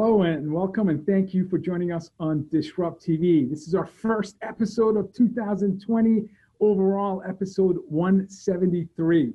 Hello 0.00 0.22
and 0.22 0.52
welcome, 0.52 0.90
and 0.90 1.04
thank 1.04 1.34
you 1.34 1.48
for 1.48 1.58
joining 1.58 1.90
us 1.90 2.12
on 2.20 2.46
Disrupt 2.52 3.04
TV. 3.04 3.50
This 3.50 3.66
is 3.66 3.74
our 3.74 3.84
first 3.84 4.36
episode 4.42 4.96
of 4.96 5.12
2020, 5.12 6.22
overall 6.60 7.20
episode 7.28 7.78
173. 7.88 9.32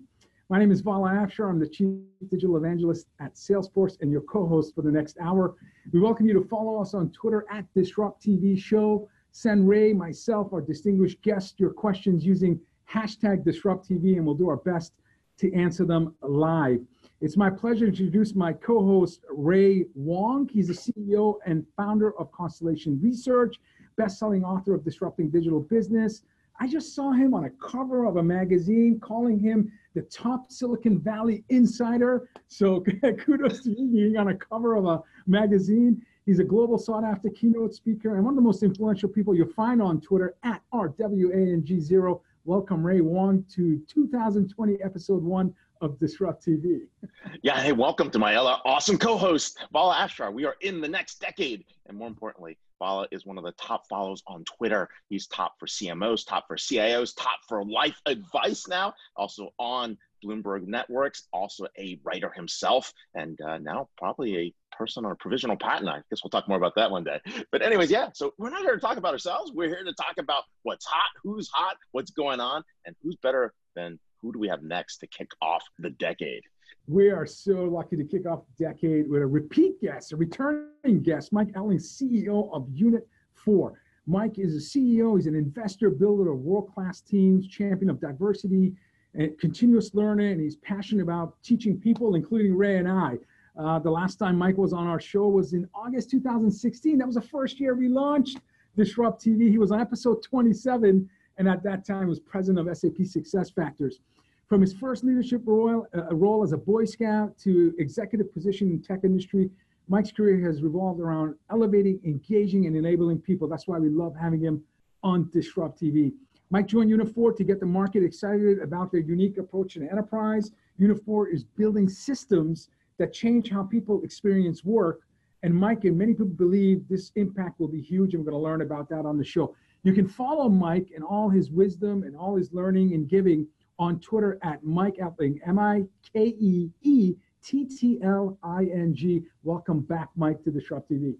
My 0.47 0.59
name 0.59 0.71
is 0.71 0.79
Vala 0.79 1.09
Afshar. 1.09 1.49
I'm 1.49 1.59
the 1.59 1.67
Chief 1.67 1.99
Digital 2.29 2.55
Evangelist 2.55 3.07
at 3.19 3.35
Salesforce 3.35 3.97
and 3.99 4.09
your 4.09 4.21
co 4.21 4.47
host 4.47 4.73
for 4.73 4.83
the 4.83 4.89
next 4.89 5.17
hour. 5.19 5.55
We 5.91 5.99
welcome 5.99 6.27
you 6.27 6.33
to 6.35 6.47
follow 6.47 6.79
us 6.81 6.93
on 6.93 7.11
Twitter 7.11 7.45
at 7.51 7.65
Disrupt 7.73 8.25
TV 8.25 8.57
Show. 8.57 9.09
Send 9.33 9.67
Ray, 9.67 9.91
myself, 9.91 10.53
our 10.53 10.61
distinguished 10.61 11.21
guest, 11.23 11.59
your 11.59 11.71
questions 11.71 12.25
using 12.25 12.57
hashtag 12.89 13.43
Disrupt 13.43 13.89
TV, 13.89 14.15
and 14.15 14.25
we'll 14.25 14.33
do 14.33 14.47
our 14.47 14.55
best 14.55 14.93
to 15.39 15.53
answer 15.53 15.83
them 15.83 16.15
live. 16.21 16.79
It's 17.23 17.37
my 17.37 17.49
pleasure 17.49 17.85
to 17.85 18.03
introduce 18.03 18.35
my 18.35 18.51
co-host, 18.51 19.21
Ray 19.31 19.85
Wang. 19.95 20.49
He's 20.51 20.67
the 20.67 20.73
CEO 20.73 21.35
and 21.45 21.65
founder 21.77 22.13
of 22.19 22.29
Constellation 22.33 22.99
Research, 23.01 23.61
best-selling 23.95 24.43
author 24.43 24.73
of 24.73 24.83
Disrupting 24.83 25.29
Digital 25.29 25.61
Business. 25.61 26.23
I 26.59 26.67
just 26.67 26.93
saw 26.93 27.13
him 27.13 27.33
on 27.33 27.45
a 27.45 27.49
cover 27.51 28.07
of 28.07 28.17
a 28.17 28.23
magazine 28.23 28.99
calling 28.99 29.39
him 29.39 29.71
the 29.95 30.01
top 30.01 30.51
Silicon 30.51 30.99
Valley 30.99 31.45
insider. 31.47 32.27
So 32.49 32.81
kudos 33.19 33.63
to 33.63 33.69
you 33.69 33.87
being 33.87 34.17
on 34.17 34.27
a 34.27 34.35
cover 34.35 34.75
of 34.75 34.85
a 34.85 35.01
magazine. 35.25 36.05
He's 36.25 36.39
a 36.39 36.43
global 36.43 36.77
sought 36.77 37.05
after 37.05 37.29
keynote 37.29 37.73
speaker 37.73 38.17
and 38.17 38.25
one 38.25 38.33
of 38.33 38.35
the 38.35 38.41
most 38.41 38.63
influential 38.63 39.07
people 39.07 39.33
you'll 39.33 39.47
find 39.53 39.81
on 39.81 40.01
Twitter 40.01 40.35
at 40.43 40.61
RWANG0. 40.73 42.19
Welcome, 42.43 42.85
Ray 42.85 42.99
Wang, 42.99 43.45
to 43.55 43.81
2020 43.87 44.83
episode 44.83 45.23
one 45.23 45.55
of 45.83 45.99
Disrupt 45.99 46.45
TV. 46.45 46.81
Yeah, 47.41 47.59
hey, 47.61 47.73
welcome 47.73 48.09
to 48.11 48.19
my 48.19 48.35
awesome 48.35 48.97
co-host, 48.97 49.57
Vala 49.73 49.95
Afshar. 49.95 50.31
We 50.31 50.45
are 50.45 50.55
in 50.61 50.79
the 50.79 50.87
next 50.87 51.19
decade, 51.19 51.65
and 51.87 51.97
more 51.97 52.07
importantly, 52.07 52.57
Vala 52.79 53.07
is 53.11 53.25
one 53.25 53.37
of 53.37 53.43
the 53.43 53.51
top 53.53 53.87
follows 53.89 54.23
on 54.27 54.45
Twitter. 54.45 54.89
He's 55.09 55.27
top 55.27 55.55
for 55.59 55.65
CMOs, 55.65 56.25
top 56.25 56.45
for 56.47 56.55
CIOs, 56.55 57.13
top 57.17 57.39
for 57.47 57.65
life 57.65 57.99
advice 58.05 58.67
now. 58.67 58.93
Also 59.17 59.49
on 59.59 59.97
Bloomberg 60.23 60.67
Networks, 60.67 61.27
also 61.33 61.65
a 61.77 61.99
writer 62.03 62.31
himself, 62.33 62.93
and 63.15 63.39
uh, 63.41 63.57
now 63.57 63.89
probably 63.97 64.37
a 64.37 64.53
person 64.77 65.05
on 65.05 65.11
a 65.11 65.15
provisional 65.15 65.57
patent. 65.57 65.89
I 65.89 66.01
guess 66.09 66.23
we'll 66.23 66.31
talk 66.31 66.47
more 66.47 66.57
about 66.57 66.75
that 66.75 66.91
one 66.91 67.03
day. 67.03 67.19
But 67.51 67.61
anyways, 67.61 67.91
yeah. 67.91 68.09
So 68.13 68.33
we're 68.37 68.49
not 68.49 68.61
here 68.61 68.75
to 68.75 68.81
talk 68.81 68.97
about 68.97 69.13
ourselves. 69.13 69.51
We're 69.53 69.69
here 69.69 69.83
to 69.83 69.93
talk 69.93 70.15
about 70.17 70.43
what's 70.63 70.85
hot, 70.85 71.09
who's 71.23 71.49
hot, 71.53 71.75
what's 71.91 72.11
going 72.11 72.39
on, 72.39 72.63
and 72.85 72.95
who's 73.01 73.17
better 73.17 73.53
than 73.75 73.99
who 74.23 74.31
do 74.31 74.39
we 74.39 74.47
have 74.47 74.63
next 74.63 74.97
to 74.99 75.07
kick 75.07 75.29
off 75.41 75.63
the 75.77 75.91
decade? 75.91 76.43
We 76.87 77.11
are 77.11 77.25
so 77.25 77.65
lucky 77.65 77.97
to 77.97 78.05
kick 78.05 78.25
off 78.25 78.43
the 78.57 78.65
decade 78.65 79.09
with 79.09 79.21
a 79.21 79.27
repeat 79.27 79.79
guest, 79.81 80.13
a 80.13 80.15
returning 80.15 81.03
guest, 81.03 81.33
Mike 81.33 81.51
Ettling, 81.53 81.79
CEO 81.79 82.51
of 82.53 82.67
Unit 82.71 83.07
4. 83.35 83.79
Mike 84.07 84.39
is 84.39 84.55
a 84.55 84.59
CEO, 84.59 85.15
he's 85.17 85.27
an 85.27 85.35
investor, 85.35 85.89
builder 85.89 86.31
of 86.31 86.39
world 86.39 86.73
class 86.73 87.01
teams, 87.01 87.47
champion 87.47 87.89
of 87.89 87.99
diversity 87.99 88.73
and 89.13 89.37
continuous 89.39 89.93
learning, 89.93 90.31
and 90.31 90.41
he's 90.41 90.55
passionate 90.57 91.03
about 91.03 91.35
teaching 91.43 91.77
people, 91.77 92.15
including 92.15 92.55
Ray 92.55 92.77
and 92.77 92.89
I. 92.89 93.17
Uh, 93.57 93.77
the 93.79 93.91
last 93.91 94.15
time 94.15 94.37
Mike 94.37 94.57
was 94.57 94.73
on 94.73 94.87
our 94.87 94.99
show 94.99 95.27
was 95.27 95.53
in 95.53 95.69
August 95.75 96.09
2016. 96.09 96.97
That 96.97 97.05
was 97.05 97.15
the 97.15 97.21
first 97.21 97.59
year 97.59 97.75
we 97.75 97.87
launched 97.87 98.39
Disrupt 98.75 99.23
TV. 99.23 99.49
He 99.49 99.59
was 99.59 99.71
on 99.71 99.79
episode 99.79 100.23
27, 100.23 101.07
and 101.37 101.47
at 101.47 101.63
that 101.63 101.85
time 101.85 102.07
was 102.07 102.19
president 102.19 102.67
of 102.67 102.77
SAP 102.77 103.05
Success 103.05 103.49
Factors. 103.49 103.99
From 104.47 104.61
his 104.61 104.73
first 104.73 105.03
leadership 105.03 105.41
role, 105.45 105.87
uh, 105.95 106.13
role 106.13 106.43
as 106.43 106.51
a 106.51 106.57
Boy 106.57 106.85
Scout 106.85 107.37
to 107.39 107.73
executive 107.77 108.31
position 108.33 108.69
in 108.69 108.81
tech 108.81 108.99
industry, 109.03 109.49
Mike's 109.87 110.11
career 110.11 110.39
has 110.45 110.61
revolved 110.61 110.99
around 110.99 111.35
elevating, 111.49 111.99
engaging, 112.05 112.67
and 112.67 112.75
enabling 112.75 113.19
people. 113.19 113.47
That's 113.47 113.67
why 113.67 113.79
we 113.79 113.89
love 113.89 114.15
having 114.15 114.41
him 114.41 114.63
on 115.03 115.29
Disrupt 115.31 115.81
TV. 115.81 116.13
Mike 116.49 116.67
joined 116.67 116.91
Unit4 116.91 117.35
to 117.37 117.43
get 117.43 117.59
the 117.59 117.65
market 117.65 118.03
excited 118.03 118.59
about 118.59 118.91
their 118.91 119.01
unique 119.01 119.37
approach 119.37 119.73
to 119.73 119.81
enterprise. 119.89 120.51
Unit4 120.79 121.33
is 121.33 121.43
building 121.43 121.89
systems 121.89 122.69
that 122.99 123.11
change 123.11 123.49
how 123.49 123.63
people 123.63 124.01
experience 124.03 124.63
work. 124.63 125.01
And 125.41 125.53
Mike 125.53 125.83
and 125.83 125.97
many 125.97 126.13
people 126.13 126.27
believe 126.27 126.87
this 126.87 127.11
impact 127.15 127.59
will 127.59 127.67
be 127.67 127.81
huge. 127.81 128.13
and 128.13 128.23
we're 128.23 128.31
going 128.31 128.41
to 128.41 128.43
learn 128.43 128.61
about 128.61 128.87
that 128.89 129.05
on 129.05 129.17
the 129.17 129.23
show. 129.23 129.55
You 129.83 129.91
can 129.91 130.07
follow 130.07 130.47
Mike 130.47 130.91
and 130.95 131.03
all 131.03 131.29
his 131.29 131.51
wisdom 131.51 132.03
and 132.03 132.15
all 132.15 132.37
his 132.37 132.53
learning 132.53 132.93
and 132.93 133.07
giving 133.07 133.45
on 133.77 133.99
Twitter 133.99 134.39
at 134.41 134.63
Mike 134.63 134.95
Ettling, 134.95 135.39
M 135.45 135.59
I 135.59 135.83
K 136.13 136.27
E 136.39 136.69
E 136.83 137.15
T 137.43 137.65
T 137.65 137.99
L 138.01 138.37
I 138.43 138.63
N 138.65 138.95
G. 138.95 139.23
Welcome 139.43 139.81
back, 139.81 140.09
Mike, 140.15 140.41
to 140.45 140.51
the 140.51 140.61
Disrupt 140.61 140.89
TV. 140.89 141.17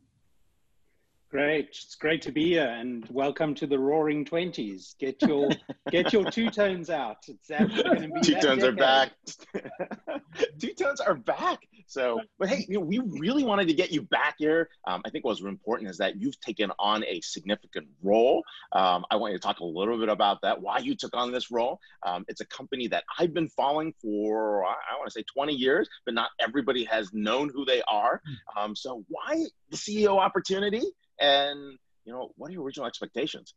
Great, 1.34 1.70
it's 1.70 1.96
great 1.96 2.22
to 2.22 2.32
be 2.32 2.50
here, 2.50 2.68
and 2.68 3.08
welcome 3.10 3.56
to 3.56 3.66
the 3.66 3.80
Roaring 3.80 4.24
Twenties. 4.24 4.94
Get 5.00 5.20
your 5.24 5.50
get 5.90 6.14
your 6.14 6.30
two 6.30 6.52
tones 6.52 6.92
out. 6.92 7.26
It's 7.28 7.50
actually 7.50 7.82
going 7.82 8.02
to 8.04 8.08
be 8.10 8.22
two 8.22 8.34
tones 8.36 8.62
decade. 8.62 8.66
are 8.66 8.72
back. 8.74 9.14
two 10.60 10.74
tones 10.76 11.02
are 11.02 11.16
back. 11.16 11.68
So, 11.88 12.22
but 12.38 12.50
hey, 12.50 12.68
you 12.70 12.76
know, 12.76 12.86
we 12.86 13.00
really 13.00 13.44
wanted 13.44 13.68
to 13.70 13.74
get 13.74 13.92
you 13.92 14.04
back 14.04 14.36
here. 14.38 14.70
Um, 14.86 15.02
I 15.06 15.10
think 15.10 15.26
what's 15.26 15.42
important 15.42 15.90
is 15.90 15.98
that 15.98 16.22
you've 16.22 16.40
taken 16.40 16.72
on 16.78 17.04
a 17.06 17.20
significant 17.22 17.88
role. 18.04 18.44
Um, 18.72 19.04
I 19.10 19.16
want 19.16 19.34
you 19.34 19.40
to 19.40 19.44
talk 19.44 19.60
a 19.60 19.66
little 19.66 19.98
bit 19.98 20.10
about 20.10 20.44
that, 20.44 20.62
why 20.62 20.78
you 20.78 20.96
took 20.96 21.16
on 21.18 21.32
this 21.32 21.50
role. 21.50 21.80
Um, 22.06 22.26
it's 22.28 22.42
a 22.42 22.46
company 22.46 22.88
that 22.90 23.06
I've 23.18 23.34
been 23.34 23.50
following 23.50 23.96
for 24.00 24.66
I, 24.66 24.74
I 24.74 24.98
want 25.00 25.08
to 25.08 25.12
say 25.12 25.24
20 25.34 25.54
years, 25.54 25.90
but 26.06 26.14
not 26.14 26.30
everybody 26.40 26.84
has 26.84 27.12
known 27.12 27.50
who 27.50 27.66
they 27.66 27.82
are. 27.88 28.22
Hmm. 28.24 28.60
Um, 28.60 28.76
so, 28.76 29.04
why 29.08 29.46
the 29.72 29.78
CEO 29.78 30.20
opportunity? 30.20 30.84
And 31.20 31.78
you 32.06 32.14
know 32.14 32.32
what 32.38 32.50
are 32.50 32.54
your 32.54 32.64
original 32.64 32.88
expectations 32.88 33.54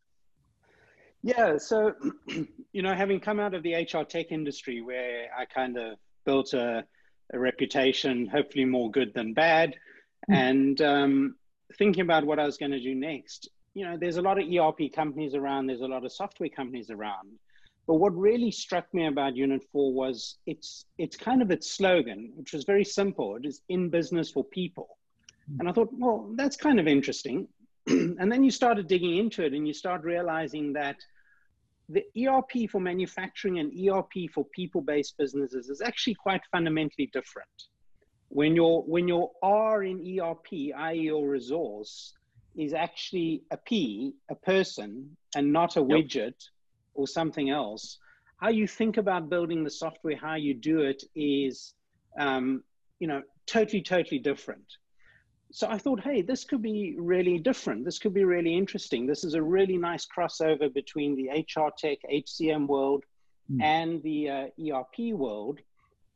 yeah 1.22 1.56
so 1.56 1.93
you 2.72 2.83
know 2.83 2.94
having 2.94 3.21
come 3.21 3.41
out 3.41 3.55
of 3.55 3.62
the 3.62 3.75
hr 3.75 4.03
tech 4.05 4.31
industry 4.31 4.83
where 4.83 5.27
i 5.37 5.44
kind 5.44 5.77
of 5.77 5.97
built 6.25 6.53
a, 6.55 6.84
a 7.33 7.39
reputation 7.39 8.27
hopefully 8.27 8.65
more 8.65 8.91
good 8.91 9.12
than 9.15 9.33
bad 9.33 9.75
mm. 10.31 10.34
and 10.34 10.81
um, 10.81 11.34
thinking 11.78 12.03
about 12.03 12.25
what 12.25 12.39
i 12.39 12.45
was 12.45 12.56
going 12.56 12.72
to 12.72 12.81
do 12.81 12.95
next 12.95 13.49
you 13.75 13.84
know 13.84 13.97
there's 13.99 14.16
a 14.16 14.22
lot 14.22 14.41
of 14.41 14.49
erp 14.49 14.81
companies 14.95 15.34
around 15.34 15.66
there's 15.66 15.81
a 15.81 15.87
lot 15.87 16.05
of 16.05 16.12
software 16.12 16.49
companies 16.49 16.91
around 16.91 17.28
but 17.87 17.95
what 17.95 18.16
really 18.16 18.50
struck 18.50 18.93
me 18.93 19.06
about 19.06 19.37
unit 19.37 19.62
4 19.72 19.93
was 19.93 20.39
it's 20.47 20.84
it's 20.99 21.16
kind 21.16 21.43
of 21.43 21.50
its 21.50 21.71
slogan 21.71 22.33
which 22.34 22.53
was 22.53 22.65
very 22.65 22.84
simple 22.84 23.37
it 23.37 23.47
is 23.47 23.62
in 23.69 23.89
business 23.91 24.31
for 24.31 24.45
people. 24.45 24.99
And 25.59 25.69
I 25.69 25.73
thought, 25.73 25.91
well, 25.93 26.31
that's 26.34 26.57
kind 26.57 26.81
of 26.81 26.87
interesting. 26.87 27.49
and 27.87 28.31
then 28.31 28.43
you 28.43 28.51
started 28.51 28.89
digging 28.89 29.17
into 29.17 29.45
it 29.45 29.53
and 29.53 29.67
you 29.67 29.73
start 29.73 30.03
realizing 30.03 30.73
that 30.73 30.97
the 31.89 32.05
ERP 32.27 32.69
for 32.69 32.81
manufacturing 32.81 33.61
and 33.61 33.73
ERP 33.89 34.31
for 34.34 34.45
people-based 34.47 35.17
businesses 35.17 35.69
is 35.69 35.81
actually 35.81 36.15
quite 36.15 36.41
fundamentally 36.51 37.09
different. 37.12 37.49
When 38.29 38.57
your 38.57 38.83
when 38.83 39.07
your 39.07 39.31
R 39.41 39.84
in 39.84 40.01
ERP, 40.21 40.73
i.e. 40.77 41.01
your 41.01 41.29
resource, 41.29 42.13
is 42.57 42.75
actually 42.75 43.43
a 43.53 43.57
P, 43.57 44.15
a 44.31 44.34
person, 44.34 45.17
and 45.37 45.53
not 45.53 45.77
a 45.77 45.81
yep. 45.81 45.89
widget 45.89 46.49
or 46.95 47.07
something 47.07 47.51
else, 47.51 47.99
how 48.41 48.49
you 48.49 48.67
think 48.67 48.97
about 48.97 49.31
building 49.31 49.63
the 49.63 49.71
software, 49.71 50.17
how 50.17 50.34
you 50.34 50.55
do 50.55 50.81
it 50.81 51.05
is, 51.15 51.75
um, 52.19 52.65
you 52.99 53.07
know, 53.07 53.23
totally, 53.47 53.83
totally 53.83 54.19
different 54.19 54.65
so 55.53 55.69
I 55.69 55.79
thought, 55.79 56.01
hey, 56.01 56.23
this 56.23 56.45
could 56.45 56.62
be 56.62 56.97
really 56.99 57.39
different. 57.39 57.84
This 57.84 57.99
could 57.99 58.15
be 58.15 58.25
really 58.25 58.57
interesting. 58.57 59.07
This 59.07 59.25
is 59.25 59.34
a 59.34 59.43
really 59.43 59.77
nice 59.77 60.07
crossover 60.07 60.73
between 60.73 61.15
the 61.15 61.29
HR 61.29 61.71
tech, 61.77 61.99
HCM 62.12 62.67
world, 62.67 63.05
mm. 63.51 63.63
and 63.63 64.03
the 64.03 64.28
uh, 64.28 64.47
ERP 64.78 65.15
world. 65.15 65.60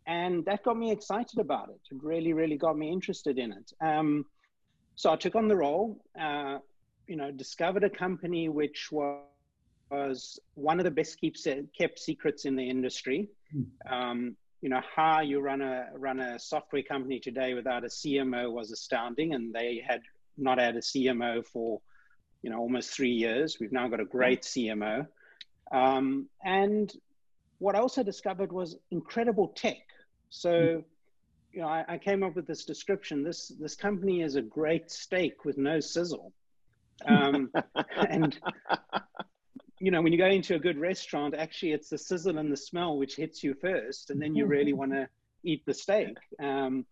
And 0.07 0.45
that 0.47 0.65
got 0.65 0.77
me 0.77 0.91
excited 0.91 1.39
about 1.39 1.69
it. 1.69 1.81
It 1.91 2.03
really, 2.03 2.33
really 2.33 2.57
got 2.57 2.77
me 2.77 2.91
interested 2.91 3.39
in 3.39 3.53
it. 3.53 3.73
Um, 3.81 4.27
so 4.97 5.13
I 5.13 5.17
took 5.17 5.37
on 5.37 5.47
the 5.47 5.57
role, 5.57 6.03
uh, 6.21 6.59
you 7.07 7.17
know, 7.17 7.31
discovered 7.31 7.85
a 7.85 7.91
company 7.91 8.49
which 8.49 8.89
was, 8.91 9.23
was 9.91 10.39
one 10.55 10.79
of 10.79 10.85
the 10.85 10.91
best 10.91 11.19
kept 11.77 11.99
secrets 11.99 12.45
in 12.45 12.57
the 12.57 12.69
industry. 12.69 13.29
Mm. 13.55 13.93
Um, 13.93 14.37
you 14.61 14.69
know 14.69 14.81
how 14.95 15.21
you 15.21 15.41
run 15.41 15.63
a 15.63 15.89
run 15.95 16.21
a 16.21 16.39
software 16.39 16.83
company 16.83 17.19
today 17.19 17.55
without 17.55 17.85
a 17.85 17.89
CMO 17.89 18.53
was 18.53 18.71
astounding, 18.71 19.35
and 19.35 19.55
they 19.55 19.83
had 19.87 20.03
not 20.37 20.59
had 20.59 20.77
a 20.77 20.81
CMO 20.81 21.45
for 21.47 21.81
you 22.43 22.51
know 22.51 22.59
almost 22.59 22.91
three 22.91 23.13
years. 23.13 23.59
We've 23.59 23.73
now 23.73 23.89
got 23.89 24.01
a 24.01 24.05
great 24.05 24.43
CMO, 24.43 25.07
um, 25.73 26.29
and 26.45 26.93
what 27.59 27.75
I 27.75 27.79
also 27.79 28.03
discovered 28.03 28.53
was 28.53 28.77
incredible 28.91 29.49
tech. 29.49 29.79
So, 30.31 30.83
you 31.53 31.61
know, 31.61 31.69
I, 31.69 31.85
I, 31.89 31.99
came 31.99 32.23
up 32.23 32.35
with 32.35 32.47
this 32.47 32.65
description. 32.65 33.23
This 33.23 33.49
this 33.61 33.75
company 33.75 34.23
is 34.23 34.37
a 34.37 34.43
great 34.43 34.91
steak 34.91 35.45
with 35.45 35.59
no 35.59 35.81
sizzle, 35.81 36.33
um, 37.07 37.51
and 38.09 38.39
you 39.81 39.91
know, 39.91 40.03
when 40.03 40.13
you 40.13 40.19
go 40.19 40.27
into 40.27 40.55
a 40.55 40.59
good 40.59 40.79
restaurant, 40.79 41.35
actually 41.35 41.73
it's 41.73 41.89
the 41.89 41.99
sizzle 41.99 42.39
and 42.39 42.53
the 42.53 42.57
smell 42.57 42.99
which 42.99 43.17
hits 43.17 43.43
you 43.43 43.55
first, 43.55 44.11
and 44.11 44.21
then 44.21 44.35
you 44.35 44.45
really 44.47 44.75
want 44.75 44.93
to 44.93 45.09
eat 45.43 45.65
the 45.65 45.73
steak. 45.73 46.17
Um, 46.39 46.85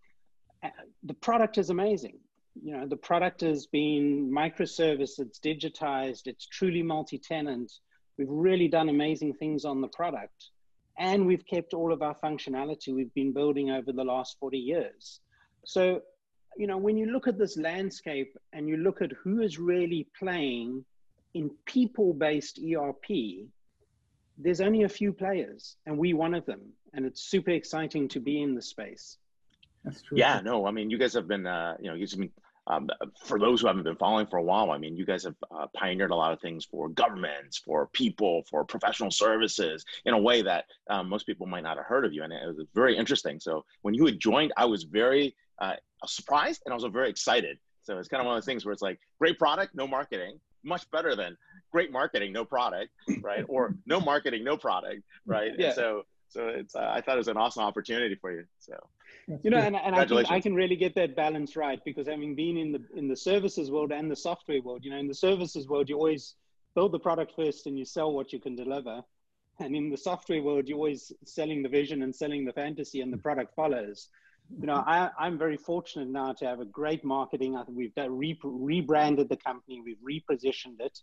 the 1.03 1.15
product 1.15 1.59
is 1.59 1.71
amazing. 1.71 2.19
you 2.61 2.73
know, 2.77 2.87
the 2.87 2.97
product 2.97 3.43
has 3.43 3.67
been 3.67 4.31
microservice, 4.31 5.19
it's 5.19 5.39
digitized, 5.39 6.27
it's 6.27 6.47
truly 6.47 6.83
multi-tenant. 6.83 7.71
We've 8.17 8.29
really 8.29 8.69
done 8.69 8.89
amazing 8.89 9.35
things 9.35 9.65
on 9.65 9.81
the 9.81 9.89
product. 9.89 10.47
And 10.99 11.27
we've 11.27 11.47
kept 11.47 11.75
all 11.75 11.93
of 11.93 12.03
our 12.03 12.17
functionality 12.17 12.93
we've 12.93 13.15
been 13.15 13.33
building 13.33 13.71
over 13.71 13.93
the 13.93 14.03
last 14.03 14.37
40 14.41 14.59
years. 14.59 15.21
So, 15.65 16.01
you 16.57 16.67
know, 16.67 16.79
when 16.79 16.97
you 16.97 17.07
look 17.07 17.29
at 17.29 17.39
this 17.39 17.57
landscape 17.57 18.37
and 18.53 18.69
you 18.69 18.79
look 18.79 19.03
at 19.03 19.13
who 19.13 19.43
is 19.43 19.59
really 19.59 20.09
playing 20.19 20.85
in 21.35 21.51
people-based 21.65 22.59
ERP, 22.59 23.49
there's 24.39 24.61
only 24.61 24.85
a 24.85 24.89
few 24.89 25.13
players 25.13 25.77
and 25.87 25.99
we 25.99 26.15
one 26.15 26.35
of 26.35 26.47
them. 26.47 26.61
And 26.95 27.05
it's 27.05 27.23
super 27.23 27.51
exciting 27.51 28.09
to 28.09 28.21
be 28.21 28.43
in 28.43 28.55
the 28.55 28.63
space. 28.63 29.19
That's 29.85 30.03
true. 30.03 30.19
Yeah, 30.19 30.41
no, 30.43 30.67
I 30.67 30.71
mean, 30.71 30.91
you 30.91 30.99
guys 30.99 31.13
have 31.15 31.29
been, 31.29 31.47
uh, 31.47 31.77
you 31.81 31.89
know, 31.89 31.95
you've 31.95 32.11
been 32.11 32.31
um, 32.69 32.91
for 33.25 33.39
those 33.39 33.61
who 33.63 33.67
haven't 33.67 33.85
been 33.85 33.97
following 33.97 34.27
for 34.27 34.37
a 34.37 34.43
while, 34.43 34.71
I 34.71 34.79
mean, 34.79 34.95
you 34.97 35.07
guys 35.07 35.25
have 35.25 35.35
uh, 35.51 35.67
pioneered 35.75 36.11
a 36.11 36.15
lot 36.15 36.33
of 36.33 36.41
things 36.41 36.67
for 36.67 36.91
governments, 36.91 37.57
for 37.57 37.87
people, 37.95 38.45
for 38.49 38.63
professional 38.63 39.11
services 39.11 39.85
in 40.05 40.13
a 40.13 40.19
way 40.19 40.43
that 40.43 40.67
um, 40.91 41.09
most 41.09 41.25
people 41.25 41.47
might 41.47 41.63
not 41.63 41.79
have 41.79 41.87
heard 41.87 42.05
of 42.05 42.13
you. 42.13 42.23
And 42.25 42.33
it 42.33 42.47
was 42.47 42.67
very 42.75 42.97
interesting. 42.97 43.41
So 43.41 43.65
when 43.83 43.95
you 43.95 44.05
had 44.05 44.21
joined, 44.21 44.53
I 44.57 44.67
was 44.67 44.85
very 44.85 45.35
uh, 45.61 45.77
surprised 46.05 46.63
and 46.67 46.73
also 46.75 46.91
very 46.91 47.09
excited. 47.09 47.59
So 47.83 47.99
it's 47.99 48.09
kind 48.09 48.21
of 48.21 48.27
one 48.27 48.37
of 48.37 48.43
those 48.43 48.47
things 48.47 48.67
where 48.67 48.73
it's 48.75 48.83
like 48.83 49.01
great 49.19 49.39
product, 49.39 49.75
no 49.75 49.87
marketing, 49.89 50.39
much 50.69 50.91
better 50.91 51.17
than 51.17 51.37
great 51.73 51.91
marketing, 51.91 52.33
no 52.33 52.45
product, 52.45 52.91
right? 53.23 53.45
or 53.49 53.75
no 53.87 54.01
marketing, 54.01 54.45
no 54.45 54.57
product, 54.57 55.03
right? 55.27 55.53
Yeah. 55.59 55.67
And 55.67 55.75
so, 55.75 56.03
so 56.29 56.49
it's, 56.49 56.75
uh, 56.75 56.91
I 56.91 57.01
thought 57.01 57.15
it 57.15 57.19
was 57.19 57.29
an 57.29 57.37
awesome 57.37 57.63
opportunity 57.63 58.15
for 58.15 58.33
you. 58.33 58.45
So 58.59 58.75
you 59.43 59.51
know, 59.51 59.59
and, 59.59 59.77
and 59.77 59.95
I 59.95 60.07
think 60.07 60.31
I 60.31 60.41
can 60.41 60.55
really 60.55 60.77
get 60.77 60.95
that 60.95 61.15
balance 61.15 61.57
right 61.57 61.81
because 61.85 62.07
having 62.09 62.35
been 62.35 62.57
in 62.57 62.73
the 62.73 62.83
in 62.97 63.09
the 63.09 63.17
services 63.17 63.71
world 63.71 63.93
and 63.93 64.11
the 64.11 64.17
software 64.17 64.63
world, 64.63 64.85
you 64.85 64.91
know, 64.91 64.97
in 64.97 65.07
the 65.07 65.15
services 65.15 65.69
world, 65.69 65.89
you 65.89 65.97
always 65.97 66.35
build 66.75 66.93
the 66.93 66.99
product 66.99 67.33
first 67.37 67.67
and 67.67 67.79
you 67.79 67.85
sell 67.85 68.13
what 68.13 68.33
you 68.33 68.41
can 68.41 68.57
deliver. 68.57 69.03
And 69.61 69.75
in 69.75 69.91
the 69.91 69.97
software 69.97 70.43
world, 70.43 70.69
you're 70.69 70.79
always 70.79 71.13
selling 71.25 71.63
the 71.63 71.69
vision 71.69 72.03
and 72.03 72.15
selling 72.15 72.45
the 72.45 72.53
fantasy, 72.53 73.01
and 73.01 73.13
the 73.13 73.19
product 73.19 73.55
follows. 73.55 74.09
You 74.57 74.67
know, 74.67 74.83
I, 74.87 75.11
I'm 75.19 75.37
very 75.39 75.57
fortunate 75.57 76.09
now 76.09 76.33
to 76.35 76.47
have 76.47 76.61
a 76.61 76.65
great 76.65 77.05
marketing. 77.05 77.57
I 77.57 77.65
think 77.65 77.77
we've 77.77 77.95
done, 77.95 78.17
re- 78.17 78.39
rebranded 78.43 79.29
the 79.29 79.37
company, 79.37 79.83
we've 79.85 79.99
repositioned 79.99 80.81
it, 80.81 80.99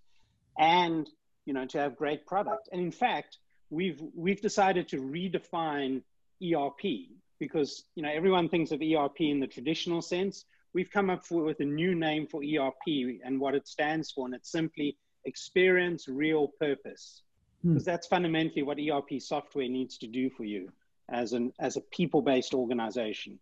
and 0.57 1.07
you 1.45 1.53
know, 1.53 1.65
to 1.67 1.77
have 1.77 1.95
great 1.95 2.25
product. 2.25 2.69
And 2.71 2.81
in 2.81 2.91
fact, 2.91 3.37
we've 3.69 4.01
we've 4.15 4.41
decided 4.41 4.87
to 4.89 4.97
redefine 4.97 6.01
ERP 6.43 7.09
because 7.39 7.83
you 7.95 8.03
know 8.03 8.09
everyone 8.09 8.49
thinks 8.49 8.71
of 8.71 8.81
ERP 8.81 9.21
in 9.21 9.39
the 9.39 9.47
traditional 9.47 10.01
sense. 10.01 10.45
We've 10.73 10.91
come 10.91 11.09
up 11.09 11.23
with 11.29 11.59
a 11.61 11.65
new 11.65 11.95
name 11.95 12.27
for 12.27 12.41
ERP 12.43 13.21
and 13.23 13.39
what 13.39 13.55
it 13.55 13.67
stands 13.67 14.11
for, 14.11 14.25
and 14.25 14.35
it's 14.35 14.51
simply 14.51 14.97
experience 15.23 16.07
real 16.07 16.49
purpose, 16.59 17.21
because 17.63 17.83
hmm. 17.83 17.89
that's 17.89 18.07
fundamentally 18.07 18.63
what 18.63 18.79
ERP 18.79 19.19
software 19.19 19.69
needs 19.69 19.97
to 19.99 20.07
do 20.07 20.29
for 20.31 20.43
you 20.43 20.69
as 21.09 21.33
an 21.33 21.53
as 21.59 21.77
a 21.77 21.81
people-based 21.81 22.53
organization. 22.53 23.39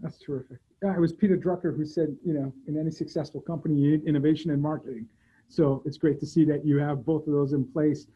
That's 0.00 0.18
terrific. 0.18 0.58
Yeah, 0.82 0.94
it 0.94 1.00
was 1.00 1.12
Peter 1.12 1.36
Drucker 1.36 1.76
who 1.76 1.84
said, 1.84 2.16
you 2.24 2.32
know, 2.32 2.52
in 2.68 2.78
any 2.78 2.90
successful 2.90 3.40
company, 3.40 3.74
you 3.74 3.90
need 3.92 4.04
innovation 4.06 4.52
and 4.52 4.62
marketing. 4.62 5.08
So 5.48 5.82
it's 5.84 5.98
great 5.98 6.20
to 6.20 6.26
see 6.26 6.44
that 6.44 6.64
you 6.64 6.76
have 6.78 7.04
both 7.04 7.26
of 7.26 7.32
those 7.32 7.52
in 7.52 7.64
place 7.64 8.06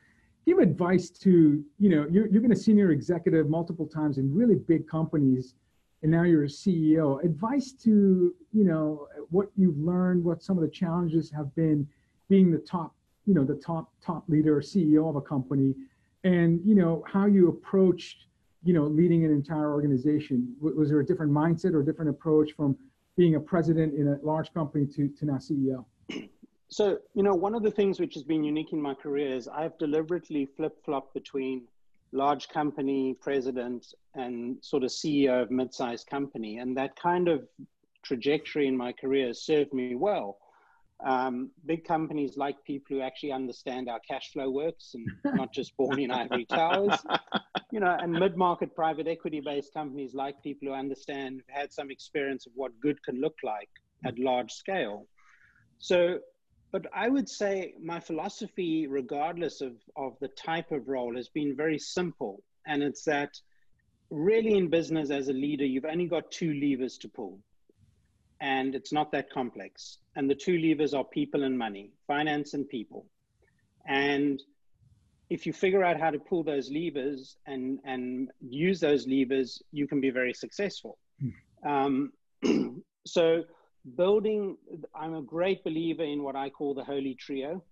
give 0.46 0.58
advice 0.58 1.11
to 1.11 1.64
you 1.79 1.88
know 1.88 2.06
you're, 2.11 2.26
you're 2.29 2.40
going 2.40 2.50
to 2.50 2.56
senior 2.56 2.90
executive 2.90 3.49
multiple 3.49 3.87
times 3.87 4.19
in 4.19 4.34
really 4.34 4.56
big 4.56 4.88
companies 4.88 5.55
and 6.02 6.11
now 6.11 6.23
you're 6.23 6.44
a 6.44 6.49
ceo 6.49 7.23
advice 7.25 7.73
to 7.73 8.35
you 8.52 8.64
know 8.64 9.06
what 9.31 9.49
you've 9.56 9.78
learned 9.78 10.23
what 10.23 10.43
some 10.43 10.56
of 10.56 10.62
the 10.62 10.70
challenges 10.70 11.31
have 11.31 11.55
been 11.55 11.87
being 12.28 12.50
the 12.50 12.58
top 12.58 12.94
you 13.26 13.35
know 13.35 13.44
the 13.44 13.55
top 13.55 13.93
top 14.05 14.25
leader 14.28 14.56
or 14.58 14.61
ceo 14.61 15.08
of 15.08 15.17
a 15.17 15.20
company 15.20 15.75
and 16.25 16.61
you 16.64 16.75
know 16.75 17.05
how 17.06 17.26
you 17.26 17.49
approached 17.49 18.26
you 18.64 18.73
know 18.73 18.85
leading 18.85 19.25
an 19.25 19.31
entire 19.31 19.73
organization 19.73 20.55
was 20.61 20.88
there 20.88 21.00
a 21.00 21.06
different 21.06 21.32
mindset 21.32 21.75
or 21.75 21.82
different 21.82 22.11
approach 22.11 22.53
from 22.56 22.76
being 23.17 23.35
a 23.35 23.41
president 23.41 23.94
in 23.94 24.09
a 24.09 24.19
large 24.23 24.53
company 24.55 24.87
to, 24.87 25.09
to 25.09 25.26
now 25.26 25.35
ceo 25.37 25.85
so, 26.73 27.00
you 27.12 27.23
know, 27.23 27.35
one 27.35 27.55
of 27.55 27.62
the 27.62 27.70
things 27.70 28.00
which 28.00 28.14
has 28.14 28.23
been 28.23 28.43
unique 28.43 28.73
in 28.73 28.81
my 28.81 28.94
career 28.94 29.29
is 29.29 29.47
I've 29.47 29.76
deliberately 29.76 30.47
flip 30.56 30.82
flopped 30.82 31.12
between 31.12 31.69
large 32.12 32.49
company 32.49 33.14
president 33.20 33.93
and 34.14 34.56
sort 34.64 34.82
of 34.82 34.88
CEO 34.88 35.43
of 35.43 35.50
mid-sized 35.50 36.06
company. 36.06 36.61
And 36.61 36.75
that 36.79 36.97
kind 36.97 37.29
of 37.29 37.47
trajectory 38.03 38.69
in 38.69 38.75
my 38.75 38.91
career 38.91 39.35
served 39.35 39.75
me 39.75 39.97
well. 39.97 40.38
Um, 41.04 41.50
big 41.66 41.84
companies 41.84 42.37
like 42.37 42.62
people 42.64 42.96
who 42.96 43.02
actually 43.02 43.32
understand 43.32 43.88
how 43.88 43.99
cash 44.08 44.32
flow 44.32 44.50
works 44.50 44.94
and 44.94 45.06
not 45.37 45.52
just 45.52 45.76
born 45.76 45.99
in 45.99 46.10
ivory 46.10 46.44
towers. 46.46 46.99
You 47.72 47.81
know, 47.81 47.96
and 48.00 48.12
mid-market 48.12 48.76
private 48.76 49.08
equity-based 49.08 49.72
companies 49.72 50.14
like 50.14 50.43
people 50.43 50.69
who 50.69 50.75
understand, 50.75 51.43
had 51.49 51.72
some 51.72 51.90
experience 51.90 52.46
of 52.46 52.52
what 52.54 52.78
good 52.81 53.02
can 53.02 53.20
look 53.20 53.37
like 53.43 53.70
at 54.04 54.19
large 54.19 54.52
scale. 54.52 55.06
So 55.78 56.19
but 56.72 56.87
I 56.94 57.10
would 57.10 57.28
say 57.28 57.75
my 57.81 58.00
philosophy, 58.00 58.87
regardless 58.87 59.60
of, 59.60 59.75
of 59.94 60.16
the 60.20 60.28
type 60.28 60.72
of 60.72 60.88
role, 60.88 61.14
has 61.16 61.28
been 61.28 61.54
very 61.54 61.78
simple. 61.78 62.43
And 62.66 62.82
it's 62.82 63.04
that 63.04 63.38
really 64.10 64.56
in 64.56 64.70
business 64.70 65.10
as 65.10 65.28
a 65.28 65.34
leader, 65.34 65.66
you've 65.66 65.84
only 65.84 66.06
got 66.06 66.31
two 66.31 66.54
levers 66.54 66.96
to 66.99 67.08
pull. 67.08 67.38
And 68.43 68.75
it's 68.75 68.93
not 68.93 69.12
that 69.12 69.31
complex. 69.31 69.99
And 70.17 70.29
the 70.29 70.35
two 70.35 70.59
levers 70.59 70.94
are 70.94 71.05
people 71.05 71.44
and 71.44 71.56
money, 71.56 71.93
finance 72.09 72.55
and 72.55 72.69
people. 72.69 73.06
And 73.87 74.43
if 75.31 75.47
you 75.47 75.53
figure 75.53 75.85
out 75.85 75.99
how 75.99 76.11
to 76.11 76.19
pull 76.19 76.43
those 76.43 76.69
levers 76.69 77.37
and, 77.47 77.79
and 77.85 78.31
use 78.41 78.81
those 78.81 79.06
levers, 79.06 79.62
you 79.71 79.87
can 79.87 80.00
be 80.00 80.11
very 80.11 80.35
successful. 80.35 80.99
Mm. 81.23 82.12
Um, 82.44 82.83
so 83.06 83.44
building, 83.97 84.56
I'm 84.93 85.15
a 85.15 85.23
great 85.23 85.62
believer 85.62 86.03
in 86.03 86.25
what 86.25 86.35
I 86.35 86.50
call 86.50 86.75
the 86.75 86.85
holy 86.85 87.15
trio. 87.15 87.62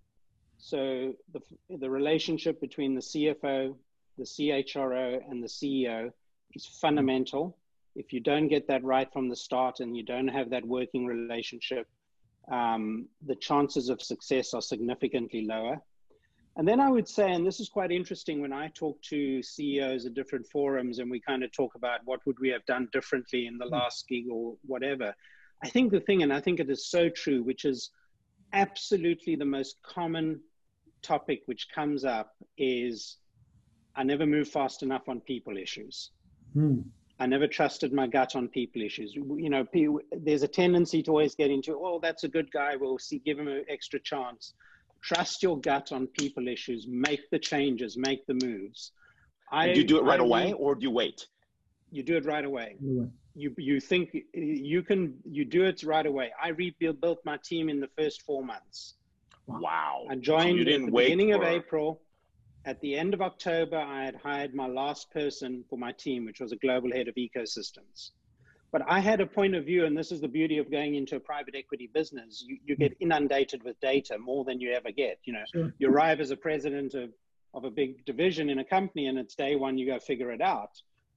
So 0.59 1.15
the, 1.33 1.41
the 1.69 1.91
relationship 1.91 2.61
between 2.61 2.95
the 2.95 3.01
CFO, 3.01 3.75
the 4.19 4.25
CHRO, 4.25 5.21
and 5.29 5.43
the 5.43 5.49
CEO 5.49 6.13
is 6.55 6.65
fundamental. 6.65 7.59
If 7.97 8.13
you 8.13 8.21
don't 8.21 8.49
get 8.49 8.69
that 8.69 8.85
right 8.85 9.13
from 9.13 9.29
the 9.29 9.37
start 9.37 9.81
and 9.81 9.97
you 9.97 10.05
don't 10.05 10.29
have 10.29 10.51
that 10.51 10.65
working 10.65 11.07
relationship, 11.07 11.87
um, 12.51 13.07
the 13.27 13.37
chances 13.37 13.89
of 13.89 14.01
success 14.01 14.55
are 14.55 14.63
significantly 14.63 15.47
lower. 15.47 15.81
And 16.57 16.67
then 16.67 16.81
I 16.81 16.91
would 16.91 17.09
say, 17.09 17.33
and 17.33 17.47
this 17.47 17.61
is 17.61 17.69
quite 17.69 17.93
interesting 17.93 18.41
when 18.41 18.53
I 18.53 18.69
talk 18.75 19.01
to 19.03 19.43
CEOs 19.43 20.07
at 20.07 20.15
different 20.15 20.47
forums 20.47 20.99
and 20.99 21.11
we 21.11 21.21
kind 21.21 21.45
of 21.45 21.53
talk 21.53 21.75
about 21.75 22.01
what 22.05 22.21
would 22.27 22.39
we 22.41 22.49
have 22.49 22.65
done 22.67 22.89
differently 22.93 23.47
in 23.47 23.57
the 23.57 23.67
hmm. 23.67 23.75
last 23.75 24.09
gig 24.09 24.25
or 24.31 24.57
whatever. 24.67 25.15
I 25.63 25.69
think 25.69 25.93
the 25.93 26.01
thing, 26.01 26.23
and 26.23 26.33
I 26.33 26.41
think 26.41 26.59
it 26.59 26.71
is 26.71 26.91
so 26.91 27.09
true, 27.09 27.43
which 27.43 27.65
is 27.65 27.91
absolutely 28.53 29.37
the 29.37 29.45
most 29.45 29.77
common 29.83 30.41
topic 31.03 31.43
which 31.47 31.69
comes 31.75 32.05
up 32.05 32.35
is 32.59 33.17
I 33.95 34.03
never 34.03 34.27
move 34.27 34.49
fast 34.49 34.83
enough 34.83 35.09
on 35.09 35.21
people 35.21 35.57
issues. 35.57 36.11
Hmm. 36.53 36.81
I 37.21 37.27
never 37.27 37.47
trusted 37.47 37.93
my 37.93 38.07
gut 38.07 38.35
on 38.35 38.49
people 38.49 38.83
issues. 38.83 39.15
You 39.15 39.51
know, 39.51 39.67
there's 40.11 40.43
a 40.43 40.49
tendency 40.49 41.03
to 41.03 41.11
always 41.11 41.35
get 41.35 41.51
into, 41.51 41.75
oh, 41.75 42.01
that's 42.03 42.25
a 42.25 42.29
good 42.29 42.51
guy. 42.51 42.77
We'll 42.77 42.99
see, 42.99 43.19
give 43.19 43.39
him 43.39 43.47
an 43.47 43.65
extra 43.69 44.01
chance. 44.01 44.55
Trust 45.03 45.43
your 45.43 45.59
gut 45.61 45.93
on 45.93 46.07
people 46.09 46.49
issues. 46.49 46.87
Make 46.89 47.31
the 47.31 47.39
changes. 47.39 47.97
Make 47.97 48.27
the 48.27 48.35
moves. 48.35 48.93
I, 49.53 49.73
do 49.73 49.81
you 49.81 49.87
do 49.87 49.99
it 49.99 50.05
right 50.05 50.21
I 50.21 50.25
away, 50.25 50.53
or 50.53 50.75
do 50.75 50.83
you 50.83 50.91
wait? 50.91 51.27
You 51.93 52.03
do 52.03 52.17
it 52.17 52.25
right 52.25 52.45
away 52.45 52.77
you 53.35 53.55
you 53.57 53.81
think 53.81 54.17
you 54.35 54.83
can 54.83 55.15
you 55.25 55.45
do 55.45 55.65
it 55.65 55.83
right 55.83 56.07
away. 56.07 56.33
I 56.43 56.49
rebuilt 56.49 57.01
built 57.01 57.19
my 57.25 57.39
team 57.43 57.69
in 57.69 57.81
the 57.81 57.89
first 57.99 58.23
four 58.23 58.45
months. 58.45 58.95
Wow! 59.47 60.07
I 60.09 60.17
joined 60.17 60.67
so 60.67 60.73
at 60.73 60.81
the 60.81 60.91
beginning 60.91 61.31
for... 61.31 61.37
of 61.37 61.43
April. 61.43 62.01
At 62.65 62.81
the 62.81 62.97
end 62.97 63.15
of 63.15 63.23
October, 63.23 63.79
I 63.79 64.05
had 64.05 64.17
hired 64.17 64.55
my 64.55 64.67
last 64.67 65.11
person 65.11 65.65
for 65.69 65.79
my 65.79 65.93
team, 65.93 66.27
which 66.27 66.41
was 66.41 66.53
a 66.53 66.57
global 66.57 66.93
head 66.93 67.09
of 67.09 67.15
ecosystems. 67.15 68.11
But 68.73 68.83
I 68.87 69.01
had 69.01 69.21
a 69.21 69.27
point 69.27 69.55
of 69.55 69.65
view, 69.65 69.87
and 69.87 69.97
this 69.97 70.13
is 70.13 70.21
the 70.21 70.29
beauty 70.29 70.59
of 70.59 70.71
going 70.71 70.95
into 70.95 71.17
a 71.17 71.21
private 71.21 71.55
equity 71.57 71.91
business. 71.93 72.45
You, 72.47 72.59
you 72.65 72.77
get 72.77 72.97
inundated 73.01 73.65
with 73.65 73.81
data 73.81 74.19
more 74.19 74.45
than 74.45 74.61
you 74.61 74.73
ever 74.73 74.93
get. 74.93 75.19
You 75.25 75.33
know, 75.33 75.45
sure. 75.53 75.75
you 75.79 75.91
arrive 75.91 76.21
as 76.21 76.31
a 76.31 76.37
president 76.37 76.95
of, 76.95 77.11
of 77.55 77.65
a 77.65 77.71
big 77.71 78.05
division 78.05 78.51
in 78.51 78.61
a 78.61 78.65
company, 78.65 79.07
and 79.07 79.19
it's 79.19 79.35
day 79.35 79.57
one, 79.57 79.77
you 79.77 79.87
go 79.87 79.99
figure 79.99 80.31
it 80.31 80.41
out 80.41 80.71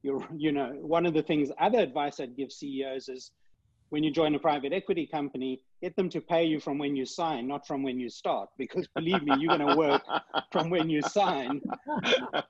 you're, 0.03 0.21
you 0.35 0.51
know, 0.51 0.67
one 0.81 1.05
of 1.05 1.13
the 1.13 1.23
things, 1.23 1.49
other 1.59 1.79
advice 1.79 2.19
I'd 2.19 2.35
give 2.35 2.51
CEOs 2.51 3.09
is 3.09 3.31
when 3.89 4.03
you 4.03 4.11
join 4.11 4.33
a 4.35 4.39
private 4.39 4.73
equity 4.73 5.05
company, 5.05 5.61
get 5.81 5.95
them 5.95 6.09
to 6.09 6.19
pay 6.19 6.43
you 6.45 6.59
from 6.59 6.77
when 6.77 6.95
you 6.95 7.05
sign, 7.05 7.47
not 7.47 7.67
from 7.67 7.83
when 7.83 7.99
you 7.99 8.09
start. 8.09 8.49
Because 8.57 8.87
believe 8.95 9.21
me, 9.23 9.35
you're 9.37 9.55
going 9.55 9.67
to 9.69 9.75
work 9.75 10.03
from 10.51 10.69
when 10.69 10.89
you 10.89 11.01
sign, 11.01 11.61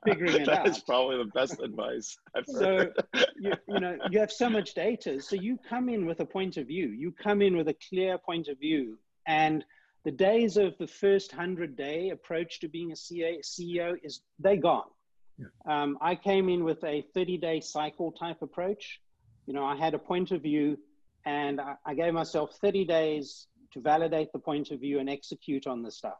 figuring 0.05 0.35
it 0.35 0.45
that 0.45 0.59
out. 0.59 0.65
That's 0.65 0.79
probably 0.79 1.17
the 1.17 1.31
best 1.33 1.59
advice. 1.61 2.17
I've 2.35 2.45
so 2.45 2.91
you, 3.39 3.51
you 3.67 3.79
know 3.79 3.97
you 4.09 4.19
have 4.19 4.31
so 4.31 4.49
much 4.49 4.73
data. 4.73 5.21
So 5.21 5.35
you 5.35 5.59
come 5.69 5.89
in 5.89 6.05
with 6.05 6.19
a 6.19 6.25
point 6.25 6.57
of 6.57 6.67
view. 6.67 6.87
You 6.87 7.11
come 7.11 7.41
in 7.41 7.57
with 7.57 7.67
a 7.67 7.75
clear 7.89 8.17
point 8.17 8.47
of 8.47 8.59
view, 8.59 8.97
and 9.27 9.65
the 10.05 10.11
days 10.11 10.57
of 10.57 10.77
the 10.77 10.87
first 10.87 11.31
hundred 11.31 11.75
day 11.75 12.09
approach 12.09 12.59
to 12.59 12.67
being 12.67 12.91
a 12.91 12.95
CEO 12.95 13.95
is 14.03 14.21
they 14.39 14.57
gone. 14.57 14.89
Yeah. 15.37 15.47
Um, 15.65 15.97
I 16.01 16.15
came 16.15 16.49
in 16.49 16.63
with 16.63 16.83
a 16.83 17.05
30 17.13 17.37
day 17.37 17.59
cycle 17.59 18.11
type 18.11 18.41
approach. 18.41 18.99
You 19.45 19.53
know, 19.53 19.65
I 19.65 19.75
had 19.75 19.93
a 19.93 19.99
point 19.99 20.31
of 20.31 20.41
view 20.41 20.77
and 21.25 21.61
I, 21.85 21.93
gave 21.93 22.13
myself 22.13 22.57
30 22.61 22.85
days 22.85 23.47
to 23.73 23.79
validate 23.79 24.31
the 24.33 24.39
point 24.39 24.71
of 24.71 24.79
view 24.79 24.99
and 24.99 25.09
execute 25.09 25.67
on 25.67 25.81
the 25.81 25.91
stuff. 25.91 26.19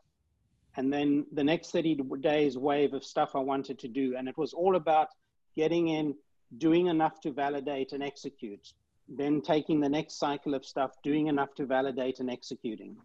And 0.75 0.91
then 0.91 1.25
the 1.31 1.43
next 1.43 1.72
30 1.72 2.00
days 2.22 2.57
wave 2.57 2.93
of 2.93 3.03
stuff 3.03 3.31
I 3.36 3.39
wanted 3.39 3.79
to 3.79 3.88
do. 3.88 4.15
And 4.17 4.27
it 4.27 4.38
was 4.38 4.53
all 4.53 4.75
about 4.75 5.10
getting 5.55 5.89
in, 5.89 6.15
doing 6.57 6.88
enough 6.88 7.19
to 7.22 7.31
validate 7.31 7.91
and 7.91 8.01
execute, 8.01 8.74
then 9.07 9.41
taking 9.41 9.79
the 9.79 9.89
next 9.89 10.17
cycle 10.17 10.55
of 10.55 10.65
stuff, 10.65 10.91
doing 11.03 11.27
enough 11.27 11.53
to 11.55 11.65
validate 11.65 12.19
and 12.19 12.29
executing. 12.29 12.95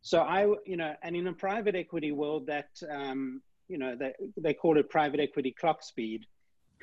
So 0.00 0.20
I, 0.20 0.46
you 0.64 0.76
know, 0.76 0.94
and 1.02 1.16
in 1.16 1.26
a 1.26 1.32
private 1.32 1.74
equity 1.74 2.12
world 2.12 2.46
that, 2.46 2.68
um, 2.90 3.42
you 3.68 3.78
know, 3.78 3.96
they, 3.96 4.12
they 4.36 4.54
call 4.54 4.78
it 4.78 4.88
private 4.88 5.20
equity 5.20 5.54
clock 5.58 5.82
speed 5.82 6.26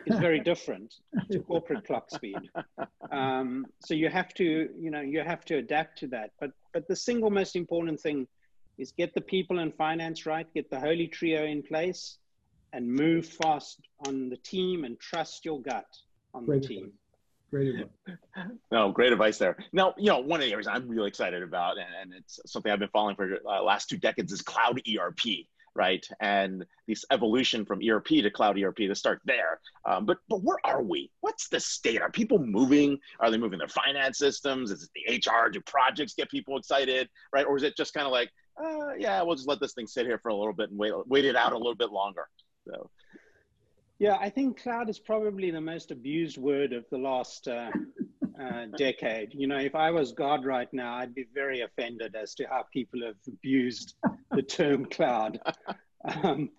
is 0.05 0.19
very 0.19 0.39
different 0.39 0.95
to 1.31 1.39
corporate 1.39 1.85
clock 1.85 2.09
speed. 2.09 2.37
Um, 3.11 3.67
so 3.79 3.93
you 3.93 4.09
have 4.09 4.33
to, 4.35 4.69
you 4.79 4.89
know, 4.91 5.01
you 5.01 5.21
have 5.21 5.45
to 5.45 5.57
adapt 5.57 5.99
to 5.99 6.07
that. 6.07 6.31
But 6.39 6.51
but 6.73 6.87
the 6.87 6.95
single 6.95 7.29
most 7.29 7.55
important 7.55 7.99
thing 7.99 8.27
is 8.77 8.91
get 8.91 9.13
the 9.13 9.21
people 9.21 9.59
and 9.59 9.73
finance 9.75 10.25
right, 10.25 10.47
get 10.53 10.69
the 10.69 10.79
holy 10.79 11.07
trio 11.07 11.45
in 11.45 11.61
place, 11.61 12.17
and 12.73 12.87
move 12.87 13.25
fast 13.25 13.79
on 14.07 14.29
the 14.29 14.37
team 14.37 14.83
and 14.85 14.99
trust 14.99 15.45
your 15.45 15.61
gut 15.61 15.85
on 16.33 16.45
Great 16.45 16.63
the 16.63 16.67
team. 16.67 16.77
Advice. 16.85 16.97
Great 17.51 17.67
advice. 17.67 18.17
No, 18.71 18.91
great 18.93 19.11
advice 19.11 19.37
there. 19.37 19.57
Now, 19.73 19.93
you 19.97 20.07
know, 20.07 20.19
one 20.19 20.39
of 20.39 20.45
the 20.45 20.51
areas 20.53 20.67
I'm 20.67 20.87
really 20.87 21.09
excited 21.09 21.43
about, 21.43 21.77
and, 21.77 21.87
and 22.01 22.13
it's 22.13 22.39
something 22.45 22.71
I've 22.71 22.79
been 22.79 22.87
following 22.89 23.17
for 23.17 23.27
the 23.27 23.45
uh, 23.45 23.61
last 23.61 23.89
two 23.89 23.97
decades, 23.97 24.31
is 24.31 24.41
cloud 24.41 24.81
ERP 24.87 25.19
right? 25.75 26.05
And 26.19 26.65
this 26.87 27.05
evolution 27.11 27.65
from 27.65 27.79
ERP 27.87 28.07
to 28.07 28.29
cloud 28.29 28.59
ERP 28.59 28.77
to 28.77 28.95
start 28.95 29.21
there. 29.25 29.59
Um, 29.85 30.05
but 30.05 30.17
but 30.29 30.43
where 30.43 30.57
are 30.63 30.83
we? 30.83 31.11
What's 31.21 31.49
the 31.49 31.59
state? 31.59 32.01
Are 32.01 32.11
people 32.11 32.39
moving? 32.39 32.97
Are 33.19 33.31
they 33.31 33.37
moving 33.37 33.59
their 33.59 33.67
finance 33.67 34.17
systems? 34.17 34.71
Is 34.71 34.83
it 34.83 34.89
the 34.95 35.31
HR? 35.31 35.49
Do 35.49 35.61
projects 35.61 36.13
get 36.13 36.29
people 36.29 36.57
excited, 36.57 37.09
right? 37.33 37.45
Or 37.45 37.57
is 37.57 37.63
it 37.63 37.77
just 37.77 37.93
kind 37.93 38.05
of 38.05 38.11
like, 38.11 38.29
uh, 38.61 38.93
yeah, 38.97 39.21
we'll 39.21 39.35
just 39.35 39.47
let 39.47 39.59
this 39.59 39.73
thing 39.73 39.87
sit 39.87 40.05
here 40.05 40.19
for 40.19 40.29
a 40.29 40.35
little 40.35 40.53
bit 40.53 40.69
and 40.69 40.79
wait 40.79 40.93
wait 41.07 41.25
it 41.25 41.35
out 41.35 41.53
a 41.53 41.57
little 41.57 41.75
bit 41.75 41.91
longer. 41.91 42.27
So. 42.67 42.89
Yeah, 43.99 44.17
I 44.19 44.31
think 44.31 44.59
cloud 44.59 44.89
is 44.89 44.97
probably 44.97 45.51
the 45.51 45.61
most 45.61 45.91
abused 45.91 46.39
word 46.39 46.73
of 46.73 46.85
the 46.89 46.97
last 46.97 47.47
uh, 47.47 47.69
uh, 48.41 48.65
decade. 48.75 49.31
You 49.35 49.45
know, 49.45 49.59
if 49.59 49.75
I 49.75 49.91
was 49.91 50.11
God 50.11 50.43
right 50.43 50.71
now, 50.73 50.95
I'd 50.95 51.13
be 51.13 51.27
very 51.35 51.61
offended 51.61 52.15
as 52.15 52.33
to 52.35 52.47
how 52.49 52.65
people 52.73 53.01
have 53.05 53.17
abused 53.27 53.93
the 54.35 54.41
term 54.41 54.85
cloud. 54.85 55.39
Um, 56.05 56.49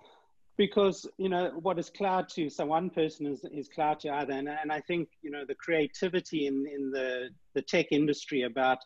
because, 0.57 1.07
you 1.19 1.29
know, 1.29 1.53
what 1.61 1.79
is 1.79 1.91
cloud 1.91 2.29
to 2.31 2.51
so 2.51 2.67
one 2.67 2.91
person 2.91 3.27
is, 3.27 3.45
is 3.53 3.69
cloud 3.69 4.01
to 4.01 4.09
other. 4.11 4.35
And, 4.35 4.49
and 4.49 4.71
I 4.71 4.81
think, 4.81 5.09
you 5.23 5.31
know, 5.31 5.45
the 5.47 5.55
creativity 5.55 6.47
in, 6.47 6.67
in 6.67 6.91
the, 6.91 7.31
the 7.55 7.63
tech 7.63 7.87
industry 7.91 8.43
about 8.43 8.79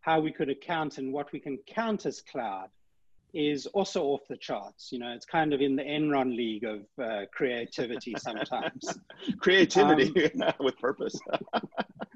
how 0.00 0.20
we 0.20 0.32
could 0.32 0.48
account 0.48 0.98
and 0.98 1.12
what 1.12 1.30
we 1.32 1.38
can 1.38 1.58
count 1.66 2.06
as 2.06 2.22
cloud 2.22 2.68
is 3.34 3.66
also 3.66 4.04
off 4.04 4.20
the 4.28 4.36
charts. 4.36 4.90
You 4.92 4.98
know, 4.98 5.12
it's 5.12 5.24
kind 5.24 5.54
of 5.54 5.60
in 5.60 5.76
the 5.76 5.82
Enron 5.82 6.36
league 6.36 6.64
of 6.64 6.80
uh, 7.02 7.22
creativity 7.32 8.14
sometimes. 8.18 8.98
creativity 9.40 10.32
um, 10.42 10.52
with 10.60 10.78
purpose. 10.78 11.18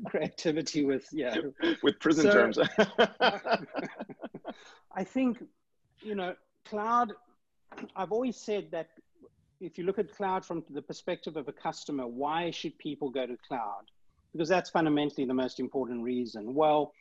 creativity 0.06 0.85
with 0.85 1.06
yeah. 1.12 1.37
With 1.82 1.99
prison 2.00 2.25
so, 2.25 2.32
terms. 2.32 2.58
I 4.94 5.04
think, 5.04 5.38
you 6.07 6.15
know, 6.15 6.35
cloud. 6.65 7.13
I've 7.95 8.13
always 8.13 8.37
said 8.37 8.69
that 8.71 8.89
if 9.61 9.77
you 9.77 9.85
look 9.85 9.99
at 9.99 10.15
cloud 10.15 10.45
from 10.45 10.65
the 10.71 10.83
perspective 10.83 11.37
of 11.37 11.49
a 11.49 11.53
customer, 11.53 12.07
why 12.07 12.51
should 12.51 12.79
people 12.79 13.11
go 13.11 13.27
to 13.27 13.37
cloud? 13.49 13.85
Because 14.33 14.49
that's 14.49 14.71
fundamentally 14.71 15.27
the 15.27 15.35
most 15.35 15.61
important 15.61 16.03
reason. 16.03 16.55
Well 16.55 16.93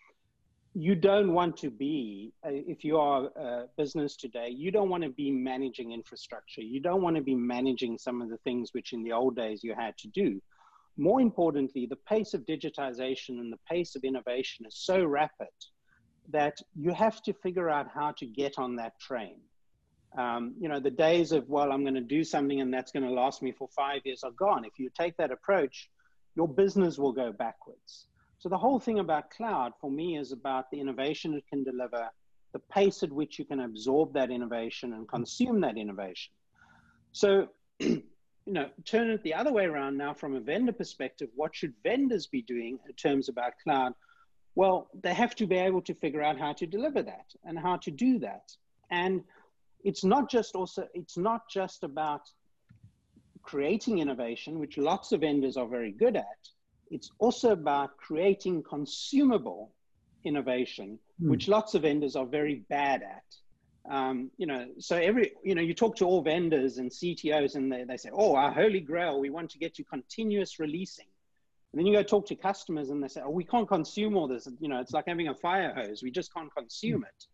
you 0.78 0.94
don't 0.94 1.32
want 1.32 1.56
to 1.56 1.72
be, 1.72 2.34
uh, 2.46 2.50
if 2.52 2.84
you 2.84 2.98
are 2.98 3.28
a 3.38 3.66
business 3.78 4.18
today, 4.18 4.50
you 4.50 4.72
don't 4.72 4.90
want 4.90 5.04
to 5.04 5.10
be 5.10 5.32
managing 5.32 5.94
infrastructure. 5.94 6.62
You 6.62 6.82
don't 6.82 7.02
want 7.02 7.16
to 7.16 7.22
be 7.22 7.34
managing 7.34 7.98
some 7.98 8.22
of 8.22 8.30
the 8.30 8.38
things 8.40 8.72
which 8.74 8.92
in 8.92 9.02
the 9.02 9.14
old 9.14 9.38
days 9.38 9.64
you 9.64 9.74
had 9.74 9.98
to 10.00 10.10
do. 10.10 10.42
More 10.98 11.22
importantly, 11.22 11.86
the 11.86 11.96
pace 11.96 12.34
of 12.34 12.46
digitization 12.46 13.40
and 13.40 13.54
the 13.54 13.60
pace 13.70 13.96
of 13.96 14.04
innovation 14.04 14.66
is 14.66 14.76
so 14.76 15.02
rapid 15.06 15.48
that 16.32 16.58
you 16.75 16.91
have 16.94 17.22
to 17.24 17.34
figure 17.34 17.70
out 17.70 17.88
how 17.94 18.12
to 18.17 18.25
get 18.25 18.58
on 18.58 18.75
that 18.77 19.00
train. 19.00 19.38
Um, 20.17 20.55
you 20.60 20.70
know, 20.70 20.79
the 20.79 20.91
days 20.91 21.32
of, 21.32 21.50
well, 21.50 21.72
I'm 21.72 21.82
going 21.82 21.96
to 21.96 22.01
do 22.01 22.24
something 22.24 22.62
and 22.62 22.74
that's 22.74 22.91
going 22.91 23.03
to 23.03 23.12
last 23.12 23.41
me 23.41 23.51
for 23.51 23.67
five 23.75 24.01
years 24.05 24.24
are 24.24 24.32
gone. 24.32 24.63
If 24.63 24.79
you 24.79 24.89
take 24.98 25.17
that 25.17 25.32
approach, 25.32 25.89
your 26.36 26.48
business 26.48 26.98
will 26.98 27.12
go 27.12 27.32
backwards. 27.32 28.08
So 28.39 28.50
the 28.50 28.58
whole 28.58 28.79
thing 28.79 29.00
about 29.00 29.32
cloud 29.32 29.74
for 29.82 29.89
me 29.89 30.17
is 30.17 30.32
about 30.32 30.70
the 30.72 30.79
innovation 30.79 31.34
it 31.34 31.44
can 31.50 31.63
deliver, 31.63 32.10
the 32.53 32.60
pace 32.60 33.03
at 33.03 33.12
which 33.12 33.39
you 33.39 33.46
can 33.46 33.62
absorb 33.62 34.13
that 34.13 34.32
innovation 34.32 34.94
and 34.94 35.08
consume 35.08 35.62
that 35.62 35.77
innovation. 35.77 36.32
So, 37.12 37.48
you 37.79 38.03
know, 38.46 38.70
turn 38.86 39.10
it 39.10 39.24
the 39.24 39.34
other 39.34 39.51
way 39.51 39.65
around 39.65 39.98
now 39.98 40.13
from 40.13 40.36
a 40.36 40.39
vendor 40.39 40.74
perspective, 40.74 41.29
what 41.36 41.55
should 41.55 41.74
vendors 41.84 42.27
be 42.27 42.41
doing 42.41 42.77
in 42.88 42.94
terms 42.94 43.29
about 43.29 43.53
cloud? 43.63 43.94
Well, 44.56 44.90
they 45.04 45.14
have 45.14 45.36
to 45.36 45.46
be 45.46 45.58
able 45.58 45.82
to 45.84 45.94
figure 45.94 46.22
out 46.22 46.40
how 46.40 46.54
to 46.54 46.66
deliver 46.66 47.04
that 47.04 47.26
and 47.44 47.60
how 47.60 47.78
to 47.78 47.92
do 47.92 48.20
that. 48.20 48.52
And 48.90 49.24
it's 49.84 50.04
not 50.04 50.30
just 50.30 50.56
also, 50.56 50.88
it's 50.94 51.18
not 51.18 51.50
just 51.50 51.84
about 51.84 52.22
creating 53.44 54.00
innovation, 54.00 54.60
which 54.60 54.78
lots 54.78 55.12
of 55.12 55.22
vendors 55.22 55.58
are 55.58 55.68
very 55.68 55.92
good 55.92 56.16
at, 56.16 56.50
it's 56.92 57.12
also 57.20 57.52
about 57.52 57.98
creating 57.98 58.64
consumable 58.64 59.72
innovation, 60.24 61.00
mm. 61.22 61.30
which 61.30 61.48
lots 61.48 61.76
of 61.76 61.84
vendors 61.84 62.16
are 62.16 62.26
very 62.26 62.64
bad 62.70 63.04
at. 63.04 63.94
Um, 63.94 64.32
you 64.38 64.48
know, 64.48 64.68
so 64.80 64.98
every, 64.98 65.34
you 65.44 65.54
know, 65.54 65.62
you 65.62 65.76
talk 65.76 65.96
to 65.98 66.06
all 66.06 66.24
vendors 66.24 66.80
and 66.80 66.90
CTOs 66.90 67.56
and 67.56 67.72
they, 67.72 67.84
they 67.84 67.98
say, 67.98 68.10
oh, 68.12 68.36
our 68.36 68.52
holy 68.52 68.80
grail, 68.80 69.20
we 69.20 69.30
want 69.30 69.52
to 69.52 69.60
get 69.60 69.76
to 69.76 69.84
continuous 69.84 70.60
releasing. 70.60 71.06
And 71.75 71.82
then 71.82 71.88
you 71.88 71.94
go 71.94 72.03
talk 72.03 72.25
to 72.27 72.36
customers 72.36 72.89
and 72.89 73.03
they 73.03 73.10
say, 73.10 73.20
oh, 73.22 73.29
we 73.29 73.44
can't 73.44 73.67
consume 73.67 74.15
all 74.15 74.29
this. 74.29 74.48
You 74.62 74.70
know, 74.70 74.79
it's 74.79 74.94
like 74.94 75.03
having 75.10 75.27
a 75.27 75.36
fire 75.36 75.74
hose. 75.75 76.01
We 76.01 76.10
just 76.10 76.34
can't 76.34 76.50
consume 76.55 77.01
mm. 77.01 77.08
it. 77.08 77.25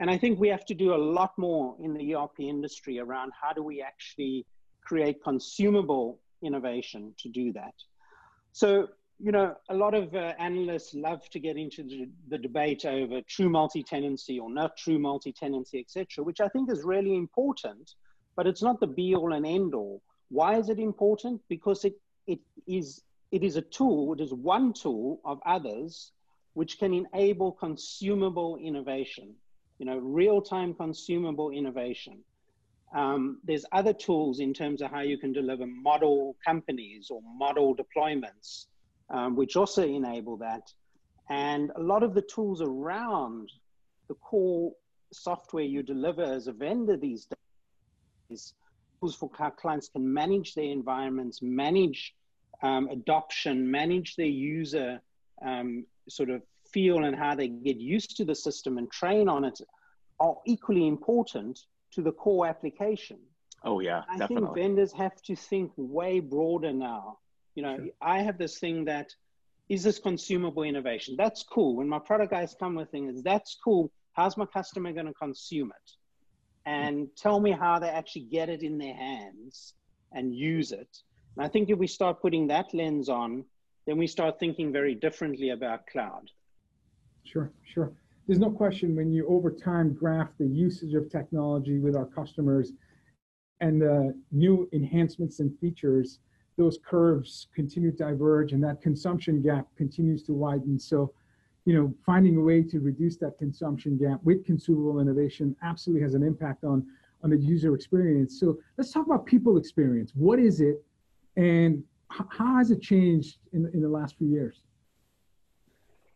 And 0.00 0.10
I 0.10 0.18
think 0.18 0.40
we 0.40 0.48
have 0.48 0.64
to 0.64 0.74
do 0.74 0.92
a 0.92 0.96
lot 0.96 1.30
more 1.38 1.76
in 1.80 1.94
the 1.94 2.16
ERP 2.16 2.40
industry 2.40 2.98
around 2.98 3.30
how 3.40 3.52
do 3.52 3.62
we 3.62 3.80
actually 3.80 4.46
create 4.80 5.22
consumable 5.22 6.18
innovation 6.42 7.14
to 7.18 7.28
do 7.28 7.52
that. 7.52 7.74
So, 8.50 8.88
you 9.20 9.30
know, 9.30 9.54
a 9.70 9.74
lot 9.76 9.94
of 9.94 10.12
uh, 10.12 10.32
analysts 10.40 10.92
love 10.92 11.30
to 11.30 11.38
get 11.38 11.56
into 11.56 11.84
the, 11.84 12.08
the 12.30 12.38
debate 12.38 12.84
over 12.84 13.20
true 13.28 13.48
multi-tenancy 13.48 14.40
or 14.40 14.50
not 14.52 14.76
true 14.76 14.98
multi-tenancy, 14.98 15.78
etc., 15.78 16.24
which 16.24 16.40
I 16.40 16.48
think 16.48 16.68
is 16.68 16.82
really 16.82 17.14
important, 17.14 17.92
but 18.34 18.48
it's 18.48 18.60
not 18.60 18.80
the 18.80 18.88
be-all 18.88 19.32
and 19.34 19.46
end-all. 19.46 20.02
Why 20.30 20.56
is 20.56 20.68
it 20.68 20.80
important? 20.80 21.40
Because 21.48 21.84
it 21.84 21.94
it 22.26 22.40
is 22.66 23.02
it 23.32 23.42
is 23.42 23.56
a 23.56 23.62
tool. 23.62 24.12
It 24.12 24.20
is 24.20 24.32
one 24.32 24.74
tool 24.74 25.20
of 25.24 25.40
others 25.44 26.12
which 26.52 26.78
can 26.78 26.92
enable 26.92 27.52
consumable 27.52 28.58
innovation. 28.62 29.34
You 29.78 29.86
know, 29.86 29.98
real-time 29.98 30.74
consumable 30.74 31.50
innovation. 31.50 32.18
Um, 32.94 33.38
there's 33.42 33.64
other 33.72 33.94
tools 33.94 34.38
in 34.38 34.52
terms 34.52 34.82
of 34.82 34.90
how 34.90 35.00
you 35.00 35.16
can 35.16 35.32
deliver 35.32 35.66
model 35.66 36.36
companies 36.44 37.08
or 37.10 37.22
model 37.38 37.74
deployments, 37.74 38.66
um, 39.08 39.34
which 39.34 39.56
also 39.56 39.82
enable 39.82 40.36
that. 40.36 40.70
And 41.30 41.72
a 41.74 41.80
lot 41.80 42.02
of 42.02 42.12
the 42.12 42.20
tools 42.22 42.60
around 42.60 43.50
the 44.08 44.14
core 44.16 44.72
software 45.10 45.64
you 45.64 45.82
deliver 45.82 46.22
as 46.22 46.48
a 46.48 46.52
vendor 46.52 46.98
these 46.98 47.26
days, 48.28 48.52
tools 49.00 49.14
for 49.14 49.30
how 49.38 49.48
clients 49.48 49.88
can 49.88 50.12
manage 50.12 50.54
their 50.54 50.66
environments, 50.66 51.40
manage 51.40 52.14
um, 52.62 52.88
adoption, 52.88 53.70
manage 53.70 54.16
their 54.16 54.26
user 54.26 55.00
um, 55.44 55.84
sort 56.08 56.30
of 56.30 56.42
feel 56.72 57.04
and 57.04 57.16
how 57.16 57.34
they 57.34 57.48
get 57.48 57.76
used 57.76 58.16
to 58.16 58.24
the 58.24 58.34
system 58.34 58.78
and 58.78 58.90
train 58.90 59.28
on 59.28 59.44
it 59.44 59.60
are 60.20 60.36
equally 60.46 60.86
important 60.86 61.58
to 61.92 62.02
the 62.02 62.12
core 62.12 62.46
application. 62.46 63.18
Oh 63.64 63.80
yeah, 63.80 64.02
I 64.08 64.18
definitely. 64.18 64.46
think 64.46 64.56
vendors 64.56 64.92
have 64.92 65.20
to 65.22 65.36
think 65.36 65.72
way 65.76 66.20
broader 66.20 66.72
now. 66.72 67.18
You 67.54 67.62
know, 67.62 67.76
sure. 67.76 67.86
I 68.00 68.22
have 68.22 68.38
this 68.38 68.58
thing 68.58 68.84
that 68.86 69.14
is 69.68 69.82
this 69.82 69.98
consumable 69.98 70.64
innovation? 70.64 71.14
That's 71.16 71.42
cool. 71.42 71.76
When 71.76 71.88
my 71.88 71.98
product 71.98 72.30
guys 72.30 72.54
come 72.58 72.74
with 72.74 72.90
things, 72.90 73.22
that's 73.22 73.56
cool. 73.64 73.90
How's 74.12 74.36
my 74.36 74.46
customer 74.46 74.92
going 74.92 75.06
to 75.06 75.14
consume 75.14 75.70
it? 75.70 75.90
And 76.66 77.08
tell 77.16 77.40
me 77.40 77.52
how 77.52 77.78
they 77.78 77.88
actually 77.88 78.22
get 78.22 78.48
it 78.48 78.62
in 78.62 78.78
their 78.78 78.94
hands 78.94 79.74
and 80.12 80.34
use 80.34 80.72
it. 80.72 80.98
And 81.36 81.44
I 81.44 81.48
think 81.48 81.70
if 81.70 81.78
we 81.78 81.86
start 81.86 82.20
putting 82.20 82.46
that 82.48 82.74
lens 82.74 83.08
on, 83.08 83.44
then 83.86 83.98
we 83.98 84.06
start 84.06 84.38
thinking 84.38 84.72
very 84.72 84.94
differently 84.94 85.50
about 85.50 85.86
cloud. 85.86 86.30
Sure, 87.24 87.50
sure. 87.64 87.92
There's 88.26 88.38
no 88.38 88.50
question 88.50 88.94
when 88.94 89.12
you 89.12 89.26
over 89.26 89.50
time 89.50 89.92
graph 89.92 90.28
the 90.38 90.46
usage 90.46 90.94
of 90.94 91.10
technology 91.10 91.78
with 91.78 91.96
our 91.96 92.06
customers 92.06 92.72
and 93.60 93.80
the 93.80 94.14
new 94.30 94.68
enhancements 94.72 95.40
and 95.40 95.56
features, 95.58 96.18
those 96.56 96.78
curves 96.84 97.48
continue 97.54 97.90
to 97.90 97.96
diverge 97.96 98.52
and 98.52 98.62
that 98.62 98.82
consumption 98.82 99.42
gap 99.42 99.66
continues 99.76 100.22
to 100.24 100.32
widen. 100.32 100.78
So, 100.78 101.12
you 101.64 101.74
know, 101.74 101.94
finding 102.04 102.36
a 102.36 102.40
way 102.40 102.62
to 102.62 102.80
reduce 102.80 103.16
that 103.18 103.38
consumption 103.38 103.96
gap 103.96 104.20
with 104.22 104.44
consumable 104.44 105.00
innovation 105.00 105.56
absolutely 105.62 106.02
has 106.02 106.14
an 106.14 106.22
impact 106.22 106.64
on, 106.64 106.86
on 107.24 107.30
the 107.30 107.38
user 107.38 107.74
experience. 107.74 108.38
So 108.38 108.58
let's 108.76 108.92
talk 108.92 109.06
about 109.06 109.26
people 109.26 109.56
experience. 109.56 110.12
What 110.14 110.38
is 110.38 110.60
it 110.60 110.84
and 111.36 111.84
how 112.08 112.56
has 112.56 112.70
it 112.70 112.82
changed 112.82 113.38
in, 113.52 113.70
in 113.72 113.80
the 113.80 113.88
last 113.88 114.16
few 114.16 114.28
years? 114.28 114.62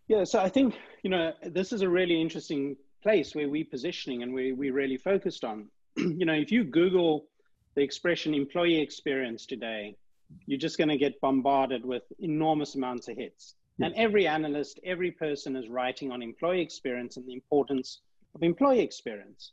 Yeah, 0.08 0.24
so 0.24 0.40
I 0.40 0.48
think, 0.48 0.76
you 1.02 1.10
know, 1.10 1.32
this 1.42 1.72
is 1.72 1.82
a 1.82 1.88
really 1.88 2.20
interesting 2.20 2.76
place 3.02 3.34
where 3.34 3.48
we're 3.48 3.64
positioning 3.64 4.22
and 4.22 4.32
we, 4.32 4.52
we 4.52 4.70
really 4.70 4.96
focused 4.96 5.44
on. 5.44 5.68
you 5.96 6.24
know, 6.24 6.34
if 6.34 6.52
you 6.52 6.64
Google 6.64 7.26
the 7.74 7.82
expression 7.82 8.34
employee 8.34 8.80
experience 8.80 9.46
today, 9.46 9.96
you're 10.46 10.58
just 10.58 10.78
going 10.78 10.88
to 10.88 10.96
get 10.96 11.20
bombarded 11.20 11.84
with 11.84 12.02
enormous 12.18 12.74
amounts 12.74 13.08
of 13.08 13.16
hits. 13.16 13.54
Yes. 13.78 13.86
And 13.86 13.96
every 13.96 14.26
analyst, 14.26 14.80
every 14.84 15.10
person 15.10 15.56
is 15.56 15.68
writing 15.68 16.10
on 16.10 16.22
employee 16.22 16.62
experience 16.62 17.16
and 17.16 17.26
the 17.26 17.34
importance 17.34 18.00
of 18.34 18.42
employee 18.42 18.80
experience. 18.80 19.52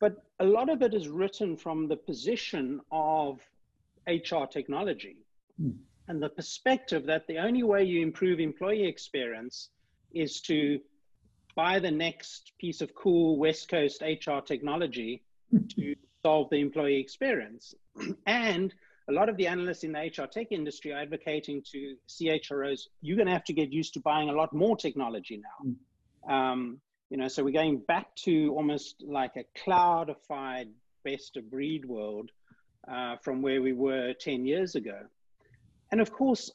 But 0.00 0.16
a 0.40 0.44
lot 0.44 0.68
of 0.68 0.82
it 0.82 0.94
is 0.94 1.08
written 1.08 1.56
from 1.56 1.88
the 1.88 1.96
position 1.96 2.80
of 2.90 3.40
HR 4.08 4.44
technology 4.50 5.16
mm. 5.60 5.74
and 6.08 6.22
the 6.22 6.28
perspective 6.28 7.06
that 7.06 7.26
the 7.26 7.38
only 7.38 7.62
way 7.62 7.84
you 7.84 8.02
improve 8.02 8.40
employee 8.40 8.86
experience 8.86 9.70
is 10.12 10.40
to 10.42 10.80
buy 11.54 11.78
the 11.78 11.90
next 11.90 12.52
piece 12.58 12.80
of 12.80 12.94
cool 12.94 13.36
West 13.38 13.68
Coast 13.68 14.02
HR 14.02 14.40
technology 14.44 15.22
to 15.76 15.94
solve 16.22 16.50
the 16.50 16.56
employee 16.56 16.98
experience. 16.98 17.74
and 18.26 18.74
a 19.08 19.12
lot 19.12 19.28
of 19.28 19.36
the 19.36 19.46
analysts 19.46 19.84
in 19.84 19.92
the 19.92 19.98
HR 19.98 20.26
tech 20.26 20.48
industry 20.50 20.92
are 20.92 21.00
advocating 21.00 21.62
to 21.72 21.96
CHROs, 22.08 22.88
you're 23.02 23.16
going 23.16 23.26
to 23.26 23.32
have 23.32 23.44
to 23.44 23.52
get 23.52 23.70
used 23.70 23.94
to 23.94 24.00
buying 24.00 24.30
a 24.30 24.32
lot 24.32 24.52
more 24.52 24.76
technology 24.76 25.40
now. 25.42 25.72
Mm. 26.28 26.32
Um, 26.32 26.80
you 27.10 27.18
know, 27.18 27.28
so 27.28 27.44
we're 27.44 27.52
going 27.52 27.78
back 27.78 28.14
to 28.24 28.54
almost 28.56 29.04
like 29.06 29.36
a 29.36 29.44
cloudified 29.62 30.68
best 31.04 31.36
of 31.36 31.50
breed 31.50 31.84
world 31.84 32.30
uh, 32.90 33.16
from 33.22 33.42
where 33.42 33.62
we 33.62 33.72
were 33.72 34.12
10 34.14 34.46
years 34.46 34.74
ago. 34.74 34.98
And 35.92 36.00
of 36.00 36.12
course, 36.12 36.50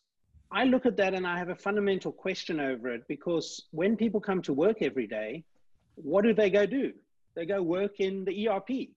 I 0.51 0.63
look 0.65 0.85
at 0.85 0.97
that 0.97 1.13
and 1.13 1.27
I 1.27 1.37
have 1.37 1.49
a 1.49 1.55
fundamental 1.55 2.11
question 2.11 2.59
over 2.59 2.89
it 2.93 3.03
because 3.07 3.67
when 3.71 3.95
people 3.95 4.19
come 4.19 4.41
to 4.43 4.53
work 4.53 4.81
every 4.81 5.07
day, 5.07 5.43
what 5.95 6.23
do 6.23 6.33
they 6.33 6.49
go 6.49 6.65
do? 6.65 6.93
They 7.35 7.45
go 7.45 7.61
work 7.61 7.99
in 7.99 8.25
the 8.25 8.47
ERP 8.47 8.89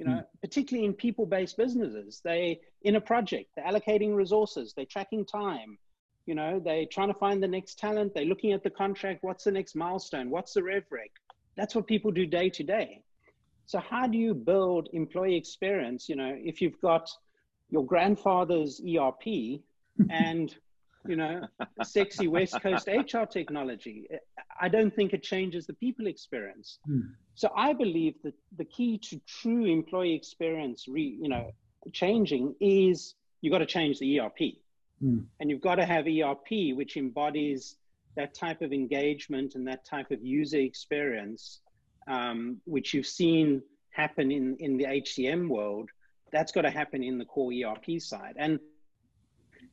you 0.00 0.06
know, 0.06 0.12
mm. 0.12 0.24
particularly 0.40 0.86
in 0.86 0.94
people-based 0.94 1.58
businesses. 1.58 2.22
They 2.24 2.60
in 2.82 2.96
a 2.96 3.00
project, 3.02 3.50
they're 3.54 3.66
allocating 3.66 4.16
resources, 4.16 4.72
they're 4.74 4.86
tracking 4.86 5.26
time, 5.26 5.76
you 6.24 6.34
know, 6.34 6.58
they're 6.58 6.86
trying 6.86 7.08
to 7.08 7.18
find 7.18 7.42
the 7.42 7.48
next 7.48 7.78
talent, 7.78 8.14
they're 8.14 8.24
looking 8.24 8.52
at 8.52 8.62
the 8.62 8.70
contract, 8.70 9.22
what's 9.22 9.44
the 9.44 9.52
next 9.52 9.74
milestone, 9.74 10.30
what's 10.30 10.54
the 10.54 10.62
rev 10.62 10.84
rec. 10.88 11.10
That's 11.54 11.74
what 11.74 11.86
people 11.86 12.12
do 12.12 12.24
day 12.24 12.48
to 12.48 12.62
day. 12.62 13.02
So 13.70 13.78
how 13.78 14.08
do 14.08 14.18
you 14.18 14.34
build 14.34 14.88
employee 14.92 15.36
experience? 15.36 16.08
You 16.08 16.16
know, 16.16 16.34
if 16.36 16.60
you've 16.60 16.80
got 16.80 17.08
your 17.70 17.86
grandfather's 17.86 18.82
ERP 18.84 19.60
and 20.10 20.52
you 21.06 21.14
know, 21.14 21.46
sexy 21.84 22.26
West 22.26 22.60
Coast 22.60 22.88
HR 22.88 23.26
technology. 23.30 24.08
I 24.60 24.68
don't 24.68 24.92
think 24.94 25.12
it 25.12 25.22
changes 25.22 25.66
the 25.66 25.74
people 25.74 26.08
experience. 26.08 26.80
Hmm. 26.84 27.12
So 27.36 27.48
I 27.56 27.72
believe 27.72 28.16
that 28.24 28.34
the 28.58 28.64
key 28.64 28.98
to 29.04 29.20
true 29.24 29.66
employee 29.66 30.14
experience, 30.14 30.86
re, 30.88 31.16
you 31.22 31.28
know, 31.28 31.52
changing 31.92 32.56
is 32.60 33.14
you've 33.40 33.52
got 33.52 33.58
to 33.58 33.66
change 33.66 34.00
the 34.00 34.18
ERP, 34.18 34.56
hmm. 35.00 35.20
and 35.38 35.48
you've 35.48 35.62
got 35.62 35.76
to 35.76 35.86
have 35.86 36.06
ERP 36.08 36.76
which 36.76 36.96
embodies 36.96 37.76
that 38.16 38.34
type 38.34 38.62
of 38.62 38.72
engagement 38.72 39.54
and 39.54 39.66
that 39.68 39.84
type 39.84 40.10
of 40.10 40.22
user 40.22 40.58
experience, 40.58 41.60
um, 42.06 42.60
which 42.64 42.94
you've 42.94 43.06
seen 43.06 43.62
happen 43.90 44.30
in 44.30 44.56
in 44.60 44.76
the 44.76 44.84
HCM 44.84 45.48
world. 45.48 45.88
That's 46.32 46.52
got 46.52 46.62
to 46.62 46.70
happen 46.70 47.02
in 47.02 47.18
the 47.18 47.24
core 47.24 47.52
ERP 47.52 48.00
side, 48.00 48.36
and 48.38 48.60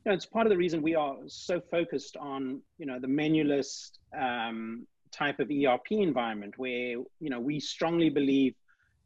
know, 0.08 0.13
it's 0.13 0.26
part 0.26 0.46
of 0.46 0.50
the 0.50 0.58
reason 0.58 0.82
we 0.82 0.96
are 0.96 1.18
so 1.28 1.60
focused 1.60 2.18
on, 2.18 2.62
you 2.78 2.86
know, 2.86 3.00
the 3.00 3.08
menuless 3.08 3.92
um, 4.18 4.88
type 5.12 5.40
of 5.40 5.52
ERP 5.52 5.92
environment 5.92 6.54
where, 6.58 6.96
you 7.20 7.30
know, 7.30 7.40
we 7.40 7.60
strongly 7.60 8.10
believe 8.10 8.56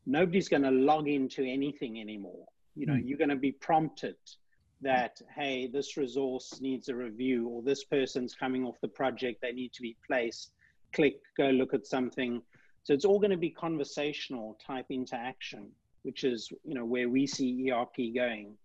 nobody's 0.06 0.48
going 0.48 0.64
to 0.64 0.72
log 0.72 1.08
into 1.08 1.44
anything 1.44 2.00
anymore. 2.00 2.46
You 2.76 2.86
know, 2.86 2.94
mm. 2.94 3.02
you're 3.06 3.18
going 3.18 3.30
to 3.30 3.36
be 3.36 3.52
prompted 3.52 4.16
that, 4.82 5.22
hey, 5.36 5.68
this 5.68 5.98
resource 5.98 6.60
needs 6.62 6.90
a 6.90 6.96
review 6.96 7.48
or 7.48 7.62
this 7.62 7.84
person's 7.84 8.34
coming 8.34 8.66
off 8.66 8.76
the 8.82 8.88
project, 8.88 9.42
they 9.42 9.52
need 9.52 9.74
to 9.74 9.82
be 9.82 9.98
placed. 10.06 10.52
Click, 10.94 11.16
go 11.38 11.50
look 11.50 11.74
at 11.74 11.86
something. 11.86 12.42
So 12.84 12.94
it's 12.94 13.06
all 13.06 13.20
going 13.20 13.32
to 13.32 13.38
be 13.38 13.50
conversational 13.50 14.58
type 14.66 14.88
interaction, 14.90 15.70
which 16.04 16.24
is, 16.24 16.52
you 16.64 16.74
know, 16.74 16.86
where 16.86 17.10
we 17.10 17.28
see 17.28 17.72
ERP 17.72 18.16
going. 18.16 18.58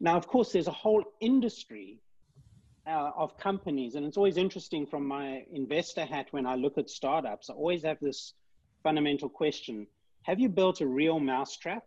Now, 0.00 0.16
of 0.16 0.26
course, 0.26 0.52
there's 0.52 0.66
a 0.66 0.72
whole 0.72 1.04
industry 1.20 2.00
uh, 2.86 3.10
of 3.16 3.38
companies, 3.38 3.94
and 3.94 4.04
it's 4.04 4.16
always 4.16 4.36
interesting 4.36 4.86
from 4.86 5.06
my 5.06 5.44
investor 5.52 6.04
hat 6.04 6.26
when 6.32 6.46
I 6.46 6.56
look 6.56 6.76
at 6.76 6.90
startups. 6.90 7.50
I 7.50 7.54
always 7.54 7.84
have 7.84 7.98
this 8.00 8.34
fundamental 8.82 9.28
question 9.28 9.86
Have 10.22 10.40
you 10.40 10.48
built 10.48 10.80
a 10.80 10.86
real 10.86 11.20
mousetrap? 11.20 11.84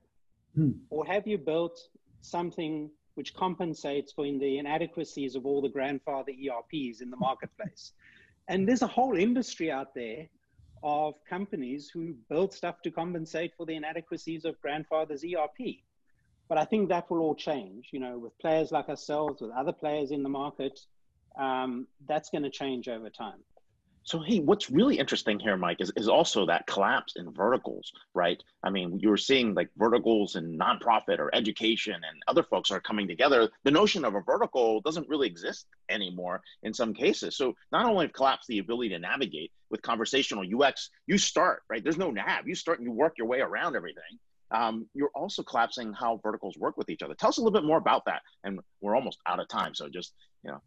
Hmm. 0.55 0.71
Or 0.89 1.05
have 1.05 1.27
you 1.27 1.38
built 1.38 1.77
something 2.21 2.89
which 3.15 3.33
compensates 3.33 4.13
for 4.13 4.23
the 4.23 4.57
inadequacies 4.57 5.35
of 5.35 5.45
all 5.45 5.61
the 5.61 5.69
grandfather 5.69 6.31
ERPs 6.31 7.01
in 7.01 7.09
the 7.09 7.17
marketplace? 7.17 7.91
and 8.47 8.67
there's 8.67 8.81
a 8.81 8.88
whole 8.88 9.15
industry 9.15 9.71
out 9.71 9.93
there 9.93 10.27
of 10.83 11.15
companies 11.29 11.89
who 11.89 12.15
build 12.29 12.53
stuff 12.53 12.81
to 12.83 12.91
compensate 12.91 13.53
for 13.55 13.65
the 13.65 13.75
inadequacies 13.75 14.45
of 14.45 14.59
grandfather's 14.61 15.23
ERP. 15.23 15.77
But 16.47 16.57
I 16.57 16.65
think 16.65 16.89
that 16.89 17.09
will 17.09 17.19
all 17.19 17.35
change, 17.35 17.89
you 17.91 17.99
know, 17.99 18.19
with 18.19 18.38
players 18.39 18.71
like 18.71 18.89
ourselves, 18.89 19.41
with 19.41 19.51
other 19.51 19.71
players 19.71 20.11
in 20.11 20.21
the 20.21 20.29
market. 20.29 20.79
Um, 21.38 21.88
that's 22.07 22.29
going 22.29 22.43
to 22.43 22.49
change 22.49 22.88
over 22.88 23.09
time. 23.09 23.39
So, 24.05 24.19
hey, 24.19 24.39
what's 24.39 24.69
really 24.69 24.99
interesting 24.99 25.39
here, 25.39 25.57
Mike, 25.57 25.81
is, 25.81 25.91
is 25.95 26.07
also 26.07 26.45
that 26.45 26.67
collapse 26.67 27.15
in 27.15 27.33
verticals, 27.33 27.91
right? 28.13 28.41
I 28.63 28.69
mean, 28.69 28.99
you 28.99 29.09
were 29.09 29.17
seeing 29.17 29.55
like 29.55 29.69
verticals 29.77 30.35
and 30.35 30.59
nonprofit 30.59 31.17
or 31.17 31.33
education 31.33 31.95
and 31.95 32.21
other 32.27 32.43
folks 32.43 32.69
are 32.69 32.79
coming 32.79 33.07
together. 33.07 33.49
The 33.63 33.71
notion 33.71 34.05
of 34.05 34.13
a 34.13 34.21
vertical 34.21 34.79
doesn't 34.81 35.09
really 35.09 35.27
exist 35.27 35.65
anymore 35.89 36.41
in 36.61 36.71
some 36.71 36.93
cases. 36.93 37.35
So, 37.35 37.55
not 37.71 37.87
only 37.87 38.05
have 38.05 38.13
collapsed 38.13 38.47
the 38.47 38.59
ability 38.59 38.89
to 38.89 38.99
navigate 38.99 39.51
with 39.71 39.81
conversational 39.81 40.45
UX, 40.45 40.91
you 41.07 41.17
start, 41.17 41.63
right? 41.67 41.83
There's 41.83 41.97
no 41.97 42.11
nav. 42.11 42.47
You 42.47 42.53
start 42.53 42.77
and 42.77 42.87
you 42.87 42.93
work 42.93 43.15
your 43.17 43.27
way 43.27 43.41
around 43.41 43.75
everything 43.75 44.19
um, 44.51 44.87
you're 44.93 45.11
also 45.15 45.43
collapsing 45.43 45.93
how 45.93 46.19
verticals 46.23 46.57
work 46.57 46.77
with 46.77 46.89
each 46.89 47.01
other. 47.01 47.15
Tell 47.15 47.29
us 47.29 47.37
a 47.37 47.41
little 47.41 47.59
bit 47.59 47.65
more 47.65 47.77
about 47.77 48.05
that. 48.05 48.21
And 48.43 48.59
we're 48.81 48.95
almost 48.95 49.19
out 49.25 49.39
of 49.39 49.47
time, 49.47 49.73
so 49.73 49.89
just 49.89 50.13
you 50.43 50.51
know. 50.51 50.61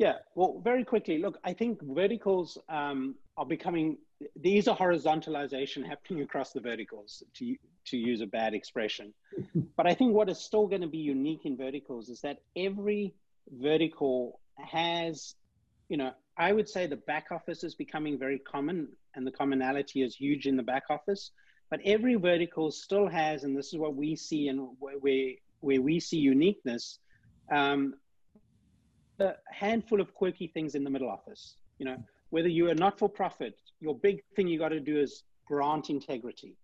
Yeah, 0.00 0.14
well, 0.34 0.62
very 0.64 0.82
quickly. 0.82 1.18
Look, 1.18 1.36
I 1.44 1.52
think 1.52 1.82
verticals 1.82 2.56
um, 2.70 3.16
are 3.36 3.44
becoming. 3.44 3.98
These 4.34 4.66
are 4.66 4.74
horizontalization 4.74 5.86
happening 5.86 6.22
across 6.22 6.52
the 6.52 6.60
verticals, 6.60 7.22
to 7.34 7.54
to 7.88 7.98
use 7.98 8.22
a 8.22 8.26
bad 8.26 8.54
expression. 8.54 9.12
but 9.76 9.86
I 9.86 9.92
think 9.92 10.14
what 10.14 10.30
is 10.30 10.38
still 10.38 10.66
going 10.66 10.80
to 10.80 10.88
be 10.88 10.96
unique 10.96 11.44
in 11.44 11.54
verticals 11.54 12.08
is 12.08 12.22
that 12.22 12.38
every 12.56 13.12
vertical 13.50 14.40
has, 14.56 15.34
you 15.90 15.98
know, 15.98 16.12
I 16.34 16.52
would 16.52 16.70
say 16.70 16.86
the 16.86 16.96
back 16.96 17.26
office 17.30 17.62
is 17.62 17.74
becoming 17.74 18.18
very 18.18 18.38
common, 18.38 18.88
and 19.14 19.26
the 19.26 19.32
commonality 19.32 20.00
is 20.00 20.16
huge 20.16 20.46
in 20.46 20.56
the 20.56 20.62
back 20.62 20.84
office 20.88 21.30
but 21.70 21.78
every 21.84 22.16
vertical 22.16 22.72
still 22.72 23.06
has, 23.06 23.44
and 23.44 23.56
this 23.56 23.72
is 23.72 23.78
what 23.78 23.94
we 23.94 24.16
see 24.16 24.48
and 24.48 24.70
where, 24.80 24.96
where 25.60 25.80
we 25.80 26.00
see 26.00 26.16
uniqueness, 26.16 26.98
um, 27.52 27.94
a 29.20 29.36
handful 29.50 30.00
of 30.00 30.14
quirky 30.14 30.46
things 30.46 30.74
in 30.74 30.84
the 30.84 30.90
middle 30.90 31.08
office. 31.08 31.56
You 31.78 31.86
know, 31.86 31.96
whether 32.30 32.48
you 32.48 32.70
are 32.70 32.74
not 32.74 32.98
for 32.98 33.08
profit, 33.08 33.56
your 33.80 33.94
big 33.94 34.22
thing 34.36 34.48
you 34.48 34.58
got 34.58 34.68
to 34.68 34.80
do 34.80 34.98
is 34.98 35.24
grant 35.46 35.90
integrity. 35.90 36.56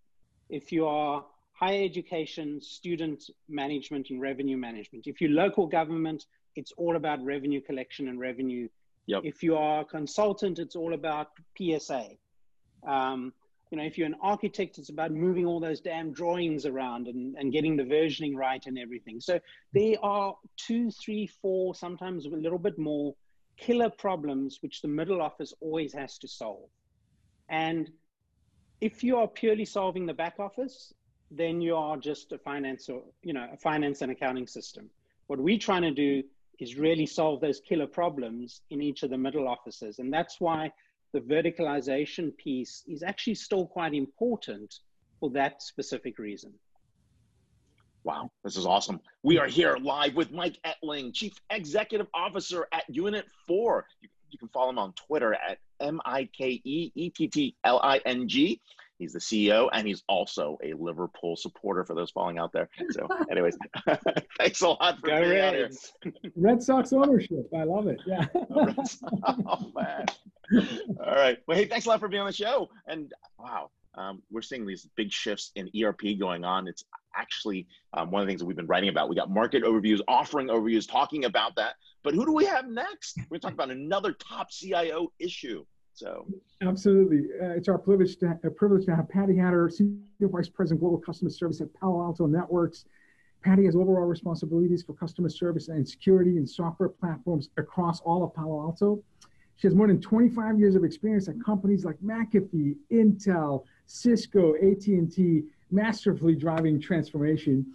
If 0.49 0.71
you 0.73 0.87
are 0.87 1.25
higher 1.53 1.83
education, 1.83 2.61
student 2.61 3.25
management, 3.49 4.11
and 4.11 4.21
revenue 4.21 4.57
management, 4.57 5.07
if 5.07 5.21
you're 5.21 5.31
local 5.31 5.67
government, 5.67 6.27
it's 6.55 6.73
all 6.77 6.97
about 6.97 7.25
revenue 7.25 7.61
collection 7.61 8.09
and 8.09 8.21
revenue. 8.21 8.69
Yep. 9.07 9.23
If 9.25 9.43
you 9.43 9.57
are 9.57 9.81
a 9.81 9.85
consultant, 9.85 10.59
it's 10.59 10.77
all 10.77 10.95
about 10.95 11.29
PSA. 11.57 12.11
Um, 12.87 13.33
you 13.71 13.79
know, 13.79 13.85
if 13.85 13.99
you're 13.99 14.07
an 14.07 14.17
architect, 14.23 14.79
it's 14.79 14.91
about 14.91 15.11
moving 15.11 15.45
all 15.45 15.59
those 15.59 15.81
damn 15.81 16.13
drawings 16.13 16.67
around 16.67 17.09
and, 17.09 17.35
and 17.37 17.53
getting 17.53 17.77
the 17.77 17.83
versioning 17.83 18.37
right 18.37 18.65
and 18.67 18.79
everything. 18.79 19.21
So 19.21 19.41
there 19.73 19.97
are 20.03 20.37
two, 20.57 20.91
three, 20.91 21.27
four, 21.27 21.75
sometimes 21.75 22.27
a 22.27 22.31
little 22.31 22.59
bit 22.59 22.79
more 22.79 23.15
killer 23.57 23.91
problems 23.91 24.59
which 24.61 24.83
the 24.83 24.89
middle 24.89 25.21
office 25.21 25.53
always 25.61 25.93
has 25.95 26.19
to 26.19 26.29
solve. 26.29 26.69
And 27.49 27.91
if 28.81 29.03
you 29.03 29.17
are 29.17 29.27
purely 29.27 29.65
solving 29.65 30.07
the 30.07 30.15
back 30.15 30.39
office, 30.39 30.93
then 31.31 31.61
you 31.61 31.75
are 31.75 31.97
just 31.97 32.33
a 32.33 32.39
finance 32.39 32.89
or 32.89 33.03
you 33.23 33.33
know 33.33 33.49
a 33.53 33.57
finance 33.57 34.03
and 34.03 34.13
accounting 34.13 34.47
system. 34.47 34.89
What 35.27 35.41
we're 35.41 35.59
trying 35.59 35.83
to 35.83 35.91
do 35.91 36.23
is 36.61 36.77
really 36.77 37.07
solve 37.07 37.41
those 37.41 37.61
killer 37.61 37.87
problems 37.87 38.61
in 38.71 38.81
each 38.81 39.03
of 39.03 39.11
the 39.11 39.19
middle 39.19 39.49
offices, 39.49 39.99
and 39.99 40.13
that's 40.13 40.41
why 40.41 40.71
the 41.13 41.21
verticalization 41.21 42.37
piece 42.37 42.83
is 42.87 43.03
actually 43.03 43.35
still 43.35 43.67
quite 43.67 43.95
important 43.95 44.81
for 45.21 45.31
that 45.31 45.63
specific 45.63 46.19
reason. 46.19 46.53
Wow, 48.05 48.31
this 48.45 48.57
is 48.57 48.67
awesome. 48.67 49.01
We 49.25 49.39
are 49.39 49.49
here 49.49 49.77
live 49.83 50.15
with 50.15 50.31
Mike 50.31 50.59
Ettling, 50.65 51.13
Chief 51.13 51.33
Executive 51.51 52.07
Officer 52.15 52.69
at 52.73 52.85
Unit 52.89 53.25
4. 53.49 53.85
You, 54.01 54.09
you 54.31 54.39
can 54.39 54.49
follow 54.49 54.71
him 54.71 54.79
on 54.79 54.93
Twitter 54.93 55.35
at 55.35 55.59
M 55.81 56.01
I 56.05 56.29
K 56.33 56.61
E 56.63 56.93
E 56.95 57.11
T 57.11 57.27
T 57.27 57.57
L 57.65 57.81
I 57.83 58.01
N 58.07 58.29
G. 58.29 58.61
He's 58.99 59.13
the 59.13 59.19
CEO 59.19 59.69
and 59.73 59.87
he's 59.87 60.03
also 60.09 60.59
a 60.65 60.73
Liverpool 60.75 61.37
supporter 61.37 61.85
for 61.85 61.95
those 61.95 62.11
falling 62.11 62.39
out 62.39 62.53
there. 62.53 62.69
So, 62.91 63.09
anyways, 63.31 63.57
thanks 64.39 64.61
a 64.63 64.69
lot 64.69 64.99
for 65.01 65.09
Go 65.09 65.21
being 65.21 65.41
out 65.41 65.55
here. 65.55 65.71
Red 66.35 66.63
Sox 66.63 66.93
ownership. 66.93 67.49
I 67.55 67.65
love 67.65 67.87
it. 67.89 68.01
Yeah. 68.07 68.27
oh 69.27 69.73
man. 69.75 70.07
All 71.05 71.15
right. 71.15 71.39
Well, 71.47 71.57
hey, 71.57 71.67
thanks 71.67 71.87
a 71.87 71.89
lot 71.91 72.01
for 72.01 72.09
being 72.09 72.23
on 72.23 72.27
the 72.27 72.33
show. 72.33 72.69
And 72.87 73.13
wow, 73.39 73.71
um, 73.97 74.23
we're 74.31 74.43
seeing 74.43 74.67
these 74.67 74.89
big 74.97 75.11
shifts 75.11 75.53
in 75.57 75.71
ERP 75.83 76.19
going 76.19 76.45
on. 76.45 76.69
It's 76.69 76.85
actually 77.15 77.67
um, 77.95 78.11
one 78.11 78.23
of 78.23 78.27
the 78.27 78.31
things 78.31 78.41
that 78.41 78.47
we've 78.47 78.57
been 78.57 78.67
writing 78.67 78.89
about. 78.89 79.09
We 79.09 79.17
got 79.17 79.31
market 79.31 79.65
overviews, 79.65 80.01
offering 80.07 80.49
overviews, 80.49 80.91
talking 80.91 81.25
about 81.25 81.57
that. 81.57 81.75
But 82.03 82.15
who 82.15 82.25
do 82.25 82.33
we 82.33 82.45
have 82.45 82.69
next? 82.69 83.19
We're 83.19 83.39
going 83.39 83.41
to 83.41 83.47
talk 83.47 83.53
about 83.55 83.71
another 83.71 84.13
top 84.13 84.51
CIO 84.51 85.13
issue. 85.19 85.65
So 85.97 86.27
Absolutely. 86.61 87.25
Uh, 87.41 87.49
it's 87.51 87.69
our 87.69 87.79
privilege 87.79 88.17
to, 88.19 88.39
a 88.45 88.51
privilege 88.51 88.85
to 88.85 88.95
have 88.95 89.09
Patty 89.09 89.37
Hatter, 89.37 89.71
Senior 89.71 90.03
Vice 90.21 90.49
President 90.49 90.81
Global 90.81 90.99
Customer 90.99 91.31
Service 91.31 91.61
at 91.63 91.73
Palo 91.75 92.03
Alto 92.03 92.27
Networks. 92.27 92.85
Patty 93.43 93.65
has 93.65 93.75
overall 93.75 94.05
responsibilities 94.05 94.83
for 94.83 94.93
customer 94.93 95.31
service 95.31 95.69
and 95.69 95.89
security 95.89 96.37
and 96.37 96.49
software 96.49 96.91
platforms 96.91 97.49
across 97.57 98.01
all 98.01 98.23
of 98.23 98.35
Palo 98.35 98.61
Alto. 98.61 99.03
She 99.57 99.67
has 99.67 99.75
more 99.75 99.87
than 99.87 100.01
25 100.01 100.59
years 100.59 100.75
of 100.75 100.85
experience 100.85 101.29
at 101.29 101.43
companies 101.43 101.85
like 101.85 101.97
McAfee, 102.01 102.77
Intel, 102.93 103.65
Cisco, 103.87 104.55
AT&T, 104.57 105.45
masterfully 105.71 106.35
driving 106.35 106.79
transformation. 106.79 107.67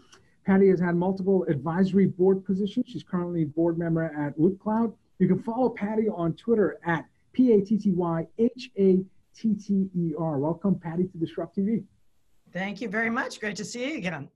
Patty 0.45 0.69
has 0.69 0.79
had 0.79 0.95
multiple 0.95 1.43
advisory 1.49 2.05
board 2.05 2.45
positions. 2.45 2.85
She's 2.87 3.03
currently 3.03 3.45
board 3.45 3.79
member 3.79 4.03
at 4.03 4.37
WootCloud. 4.37 4.93
You 5.19 5.27
can 5.27 5.41
follow 5.41 5.69
Patty 5.69 6.07
on 6.07 6.33
Twitter 6.33 6.79
at 6.85 7.05
P 7.33 7.53
A 7.53 7.61
T 7.61 7.77
T 7.77 7.91
Y 7.91 8.27
H 8.37 8.71
A 8.77 8.99
T 9.35 9.55
T 9.55 9.89
E 9.95 10.13
R. 10.17 10.37
Welcome, 10.37 10.75
Patty, 10.75 11.07
to 11.07 11.17
Disrupt 11.17 11.57
TV. 11.57 11.83
Thank 12.51 12.81
you 12.81 12.89
very 12.89 13.09
much. 13.09 13.39
Great 13.39 13.55
to 13.57 13.65
see 13.65 13.91
you 13.91 13.97
again. 13.97 14.29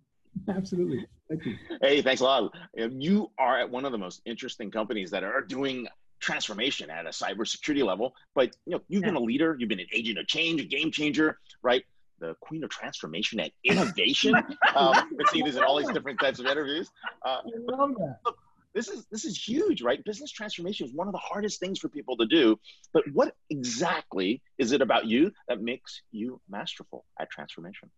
Absolutely. 0.50 1.06
Thank 1.30 1.46
you. 1.46 1.56
Hey, 1.82 2.02
thanks 2.02 2.22
a 2.22 2.24
lot. 2.24 2.54
You 2.76 3.32
are 3.38 3.60
at 3.60 3.70
one 3.70 3.86
of 3.86 3.92
the 3.92 3.98
most 3.98 4.22
interesting 4.26 4.72
companies 4.72 5.12
that 5.12 5.24
are 5.24 5.42
doing 5.42 5.88
transformation 6.20 6.90
at 6.90 7.06
a 7.06 7.10
cybersecurity 7.10 7.86
level. 7.86 8.14
But 8.34 8.56
you 8.66 8.74
know, 8.74 8.82
you've 8.88 9.04
been 9.04 9.16
a 9.16 9.20
leader, 9.20 9.56
you've 9.60 9.70
been 9.70 9.80
an 9.80 9.88
agent 9.94 10.18
of 10.18 10.28
change, 10.28 10.62
a 10.62 10.66
game 10.66 10.92
changer, 10.92 11.40
right? 11.62 11.84
The 12.20 12.36
queen 12.40 12.64
of 12.64 12.70
transformation 12.70 13.40
and 13.40 13.52
innovation. 13.64 14.36
um, 14.76 14.96
we've 15.18 15.28
seen 15.30 15.46
this 15.46 15.56
in 15.56 15.64
all 15.64 15.78
these 15.78 15.90
different 15.90 16.20
types 16.20 16.40
of 16.40 16.46
interviews. 16.46 16.90
Uh, 17.26 17.42
I 17.46 17.76
love 17.78 17.96
that. 17.98 18.20
look, 18.26 18.38
this 18.76 18.90
is 18.90 19.06
this 19.10 19.26
is 19.26 19.42
huge, 19.42 19.82
right? 19.82 20.04
Business 20.04 20.32
transformation 20.32 20.86
is 20.86 20.94
one 20.94 21.08
of 21.08 21.14
the 21.14 21.20
hardest 21.20 21.60
things 21.60 21.80
for 21.80 21.88
people 21.88 22.18
to 22.18 22.26
do. 22.26 22.60
But 22.94 23.04
what 23.14 23.34
exactly 23.50 24.44
is 24.58 24.74
it 24.74 24.82
about 24.82 25.06
you 25.06 25.32
that 25.48 25.62
makes 25.62 26.02
you 26.12 26.42
masterful 26.50 27.06
at 27.20 27.32
transformation? 27.32 27.90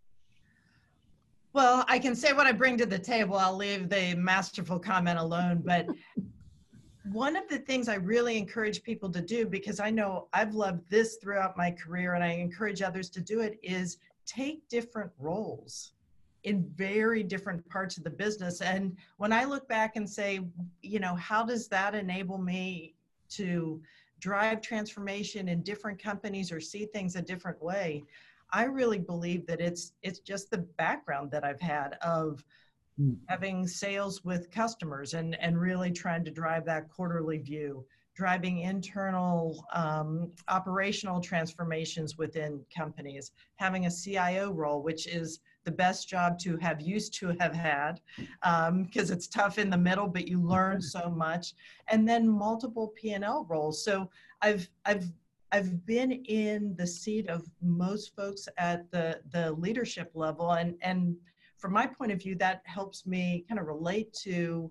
Well, 1.53 1.83
I 1.87 1.97
can 1.97 2.15
say 2.15 2.33
what 2.33 2.45
I 2.45 2.51
bring 2.51 2.77
to 2.77 2.85
the 2.85 2.99
table. 2.99 3.35
I'll 3.35 3.55
leave 3.55 3.89
the 3.89 4.13
masterful 4.15 4.77
comment 4.77 5.17
alone. 5.17 5.63
But 5.65 5.87
one 7.11 7.35
of 7.35 7.47
the 7.49 7.57
things 7.57 7.89
I 7.89 7.95
really 7.95 8.37
encourage 8.37 8.83
people 8.83 9.11
to 9.11 9.21
do, 9.21 9.47
because 9.47 9.79
I 9.79 9.89
know 9.89 10.27
I've 10.33 10.53
loved 10.53 10.87
this 10.91 11.15
throughout 11.15 11.57
my 11.57 11.71
career 11.71 12.13
and 12.13 12.23
I 12.23 12.33
encourage 12.33 12.83
others 12.83 13.09
to 13.11 13.21
do 13.21 13.39
it, 13.41 13.57
is 13.63 13.97
take 14.27 14.67
different 14.69 15.09
roles 15.17 15.93
in 16.47 16.65
very 16.75 17.23
different 17.23 17.67
parts 17.67 17.97
of 17.97 18.03
the 18.05 18.09
business. 18.09 18.61
And 18.61 18.97
when 19.17 19.33
I 19.33 19.43
look 19.43 19.67
back 19.67 19.97
and 19.97 20.09
say, 20.09 20.39
you 20.81 20.99
know, 20.99 21.13
how 21.15 21.43
does 21.43 21.67
that 21.67 21.93
enable 21.93 22.37
me 22.37 22.95
to 23.31 23.81
drive 24.19 24.61
transformation 24.61 25.49
in 25.49 25.61
different 25.61 26.01
companies 26.01 26.49
or 26.49 26.61
see 26.61 26.85
things 26.85 27.15
a 27.15 27.21
different 27.21 27.61
way? 27.61 28.05
I 28.53 28.63
really 28.63 28.97
believe 28.99 29.45
that 29.47 29.59
it's 29.59 29.91
it's 30.01 30.19
just 30.19 30.49
the 30.49 30.59
background 30.77 31.31
that 31.31 31.43
I've 31.43 31.59
had 31.59 31.95
of 32.01 32.45
Hmm. 32.97 33.27
having 33.27 33.67
sales 33.67 34.23
with 34.23 34.49
customers 34.51 35.13
and 35.13 35.35
and 35.41 35.59
really 35.59 35.91
trying 35.91 36.23
to 36.23 36.31
drive 36.31 36.65
that 36.65 36.87
quarterly 36.89 37.37
view 37.37 37.85
driving 38.15 38.59
internal 38.59 39.63
um, 39.73 40.31
operational 40.47 41.19
transformations 41.21 42.17
within 42.17 42.65
companies 42.75 43.31
having 43.57 43.85
a 43.85 43.91
cio 43.91 44.51
role 44.51 44.81
which 44.81 45.05
is 45.07 45.39
the 45.67 45.71
best 45.85 46.07
job 46.07 46.39
to 46.39 46.55
have 46.57 46.79
used 46.79 47.13
to 47.13 47.35
have 47.41 47.53
had 47.53 47.99
um, 48.43 48.83
because 48.85 49.11
it's 49.11 49.27
tough 49.27 49.57
in 49.57 49.69
the 49.69 49.77
middle 49.77 50.07
but 50.07 50.25
you 50.25 50.41
learn 50.41 50.81
so 50.81 51.09
much. 51.09 51.53
And 51.89 52.07
then 52.07 52.27
multiple 52.27 52.93
p&l 52.95 53.45
roles. 53.49 53.83
So 53.83 54.09
i've 54.41 54.67
i've 54.85 55.07
I've 55.51 55.85
been 55.85 56.11
in 56.11 56.75
the 56.77 56.85
seat 56.85 57.29
of 57.29 57.47
most 57.61 58.15
folks 58.15 58.47
at 58.57 58.89
the 58.91 59.21
the 59.31 59.53
leadership 59.53 60.11
level, 60.13 60.51
and 60.51 60.75
and 60.81 61.15
from 61.57 61.71
my 61.73 61.87
point 61.87 62.11
of 62.11 62.21
view, 62.21 62.35
that 62.35 62.61
helps 62.65 63.05
me 63.05 63.45
kind 63.47 63.59
of 63.59 63.65
relate 63.67 64.13
to 64.25 64.69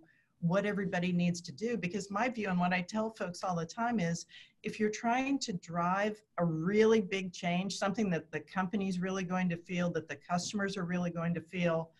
what 0.48 0.66
everybody 0.66 1.12
needs 1.12 1.40
to 1.42 1.52
do. 1.52 1.76
Because 1.76 2.10
my 2.10 2.28
view 2.28 2.48
and 2.48 2.58
what 2.58 2.72
I 2.72 2.82
tell 2.82 3.10
folks 3.10 3.42
all 3.42 3.56
the 3.56 3.66
time 3.66 4.00
is, 4.00 4.26
if 4.62 4.80
you're 4.80 4.90
trying 4.90 5.38
to 5.40 5.52
drive 5.54 6.20
a 6.38 6.44
really 6.44 7.00
big 7.00 7.32
change, 7.32 7.76
something 7.76 8.10
that 8.10 8.30
the 8.32 8.40
company's 8.40 8.98
really 8.98 9.24
going 9.24 9.48
to 9.50 9.56
feel, 9.56 9.90
that 9.90 10.08
the 10.08 10.16
customers 10.16 10.76
are 10.76 10.84
really 10.84 11.10
going 11.10 11.34
to 11.34 11.40
feel, 11.40 11.90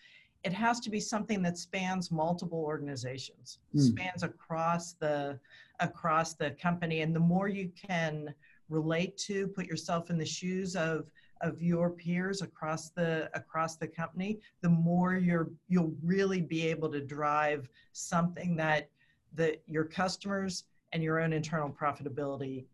it 0.45 0.53
has 0.53 0.81
to 0.81 0.91
be 0.91 1.01
something 1.01 1.43
that 1.43 1.59
spans 1.59 2.11
multiple 2.11 2.61
organizations, 2.61 3.59
Mm. 3.75 3.81
spans 3.81 4.23
across 4.23 4.93
the 4.93 5.39
across 5.81 6.33
the 6.33 6.53
company, 6.53 7.03
and 7.03 7.15
the 7.15 7.21
more 7.21 7.49
you 7.49 7.71
can 7.77 8.33
relate 8.71 9.17
to 9.19 9.47
put 9.49 9.67
yourself 9.67 10.09
in 10.09 10.17
the 10.17 10.25
shoes 10.25 10.75
of 10.75 11.11
of 11.41 11.61
your 11.61 11.91
peers 11.91 12.43
across 12.43 12.91
the 12.91 13.31
across 13.35 13.77
the 13.77 13.87
company 13.87 14.41
the 14.63 14.69
more 14.69 15.17
you're 15.17 15.51
you'll 15.69 15.95
really 16.03 16.41
be 16.41 16.67
able 16.67 16.91
to 16.91 17.01
drive 17.01 17.69
something 17.93 18.57
that 18.57 18.89
that 19.35 19.63
your 19.67 19.85
customers 19.85 20.65
and 20.93 21.03
your 21.03 21.21
own 21.21 21.33
internal 21.33 21.69
profitability 21.69 22.65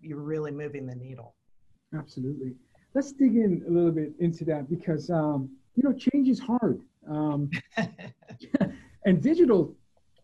you're 0.00 0.20
really 0.20 0.50
moving 0.50 0.86
the 0.86 0.94
needle 0.94 1.34
Absolutely. 1.96 2.54
Let's 2.94 3.12
dig 3.12 3.36
in 3.36 3.64
a 3.66 3.70
little 3.70 3.90
bit 3.90 4.12
into 4.18 4.44
that 4.46 4.68
because 4.68 5.10
um, 5.10 5.50
you 5.74 5.82
know 5.82 5.92
change 5.92 6.28
is 6.28 6.38
hard, 6.38 6.80
um, 7.08 7.50
and 9.06 9.22
digital 9.22 9.74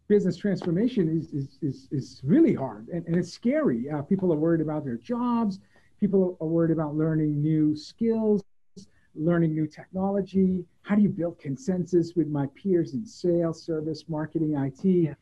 business 0.09 0.37
transformation 0.37 1.09
is 1.09 1.33
is 1.33 1.59
is, 1.63 1.89
is 1.91 2.21
really 2.25 2.55
hard 2.55 2.89
and, 2.89 3.07
and 3.07 3.17
it's 3.17 3.33
scary. 3.33 3.91
Uh, 3.91 4.03
people 4.03 4.33
are 4.33 4.37
worried 4.37 4.61
about 4.61 4.85
their 4.85 4.97
jobs. 4.97 5.61
People 6.01 6.37
are 6.41 6.47
worried 6.47 6.71
about 6.71 6.95
learning 6.95 7.41
new 7.43 7.75
skills, 7.75 8.43
learning 9.15 9.55
new 9.55 9.67
technology. 9.67 10.65
How 10.83 10.95
do 10.95 11.03
you 11.03 11.09
build 11.09 11.39
consensus 11.39 12.15
with 12.15 12.29
my 12.29 12.47
peers 12.55 12.95
in 12.95 13.05
sales, 13.05 13.63
service, 13.63 14.05
marketing, 14.09 14.55
IT? 14.55 14.85
Yeah. 14.85 15.15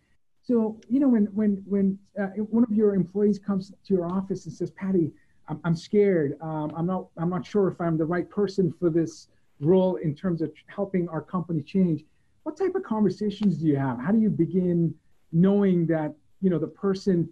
So 0.42 0.78
you 0.88 1.00
know 1.00 1.08
when 1.08 1.24
when 1.26 1.62
when 1.66 1.98
uh, 2.20 2.26
one 2.50 2.62
of 2.62 2.70
your 2.72 2.94
employees 2.94 3.38
comes 3.38 3.70
to 3.70 3.94
your 3.94 4.06
office 4.06 4.46
and 4.46 4.54
says, 4.54 4.70
"Patty," 4.70 5.10
I'm, 5.48 5.60
I'm 5.64 5.74
scared. 5.74 6.36
Um, 6.40 6.72
I'm 6.76 6.86
not. 6.86 7.08
I'm 7.16 7.30
not 7.30 7.44
sure 7.44 7.68
if 7.68 7.80
I'm 7.80 7.96
the 7.96 8.04
right 8.04 8.28
person 8.28 8.72
for 8.78 8.90
this 8.90 9.28
role 9.60 9.96
in 9.96 10.14
terms 10.14 10.42
of 10.42 10.52
helping 10.66 11.08
our 11.08 11.22
company 11.22 11.62
change. 11.62 12.04
What 12.42 12.56
type 12.56 12.74
of 12.74 12.84
conversations 12.84 13.58
do 13.58 13.66
you 13.66 13.76
have? 13.76 13.98
How 13.98 14.12
do 14.12 14.18
you 14.18 14.30
begin 14.30 14.94
knowing 15.32 15.86
that 15.86 16.14
you 16.40 16.50
know 16.50 16.58
the 16.58 16.68
person 16.68 17.28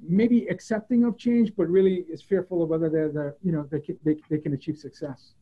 maybe 0.00 0.46
accepting 0.46 1.04
of 1.04 1.16
change, 1.16 1.52
but 1.56 1.68
really 1.68 2.04
is 2.10 2.22
fearful 2.22 2.62
of 2.62 2.68
whether 2.68 2.88
they're 2.88 3.12
the 3.12 3.34
you 3.42 3.52
know 3.52 3.66
they 3.70 3.80
can, 3.80 3.98
they, 4.04 4.16
they 4.30 4.38
can 4.38 4.54
achieve 4.54 4.76
success? 4.78 5.32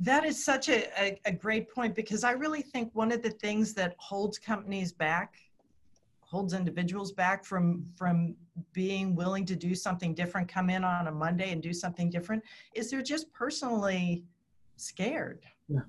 That 0.00 0.24
is 0.24 0.42
such 0.42 0.68
a, 0.68 0.86
a, 1.00 1.20
a 1.24 1.32
great 1.32 1.72
point 1.72 1.94
because 1.94 2.22
I 2.22 2.32
really 2.32 2.62
think 2.62 2.94
one 2.94 3.10
of 3.10 3.22
the 3.22 3.30
things 3.30 3.74
that 3.74 3.96
holds 3.98 4.38
companies 4.38 4.92
back, 4.92 5.34
holds 6.28 6.52
individuals 6.52 7.12
back 7.12 7.44
from 7.44 7.84
from 7.96 8.34
being 8.72 9.14
willing 9.14 9.46
to 9.46 9.56
do 9.56 9.74
something 9.74 10.14
different 10.14 10.46
come 10.46 10.68
in 10.68 10.84
on 10.84 11.06
a 11.06 11.12
monday 11.12 11.52
and 11.52 11.62
do 11.62 11.72
something 11.72 12.10
different 12.10 12.42
is 12.74 12.90
they're 12.90 13.02
just 13.02 13.32
personally 13.32 14.22
scared 14.76 15.42
yeah. 15.68 15.80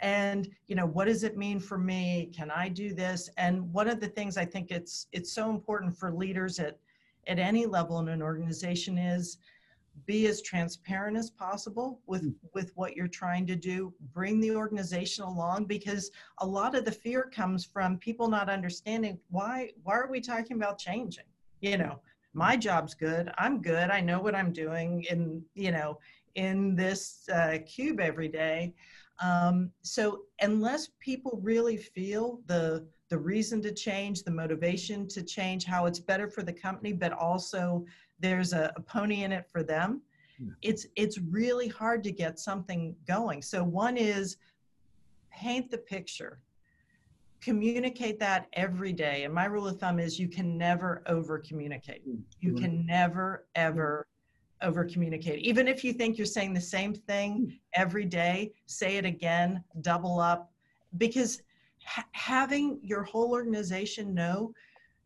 and 0.00 0.48
you 0.68 0.76
know 0.76 0.86
what 0.86 1.06
does 1.06 1.24
it 1.24 1.36
mean 1.36 1.58
for 1.58 1.78
me 1.78 2.30
can 2.32 2.48
i 2.50 2.68
do 2.68 2.94
this 2.94 3.28
and 3.38 3.60
one 3.72 3.88
of 3.88 3.98
the 3.98 4.06
things 4.06 4.36
i 4.36 4.44
think 4.44 4.70
it's 4.70 5.08
it's 5.10 5.32
so 5.32 5.50
important 5.50 5.96
for 5.96 6.12
leaders 6.12 6.60
at 6.60 6.78
at 7.28 7.38
any 7.38 7.66
level 7.66 7.98
in 8.00 8.08
an 8.08 8.22
organization 8.22 8.98
is 8.98 9.38
be 10.06 10.26
as 10.26 10.42
transparent 10.42 11.16
as 11.16 11.30
possible 11.30 12.00
with 12.06 12.24
mm. 12.24 12.34
with 12.54 12.72
what 12.74 12.96
you're 12.96 13.08
trying 13.08 13.46
to 13.46 13.56
do. 13.56 13.92
Bring 14.12 14.40
the 14.40 14.54
organization 14.54 15.24
along 15.24 15.64
because 15.64 16.10
a 16.38 16.46
lot 16.46 16.74
of 16.74 16.84
the 16.84 16.92
fear 16.92 17.30
comes 17.34 17.64
from 17.64 17.98
people 17.98 18.28
not 18.28 18.48
understanding 18.48 19.18
why 19.30 19.70
why 19.82 19.96
are 19.96 20.10
we 20.10 20.20
talking 20.20 20.56
about 20.56 20.78
changing? 20.78 21.24
You 21.60 21.78
know 21.78 22.00
my 22.34 22.56
job's 22.56 22.94
good 22.94 23.32
i'm 23.38 23.60
good 23.60 23.90
i 23.90 24.00
know 24.00 24.20
what 24.20 24.34
i'm 24.34 24.52
doing 24.52 25.04
in 25.10 25.42
you 25.54 25.70
know 25.70 25.98
in 26.34 26.76
this 26.76 27.28
uh, 27.32 27.58
cube 27.66 28.00
every 28.00 28.28
day 28.28 28.72
um, 29.20 29.70
so 29.82 30.20
unless 30.40 30.90
people 31.00 31.40
really 31.42 31.76
feel 31.76 32.40
the 32.46 32.86
the 33.10 33.18
reason 33.18 33.62
to 33.62 33.72
change 33.72 34.22
the 34.22 34.30
motivation 34.30 35.08
to 35.08 35.22
change 35.22 35.64
how 35.64 35.86
it's 35.86 35.98
better 35.98 36.28
for 36.28 36.42
the 36.42 36.52
company 36.52 36.92
but 36.92 37.12
also 37.12 37.84
there's 38.20 38.52
a, 38.52 38.72
a 38.76 38.80
pony 38.80 39.22
in 39.22 39.32
it 39.32 39.46
for 39.50 39.62
them 39.62 40.02
yeah. 40.38 40.52
it's 40.62 40.86
it's 40.96 41.18
really 41.18 41.68
hard 41.68 42.04
to 42.04 42.12
get 42.12 42.38
something 42.38 42.94
going. 43.06 43.42
So 43.42 43.62
one 43.62 43.96
is 43.96 44.36
paint 45.30 45.70
the 45.70 45.78
picture. 45.78 46.40
Communicate 47.40 48.18
that 48.18 48.48
every 48.54 48.92
day. 48.92 49.24
And 49.24 49.32
my 49.32 49.44
rule 49.44 49.68
of 49.68 49.78
thumb 49.78 50.00
is 50.00 50.18
you 50.18 50.28
can 50.28 50.58
never 50.58 51.02
over 51.06 51.38
communicate 51.38 52.08
mm, 52.08 52.20
you 52.40 52.54
can 52.54 52.84
never 52.84 53.46
ever 53.54 54.06
over 54.62 54.84
communicate. 54.84 55.40
Even 55.40 55.68
if 55.68 55.84
you 55.84 55.92
think 55.92 56.18
you're 56.18 56.26
saying 56.26 56.54
the 56.54 56.60
same 56.60 56.94
thing 56.94 57.46
mm. 57.46 57.58
every 57.74 58.04
day 58.04 58.52
say 58.66 58.96
it 58.96 59.04
again 59.04 59.62
double 59.80 60.20
up. 60.20 60.50
Because 60.96 61.42
ha- 61.84 62.06
having 62.12 62.78
your 62.82 63.02
whole 63.02 63.30
organization 63.30 64.14
know 64.14 64.52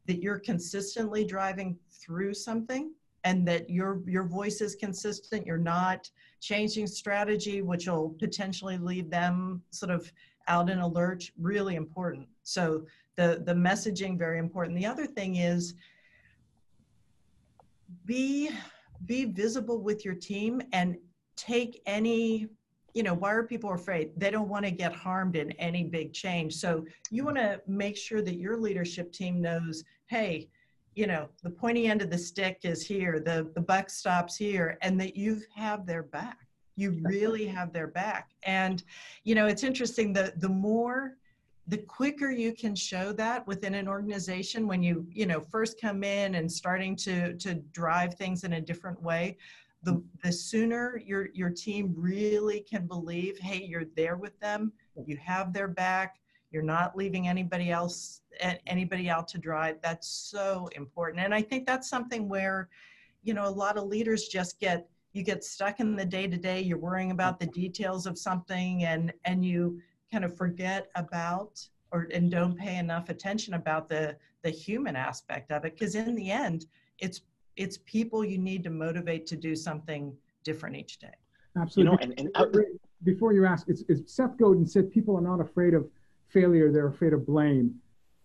that 0.06 0.22
you're 0.22 0.38
consistently 0.38 1.24
driving 1.24 1.76
through 1.90 2.34
something 2.34 2.92
and 3.24 3.46
that 3.46 3.70
your 3.70 4.00
your 4.06 4.24
voice 4.24 4.60
is 4.60 4.74
consistent 4.74 5.46
you're 5.46 5.56
not 5.56 6.10
changing 6.40 6.88
strategy 6.88 7.62
which 7.62 7.86
will 7.86 8.16
potentially 8.18 8.78
leave 8.78 9.08
them 9.10 9.62
sort 9.70 9.92
of 9.92 10.10
out 10.48 10.70
in 10.70 10.78
a 10.78 10.86
lurch 10.86 11.32
really 11.38 11.76
important. 11.76 12.26
So 12.42 12.84
the 13.16 13.42
the 13.44 13.54
messaging 13.54 14.18
very 14.18 14.38
important. 14.38 14.76
The 14.76 14.86
other 14.86 15.06
thing 15.06 15.36
is 15.36 15.74
be 18.06 18.50
be 19.06 19.24
visible 19.24 19.80
with 19.80 20.04
your 20.04 20.14
team 20.14 20.62
and 20.72 20.96
take 21.36 21.80
any 21.86 22.48
you 22.94 23.02
know 23.02 23.14
why 23.14 23.32
are 23.32 23.42
people 23.42 23.72
afraid? 23.72 24.10
They 24.18 24.30
don't 24.30 24.50
want 24.50 24.66
to 24.66 24.70
get 24.70 24.94
harmed 24.94 25.34
in 25.34 25.52
any 25.52 25.84
big 25.84 26.12
change. 26.12 26.54
So 26.56 26.84
you 27.10 27.24
mm-hmm. 27.24 27.34
want 27.34 27.38
to 27.38 27.62
make 27.66 27.96
sure 27.96 28.20
that 28.20 28.36
your 28.36 28.58
leadership 28.58 29.12
team 29.12 29.40
knows 29.40 29.82
hey 30.06 30.48
you 30.94 31.06
know 31.06 31.28
the 31.42 31.50
pointy 31.50 31.86
end 31.86 32.02
of 32.02 32.10
the 32.10 32.18
stick 32.18 32.58
is 32.64 32.86
here 32.86 33.18
the 33.18 33.50
the 33.54 33.60
buck 33.60 33.88
stops 33.88 34.36
here 34.36 34.76
and 34.82 35.00
that 35.00 35.16
you 35.16 35.40
have 35.54 35.86
their 35.86 36.02
back. 36.02 36.38
You 36.76 37.00
really 37.02 37.46
have 37.46 37.72
their 37.72 37.86
back. 37.86 38.30
And 38.42 38.82
you 39.24 39.34
know 39.34 39.46
it's 39.46 39.64
interesting 39.64 40.12
the 40.12 40.32
the 40.36 40.48
more 40.48 41.16
the 41.68 41.78
quicker 41.78 42.30
you 42.30 42.52
can 42.52 42.74
show 42.74 43.12
that 43.12 43.46
within 43.46 43.74
an 43.74 43.88
organization 43.88 44.66
when 44.66 44.82
you 44.82 45.06
you 45.10 45.26
know 45.26 45.40
first 45.40 45.80
come 45.80 46.02
in 46.02 46.34
and 46.34 46.50
starting 46.50 46.96
to 46.96 47.34
to 47.34 47.54
drive 47.72 48.14
things 48.14 48.44
in 48.44 48.54
a 48.54 48.60
different 48.60 49.00
way 49.02 49.36
the 49.82 50.02
the 50.22 50.32
sooner 50.32 51.00
your 51.04 51.28
your 51.34 51.50
team 51.50 51.94
really 51.96 52.60
can 52.60 52.86
believe 52.86 53.38
hey 53.38 53.62
you're 53.62 53.86
there 53.96 54.16
with 54.16 54.38
them 54.40 54.72
you 55.06 55.16
have 55.16 55.52
their 55.52 55.68
back 55.68 56.16
you're 56.52 56.62
not 56.62 56.96
leaving 56.96 57.28
anybody 57.28 57.70
else 57.70 58.20
anybody 58.66 59.08
out 59.08 59.26
to 59.28 59.38
dry 59.38 59.74
that's 59.82 60.08
so 60.08 60.68
important. 60.76 61.24
And 61.24 61.34
i 61.34 61.42
think 61.42 61.66
that's 61.66 61.88
something 61.88 62.28
where 62.28 62.68
you 63.22 63.34
know 63.34 63.46
a 63.46 63.50
lot 63.50 63.76
of 63.76 63.84
leaders 63.84 64.28
just 64.28 64.60
get 64.60 64.88
you 65.12 65.22
get 65.22 65.44
stuck 65.44 65.80
in 65.80 65.96
the 65.96 66.04
day 66.04 66.26
to 66.26 66.36
day 66.36 66.60
you're 66.60 66.78
worrying 66.78 67.10
about 67.10 67.38
the 67.38 67.46
details 67.46 68.06
of 68.06 68.18
something 68.18 68.84
and 68.84 69.12
and 69.24 69.44
you 69.44 69.80
kind 70.12 70.24
of 70.24 70.36
forget 70.36 70.90
about 70.94 71.66
or 71.90 72.08
and 72.12 72.30
don't 72.30 72.56
pay 72.56 72.76
enough 72.76 73.08
attention 73.08 73.54
about 73.54 73.88
the 73.88 74.16
the 74.42 74.50
human 74.50 74.96
aspect 74.96 75.50
of 75.50 75.64
it 75.64 75.74
because 75.74 75.94
in 75.94 76.14
the 76.14 76.30
end 76.30 76.66
it's 76.98 77.22
it's 77.56 77.78
people 77.84 78.24
you 78.24 78.38
need 78.38 78.62
to 78.62 78.70
motivate 78.70 79.26
to 79.26 79.36
do 79.36 79.56
something 79.56 80.14
different 80.44 80.76
each 80.76 80.98
day 80.98 81.14
absolutely 81.60 82.06
you 82.06 82.24
know, 82.24 82.30
and, 82.36 82.54
and 82.54 82.66
before 83.04 83.32
you 83.32 83.44
ask 83.46 83.68
it's, 83.68 83.82
it's 83.88 84.14
seth 84.14 84.36
godin 84.38 84.66
said 84.66 84.90
people 84.90 85.16
are 85.16 85.22
not 85.22 85.40
afraid 85.40 85.74
of 85.74 85.88
failure 86.28 86.70
they're 86.70 86.88
afraid 86.88 87.12
of 87.12 87.26
blame 87.26 87.74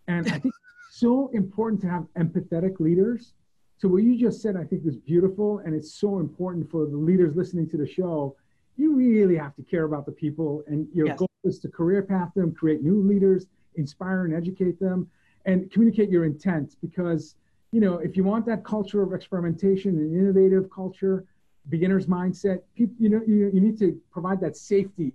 and 0.08 0.28
I 0.28 0.40
think 0.40 0.46
it's 0.46 1.00
so 1.00 1.30
important 1.34 1.82
to 1.82 1.90
have 1.90 2.06
empathetic 2.18 2.80
leaders. 2.80 3.34
So 3.78 3.88
what 3.88 4.04
you 4.04 4.18
just 4.18 4.42
said, 4.42 4.56
I 4.56 4.64
think, 4.64 4.84
was 4.84 4.96
beautiful, 4.96 5.60
and 5.60 5.76
it's 5.76 5.94
so 5.94 6.20
important 6.20 6.70
for 6.72 6.86
the 6.86 6.98
leaders 6.98 7.36
listening 7.36 7.70
to 7.70 7.78
the 7.78 7.88
show. 7.88 8.36
You 8.76 8.96
really 8.96 9.38
have 9.38 9.56
to 9.56 9.64
care 9.64 9.84
about 9.84 10.06
the 10.06 10.12
people, 10.12 10.64
and 10.68 10.88
your 10.94 11.08
yes. 11.08 11.18
goal 11.18 11.27
is 11.44 11.60
to 11.60 11.70
career 11.70 12.02
path 12.02 12.34
them, 12.36 12.54
create 12.54 12.82
new 12.82 13.02
leaders, 13.02 13.46
inspire 13.76 14.26
and 14.26 14.34
educate 14.34 14.80
them, 14.80 15.10
and 15.46 15.72
communicate 15.72 16.10
your 16.10 16.26
intent. 16.26 16.76
Because 16.82 17.36
you 17.72 17.82
know, 17.82 17.96
if 17.98 18.16
you 18.16 18.24
want 18.24 18.46
that 18.46 18.64
culture 18.64 19.04
of 19.04 19.14
experimentation 19.14 19.98
and 19.98 20.18
innovative 20.18 20.70
culture, 20.72 21.26
beginner's 21.70 22.08
mindset, 22.08 22.62
people, 22.76 22.96
you 22.98 23.10
know, 23.10 23.22
you, 23.28 23.52
you 23.54 23.60
need 23.60 23.78
to 23.80 24.00
provide 24.10 24.40
that 24.40 24.56
safety 24.56 25.12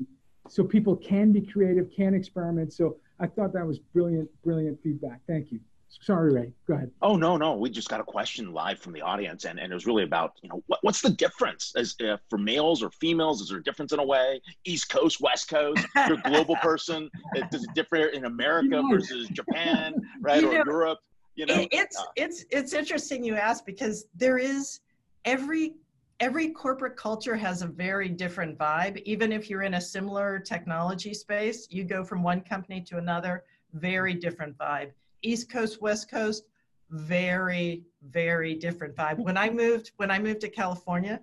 so 0.48 0.62
people 0.62 0.96
can 0.96 1.32
be 1.32 1.40
creative, 1.40 1.90
can 1.96 2.14
experiment. 2.14 2.72
So 2.72 2.96
I 3.18 3.26
thought 3.26 3.54
that 3.54 3.66
was 3.66 3.78
brilliant, 3.78 4.28
brilliant 4.44 4.82
feedback. 4.82 5.20
Thank 5.26 5.50
you. 5.50 5.60
Sorry, 6.00 6.32
Ray. 6.32 6.52
Go 6.66 6.74
ahead. 6.74 6.90
Oh 7.02 7.16
no, 7.16 7.36
no. 7.36 7.54
We 7.54 7.70
just 7.70 7.88
got 7.88 8.00
a 8.00 8.04
question 8.04 8.52
live 8.52 8.78
from 8.78 8.92
the 8.92 9.02
audience, 9.02 9.44
and, 9.44 9.58
and 9.58 9.70
it 9.70 9.74
was 9.74 9.86
really 9.86 10.04
about 10.04 10.32
you 10.42 10.48
know 10.48 10.62
what, 10.66 10.78
what's 10.82 11.00
the 11.00 11.10
difference 11.10 11.72
as 11.76 11.94
uh, 12.00 12.16
for 12.28 12.38
males 12.38 12.82
or 12.82 12.90
females? 12.90 13.40
Is 13.40 13.50
there 13.50 13.58
a 13.58 13.62
difference 13.62 13.92
in 13.92 13.98
a 13.98 14.04
way? 14.04 14.40
East 14.64 14.88
Coast, 14.88 15.20
West 15.20 15.48
Coast. 15.48 15.86
You're 16.08 16.18
a 16.18 16.30
global 16.30 16.56
person. 16.62 17.10
It, 17.34 17.50
does 17.50 17.64
it 17.64 17.74
differ 17.74 17.96
in 17.96 18.24
America 18.24 18.82
versus 18.90 19.28
Japan, 19.28 19.94
right, 20.20 20.40
you 20.40 20.50
or 20.50 20.54
know, 20.54 20.64
Europe? 20.64 20.98
You 21.34 21.46
know, 21.46 21.66
it's 21.70 21.98
uh, 21.98 22.04
it's 22.16 22.44
it's 22.50 22.72
interesting 22.72 23.24
you 23.24 23.36
ask 23.36 23.64
because 23.64 24.06
there 24.14 24.38
is 24.38 24.80
every 25.24 25.74
every 26.20 26.50
corporate 26.50 26.96
culture 26.96 27.36
has 27.36 27.62
a 27.62 27.66
very 27.66 28.08
different 28.08 28.56
vibe. 28.58 29.02
Even 29.04 29.32
if 29.32 29.50
you're 29.50 29.62
in 29.62 29.74
a 29.74 29.80
similar 29.80 30.38
technology 30.38 31.12
space, 31.12 31.66
you 31.70 31.84
go 31.84 32.04
from 32.04 32.22
one 32.22 32.40
company 32.40 32.80
to 32.80 32.98
another, 32.98 33.44
very 33.72 34.14
different 34.14 34.56
vibe. 34.56 34.90
East 35.22 35.50
Coast, 35.50 35.80
West 35.80 36.10
Coast, 36.10 36.44
very, 36.90 37.84
very 38.08 38.54
different 38.54 38.94
vibe. 38.94 39.18
When 39.18 39.36
I 39.36 39.50
moved, 39.50 39.92
when 39.96 40.10
I 40.10 40.18
moved 40.18 40.40
to 40.42 40.48
California, 40.48 41.20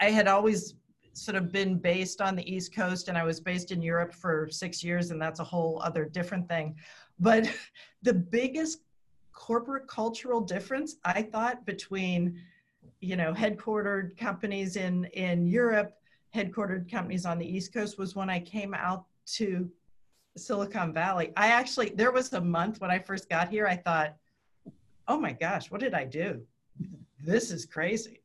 I 0.00 0.10
had 0.10 0.28
always 0.28 0.74
sort 1.12 1.36
of 1.36 1.50
been 1.50 1.78
based 1.78 2.20
on 2.20 2.36
the 2.36 2.52
East 2.52 2.74
Coast 2.74 3.08
and 3.08 3.18
I 3.18 3.24
was 3.24 3.40
based 3.40 3.72
in 3.72 3.82
Europe 3.82 4.14
for 4.14 4.48
six 4.50 4.82
years, 4.84 5.10
and 5.10 5.20
that's 5.20 5.40
a 5.40 5.44
whole 5.44 5.80
other 5.82 6.04
different 6.04 6.48
thing. 6.48 6.76
But 7.18 7.50
the 8.02 8.14
biggest 8.14 8.80
corporate 9.32 9.86
cultural 9.86 10.40
difference 10.40 10.96
I 11.04 11.22
thought 11.22 11.64
between 11.64 12.40
you 13.00 13.16
know, 13.16 13.32
headquartered 13.32 14.16
companies 14.16 14.76
in, 14.76 15.04
in 15.06 15.46
Europe, 15.46 15.94
headquartered 16.34 16.90
companies 16.90 17.24
on 17.24 17.38
the 17.38 17.46
East 17.46 17.72
Coast 17.72 17.98
was 17.98 18.16
when 18.16 18.28
I 18.28 18.40
came 18.40 18.74
out 18.74 19.04
to 19.34 19.70
Silicon 20.38 20.92
Valley. 20.92 21.32
I 21.36 21.48
actually, 21.48 21.90
there 21.90 22.12
was 22.12 22.32
a 22.32 22.40
month 22.40 22.80
when 22.80 22.90
I 22.90 22.98
first 22.98 23.28
got 23.28 23.48
here, 23.48 23.66
I 23.66 23.76
thought, 23.76 24.14
oh 25.06 25.18
my 25.18 25.32
gosh, 25.32 25.70
what 25.70 25.80
did 25.80 25.94
I 25.94 26.04
do? 26.04 26.42
This 27.24 27.50
is 27.50 27.66
crazy. 27.66 28.20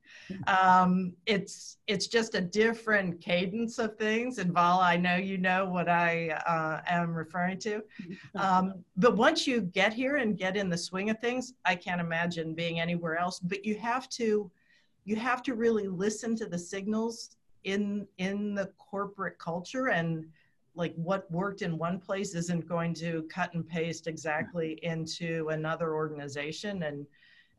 Um, 0.48 1.14
it's 1.26 1.78
it's 1.88 2.08
just 2.08 2.36
a 2.36 2.42
different 2.42 3.20
cadence 3.20 3.80
of 3.80 3.98
things. 3.98 4.38
And 4.38 4.52
Vala, 4.54 4.84
I 4.84 4.98
know 4.98 5.16
you 5.16 5.38
know 5.38 5.66
what 5.66 5.90
I 5.90 6.30
uh, 6.30 6.82
am 6.88 7.14
referring 7.14 7.60
to. 7.60 7.82
Um, 8.36 8.84
but 8.96 9.18
once 9.18 9.48
you 9.48 9.62
get 9.62 9.94
here 9.94 10.18
and 10.18 10.38
get 10.38 10.56
in 10.56 10.70
the 10.70 10.78
swing 10.78 11.10
of 11.10 11.20
things, 11.20 11.54
I 11.66 11.76
can't 11.76 12.00
imagine 12.00 12.54
being 12.54 12.80
anywhere 12.80 13.18
else. 13.18 13.40
But 13.40 13.66
you 13.66 13.76
have 13.80 14.08
to 14.10 14.52
you 15.06 15.16
have 15.16 15.42
to 15.44 15.56
really 15.56 15.88
listen 15.88 16.36
to 16.38 16.46
the 16.46 16.60
signals 16.60 17.36
in 17.64 18.08
in 18.18 18.54
the 18.54 18.68
corporate 18.78 19.40
culture 19.40 19.88
and 19.90 20.26
like 20.76 20.94
what 20.96 21.30
worked 21.32 21.62
in 21.62 21.78
one 21.78 22.00
place 22.00 22.34
isn't 22.36 22.68
going 22.68 22.94
to 22.94 23.24
cut 23.24 23.54
and 23.54 23.68
paste 23.68 24.08
exactly 24.08 24.80
mm-hmm. 24.84 24.92
into 24.92 25.50
another 25.50 25.94
organization 25.94 26.84
and 26.84 27.06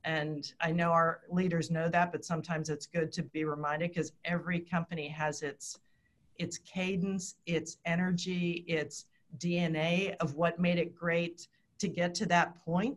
and 0.05 0.53
i 0.61 0.70
know 0.70 0.90
our 0.90 1.20
leaders 1.31 1.70
know 1.70 1.88
that 1.88 2.12
but 2.12 2.24
sometimes 2.24 2.68
it's 2.68 2.87
good 2.87 3.11
to 3.12 3.22
be 3.22 3.44
reminded 3.44 3.90
because 3.90 4.12
every 4.24 4.61
company 4.61 5.09
has 5.09 5.42
its 5.42 5.79
its 6.38 6.59
cadence 6.59 7.37
its 7.46 7.79
energy 7.87 8.64
its 8.66 9.07
dna 9.38 10.14
of 10.20 10.35
what 10.35 10.59
made 10.59 10.79
it 10.79 10.94
great 10.94 11.48
to 11.79 11.88
get 11.88 12.14
to 12.14 12.27
that 12.27 12.55
point 12.64 12.96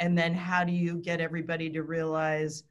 and 0.00 0.16
then 0.16 0.34
how 0.34 0.64
do 0.64 0.72
you 0.72 0.96
get 0.96 1.20
everybody 1.20 1.70
to 1.70 1.82
realize. 1.82 2.64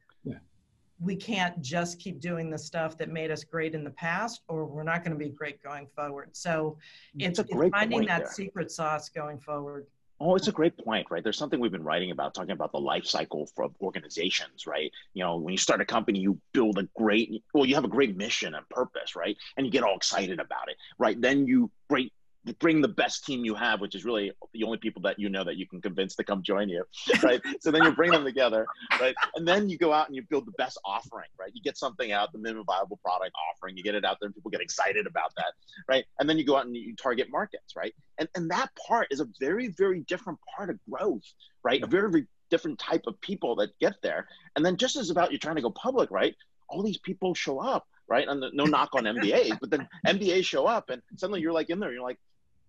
We 1.02 1.16
can't 1.16 1.60
just 1.62 1.98
keep 1.98 2.20
doing 2.20 2.50
the 2.50 2.58
stuff 2.58 2.96
that 2.98 3.08
made 3.08 3.30
us 3.30 3.42
great 3.42 3.74
in 3.74 3.82
the 3.84 3.90
past 3.90 4.42
or 4.48 4.66
we're 4.66 4.82
not 4.82 5.02
going 5.02 5.16
to 5.16 5.18
be 5.18 5.30
great 5.30 5.62
going 5.62 5.86
forward 5.94 6.28
so 6.32 6.76
it's, 7.18 7.38
it's 7.38 7.52
finding 7.70 8.06
that 8.06 8.18
there. 8.18 8.30
secret 8.30 8.70
sauce 8.70 9.08
going 9.08 9.38
forward 9.38 9.86
Oh, 10.22 10.34
it's 10.34 10.48
a 10.48 10.52
great 10.52 10.76
point, 10.76 11.06
right? 11.10 11.24
There's 11.24 11.38
something 11.38 11.58
we've 11.58 11.72
been 11.72 11.82
writing 11.82 12.10
about, 12.10 12.34
talking 12.34 12.50
about 12.50 12.72
the 12.72 12.78
life 12.78 13.06
cycle 13.06 13.46
for 13.56 13.70
organizations, 13.80 14.66
right? 14.66 14.92
You 15.14 15.24
know, 15.24 15.38
when 15.38 15.52
you 15.52 15.58
start 15.58 15.80
a 15.80 15.86
company, 15.86 16.18
you 16.18 16.38
build 16.52 16.76
a 16.76 16.86
great, 16.94 17.42
well, 17.54 17.64
you 17.64 17.74
have 17.74 17.86
a 17.86 17.88
great 17.88 18.14
mission 18.18 18.54
and 18.54 18.68
purpose, 18.68 19.16
right? 19.16 19.34
And 19.56 19.64
you 19.64 19.72
get 19.72 19.82
all 19.82 19.96
excited 19.96 20.38
about 20.38 20.68
it, 20.68 20.76
right? 20.98 21.18
Then 21.18 21.46
you 21.46 21.70
bring 21.88 22.10
bring 22.58 22.80
the 22.80 22.88
best 22.88 23.24
team 23.24 23.44
you 23.44 23.54
have, 23.54 23.80
which 23.80 23.94
is 23.94 24.04
really 24.04 24.32
the 24.54 24.64
only 24.64 24.78
people 24.78 25.02
that 25.02 25.18
you 25.18 25.28
know 25.28 25.44
that 25.44 25.56
you 25.56 25.66
can 25.66 25.80
convince 25.80 26.16
to 26.16 26.24
come 26.24 26.42
join 26.42 26.68
you, 26.68 26.84
right? 27.22 27.40
so 27.60 27.70
then 27.70 27.82
you 27.84 27.92
bring 27.92 28.10
them 28.10 28.24
together, 28.24 28.66
right? 29.00 29.14
And 29.36 29.46
then 29.46 29.68
you 29.68 29.76
go 29.76 29.92
out 29.92 30.06
and 30.06 30.16
you 30.16 30.22
build 30.30 30.46
the 30.46 30.52
best 30.52 30.78
offering, 30.84 31.28
right? 31.38 31.50
You 31.54 31.62
get 31.62 31.76
something 31.76 32.12
out, 32.12 32.32
the 32.32 32.38
minimum 32.38 32.64
viable 32.66 32.98
product 33.04 33.32
offering, 33.50 33.76
you 33.76 33.82
get 33.82 33.94
it 33.94 34.04
out 34.04 34.16
there, 34.20 34.28
and 34.28 34.34
people 34.34 34.50
get 34.50 34.60
excited 34.60 35.06
about 35.06 35.32
that, 35.36 35.52
right? 35.88 36.04
And 36.18 36.28
then 36.28 36.38
you 36.38 36.44
go 36.44 36.56
out 36.56 36.66
and 36.66 36.74
you 36.74 36.96
target 36.96 37.28
markets, 37.30 37.76
right? 37.76 37.94
And 38.18 38.28
and 38.34 38.50
that 38.50 38.70
part 38.86 39.08
is 39.10 39.20
a 39.20 39.28
very 39.38 39.68
very 39.68 40.00
different 40.00 40.38
part 40.56 40.70
of 40.70 40.78
growth, 40.90 41.24
right? 41.62 41.82
A 41.82 41.86
very, 41.86 42.10
very 42.10 42.26
different 42.50 42.78
type 42.78 43.04
of 43.06 43.20
people 43.20 43.56
that 43.56 43.78
get 43.78 43.94
there. 44.02 44.26
And 44.56 44.64
then 44.64 44.76
just 44.76 44.96
as 44.96 45.10
about 45.10 45.30
you're 45.30 45.38
trying 45.38 45.56
to 45.56 45.62
go 45.62 45.70
public, 45.70 46.10
right? 46.10 46.34
All 46.68 46.82
these 46.82 46.98
people 46.98 47.34
show 47.34 47.58
up, 47.58 47.86
right? 48.08 48.26
And 48.28 48.44
no 48.52 48.64
knock 48.64 48.90
on 48.94 49.04
MBAs, 49.04 49.58
but 49.60 49.70
then 49.70 49.88
MBAs 50.06 50.44
show 50.44 50.66
up, 50.66 50.90
and 50.90 51.00
suddenly 51.16 51.40
you're 51.40 51.52
like 51.52 51.70
in 51.70 51.78
there, 51.78 51.92
you're 51.92 52.02
like, 52.02 52.18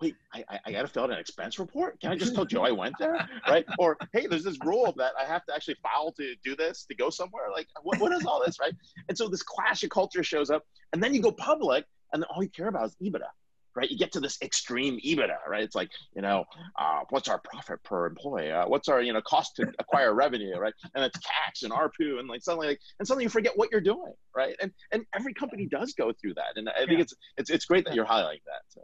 wait, 0.01 0.15
I, 0.33 0.43
I, 0.49 0.59
I 0.65 0.71
got 0.71 0.81
to 0.81 0.87
fill 0.87 1.03
out 1.03 1.11
an 1.11 1.19
expense 1.19 1.59
report. 1.59 1.99
Can 2.01 2.11
I 2.11 2.15
just 2.15 2.33
tell 2.33 2.45
Joe 2.45 2.63
I 2.63 2.71
went 2.71 2.95
there, 2.99 3.27
right? 3.47 3.65
Or 3.77 3.97
hey, 4.13 4.27
there's 4.27 4.43
this 4.43 4.57
rule 4.65 4.93
that 4.97 5.13
I 5.19 5.25
have 5.25 5.45
to 5.45 5.55
actually 5.55 5.75
file 5.83 6.11
to 6.13 6.35
do 6.43 6.55
this 6.55 6.85
to 6.85 6.95
go 6.95 7.09
somewhere. 7.09 7.49
Like, 7.51 7.67
what, 7.83 7.99
what 7.99 8.11
is 8.11 8.25
all 8.25 8.41
this, 8.45 8.59
right? 8.59 8.73
And 9.07 9.17
so 9.17 9.27
this 9.27 9.43
clash 9.43 9.83
of 9.83 9.89
culture 9.91 10.23
shows 10.23 10.49
up, 10.49 10.63
and 10.93 11.01
then 11.01 11.13
you 11.13 11.21
go 11.21 11.31
public, 11.31 11.85
and 12.13 12.21
then 12.21 12.27
all 12.33 12.43
you 12.43 12.49
care 12.49 12.67
about 12.67 12.85
is 12.85 12.95
EBITDA, 13.01 13.27
right? 13.75 13.89
You 13.89 13.97
get 13.97 14.11
to 14.13 14.19
this 14.19 14.37
extreme 14.41 14.99
EBITDA, 15.05 15.47
right? 15.47 15.63
It's 15.63 15.75
like, 15.75 15.89
you 16.15 16.21
know, 16.21 16.45
uh, 16.79 17.01
what's 17.09 17.29
our 17.29 17.39
profit 17.39 17.81
per 17.83 18.05
employee? 18.05 18.51
Uh, 18.51 18.67
what's 18.67 18.89
our, 18.89 19.01
you 19.01 19.13
know, 19.13 19.21
cost 19.21 19.55
to 19.57 19.71
acquire 19.79 20.13
revenue, 20.13 20.57
right? 20.57 20.73
And 20.95 21.03
it's 21.05 21.19
tax 21.19 21.63
and 21.63 21.71
ARPU, 21.71 22.19
and 22.19 22.27
like 22.27 22.41
suddenly, 22.43 22.67
like, 22.67 22.79
and 22.99 23.07
suddenly 23.07 23.23
you 23.25 23.29
forget 23.29 23.53
what 23.55 23.69
you're 23.71 23.81
doing, 23.81 24.13
right? 24.35 24.55
And 24.61 24.71
and 24.91 25.05
every 25.15 25.33
company 25.33 25.67
does 25.67 25.93
go 25.93 26.11
through 26.19 26.33
that, 26.35 26.57
and 26.57 26.69
I 26.69 26.79
think 26.79 26.91
Yeah. 26.91 26.99
it's 27.01 27.13
it's 27.37 27.49
it's 27.49 27.65
great 27.65 27.85
that 27.85 27.95
you're 27.95 28.05
highlighting 28.05 28.43
that. 28.45 28.63
So. 28.69 28.81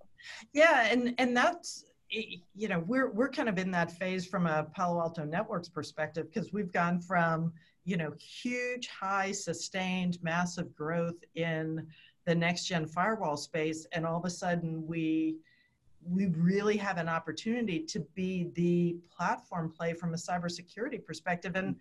Yeah, 0.53 0.87
and 0.89 1.13
and 1.17 1.35
that's 1.35 1.85
you 2.09 2.67
know 2.69 2.79
we're 2.87 3.11
we're 3.11 3.29
kind 3.29 3.49
of 3.49 3.57
in 3.57 3.71
that 3.71 3.91
phase 3.91 4.25
from 4.25 4.47
a 4.47 4.65
Palo 4.75 5.01
Alto 5.01 5.25
Networks 5.25 5.67
perspective 5.69 6.27
because 6.31 6.53
we've 6.53 6.71
gone 6.71 7.01
from 7.01 7.51
you 7.83 7.97
know 7.97 8.13
huge, 8.17 8.87
high, 8.87 9.31
sustained, 9.31 10.17
massive 10.21 10.73
growth 10.75 11.21
in 11.35 11.85
the 12.27 12.35
next 12.35 12.65
gen 12.65 12.85
firewall 12.85 13.37
space, 13.37 13.87
and 13.93 14.05
all 14.05 14.17
of 14.17 14.25
a 14.25 14.29
sudden 14.29 14.85
we 14.85 15.37
we 16.05 16.27
really 16.27 16.77
have 16.77 16.97
an 16.97 17.09
opportunity 17.09 17.79
to 17.79 17.99
be 18.13 18.51
the 18.53 18.97
platform 19.09 19.71
play 19.71 19.93
from 19.93 20.13
a 20.13 20.17
cybersecurity 20.17 21.03
perspective. 21.03 21.55
And 21.55 21.75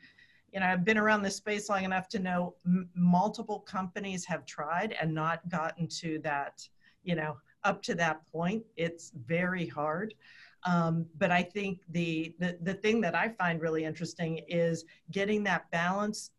you 0.53 0.61
know 0.61 0.67
i've 0.67 0.85
been 0.85 0.97
around 0.97 1.23
this 1.23 1.37
space 1.37 1.69
long 1.69 1.85
enough 1.85 2.09
to 2.09 2.21
know 2.21 2.55
m- 2.65 2.89
multiple 2.95 3.59
companies 3.59 4.25
have 4.25 4.47
tried 4.47 4.97
and 5.01 5.13
not 5.13 5.47
gotten 5.49 5.89
to 5.89 6.21
that 6.21 6.67
you 7.03 7.17
know 7.17 7.37
up 7.65 7.83
to 7.83 7.95
that 7.97 8.25
point. 8.31 8.63
It's 8.77 9.11
very 9.27 9.67
hard. 9.67 10.15
Um, 10.63 11.07
but 11.19 11.31
i 11.31 11.43
think 11.43 11.81
the, 11.91 12.35
the 12.41 12.59
the 12.63 12.75
thing 12.75 13.01
that 13.03 13.15
i 13.15 13.29
find 13.29 13.61
really 13.61 13.85
interesting 13.85 14.41
is 14.49 14.85
getting 15.13 15.45
that 15.45 15.71
balance 15.71 16.31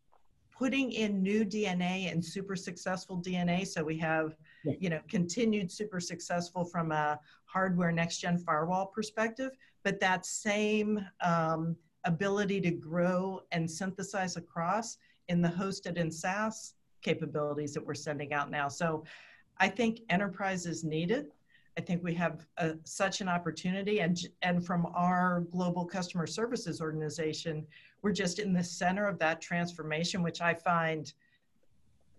putting 0.58 0.90
in 0.92 1.22
new 1.22 1.44
dna 1.44 2.10
and 2.10 2.24
super 2.24 2.56
successful 2.56 3.22
dna 3.22 3.66
so 3.66 3.82
we 3.84 3.96
have 3.96 4.36
Yeah. 4.64 4.74
you 4.80 4.90
know 4.90 5.00
continued 5.08 5.70
super 5.70 6.00
successful 6.00 6.64
from 6.64 6.90
a 6.90 7.20
hardware 7.44 7.92
next 7.92 8.18
gen 8.18 8.38
firewall 8.38 8.86
perspective 8.86 9.52
but 9.84 10.00
that 10.00 10.26
same 10.26 11.00
um, 11.20 11.76
ability 12.04 12.60
to 12.62 12.70
grow 12.72 13.40
and 13.52 13.70
synthesize 13.70 14.36
across 14.36 14.98
in 15.28 15.40
the 15.40 15.48
hosted 15.48 15.98
and 16.00 16.12
SaaS 16.12 16.74
capabilities 17.02 17.72
that 17.74 17.84
we're 17.86 17.94
sending 17.94 18.32
out 18.32 18.50
now. 18.50 18.68
So 18.68 19.04
I 19.58 19.68
think 19.68 20.00
enterprises 20.08 20.84
need 20.84 21.10
it. 21.10 21.32
I 21.78 21.80
think 21.80 22.02
we 22.02 22.14
have 22.14 22.46
uh 22.56 22.72
such 22.84 23.20
an 23.20 23.28
opportunity, 23.28 24.00
and 24.00 24.18
and 24.42 24.64
from 24.66 24.86
our 24.94 25.42
global 25.52 25.84
customer 25.86 26.26
services 26.26 26.80
organization, 26.80 27.66
we're 28.02 28.12
just 28.12 28.38
in 28.38 28.52
the 28.52 28.62
center 28.62 29.06
of 29.06 29.18
that 29.18 29.40
transformation, 29.40 30.22
which 30.22 30.40
I 30.40 30.54
find 30.54 31.12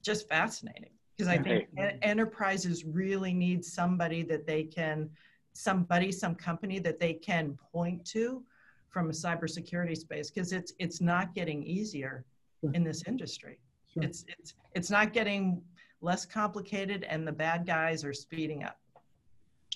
just 0.02 0.28
fascinating 0.28 0.92
because 1.15 1.28
I 1.30 1.38
think 1.38 1.68
Yeah. 1.78 1.96
e- 1.96 2.00
enterprises 2.02 2.86
really 2.86 3.34
need 3.34 3.63
somebody 3.63 4.24
that 4.24 4.46
they 4.46 4.63
can, 4.63 5.10
somebody, 5.54 6.12
some 6.12 6.36
company 6.36 6.80
that 6.80 7.00
they 7.00 7.13
can 7.13 7.58
point 7.72 8.06
to 8.08 8.44
from 8.89 9.10
a 9.10 9.13
cybersecurity 9.13 9.96
space 9.98 10.32
because 10.32 10.52
it's 10.52 10.74
it's 10.80 11.00
not 11.02 11.34
getting 11.36 11.63
easier 11.63 12.26
Sure. 12.62 12.72
in 12.74 12.84
this 12.84 13.04
industry. 13.08 13.60
Sure. 13.94 14.04
It's 14.04 14.26
it's 14.28 14.54
it's 14.76 14.89
not 14.89 15.13
getting 15.13 15.62
less 16.02 16.26
complicated, 16.26 17.04
and 17.04 17.28
the 17.28 17.32
bad 17.32 17.65
guys 17.65 18.04
are 18.06 18.13
speeding 18.13 18.63
up. 18.63 18.80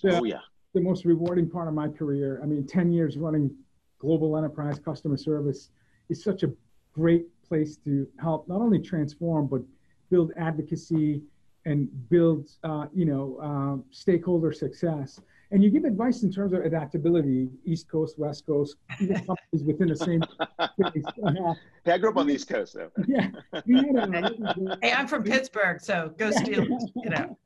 Yeah. 0.01 0.19
Oh 0.19 0.23
yeah. 0.23 0.41
the 0.73 0.81
most 0.81 1.05
rewarding 1.05 1.47
part 1.47 1.67
of 1.67 1.73
my 1.75 1.87
career. 1.87 2.39
I 2.41 2.47
mean, 2.47 2.65
10 2.65 2.91
years 2.91 3.15
running 3.15 3.55
global 3.99 4.35
enterprise 4.35 4.79
customer 4.79 5.17
service 5.17 5.69
is 6.09 6.23
such 6.23 6.43
a 6.43 6.51
great 6.93 7.25
place 7.47 7.77
to 7.77 8.07
help 8.19 8.47
not 8.47 8.61
only 8.61 8.79
transform, 8.79 9.47
but 9.47 9.61
build 10.09 10.31
advocacy 10.37 11.21
and 11.65 11.87
build, 12.09 12.49
uh, 12.63 12.87
you 12.93 13.05
know, 13.05 13.37
uh, 13.41 13.81
stakeholder 13.89 14.51
success. 14.51 15.19
And 15.51 15.63
you 15.63 15.69
give 15.69 15.85
advice 15.85 16.23
in 16.23 16.31
terms 16.31 16.51
of 16.53 16.65
adaptability, 16.65 17.47
East 17.63 17.87
Coast, 17.87 18.17
West 18.19 18.45
Coast, 18.45 18.75
even 18.99 19.15
companies 19.27 19.63
within 19.63 19.87
the 19.87 19.95
same 19.95 20.21
space. 20.23 21.03
Uh, 21.25 21.53
Hey, 21.85 21.91
I 21.91 21.97
grew 21.97 22.09
up 22.09 22.17
on 22.17 22.27
the 22.27 22.33
East 22.33 22.47
Coast, 22.49 22.73
though. 22.75 22.89
yeah. 23.07 23.27
Had 23.53 23.63
a- 23.67 24.77
Hey, 24.81 24.91
I'm 24.93 25.07
from 25.07 25.23
Pittsburgh, 25.23 25.79
so 25.81 26.13
go 26.17 26.29
Steelers. 26.31 26.89
You 26.95 27.09
know. 27.09 27.37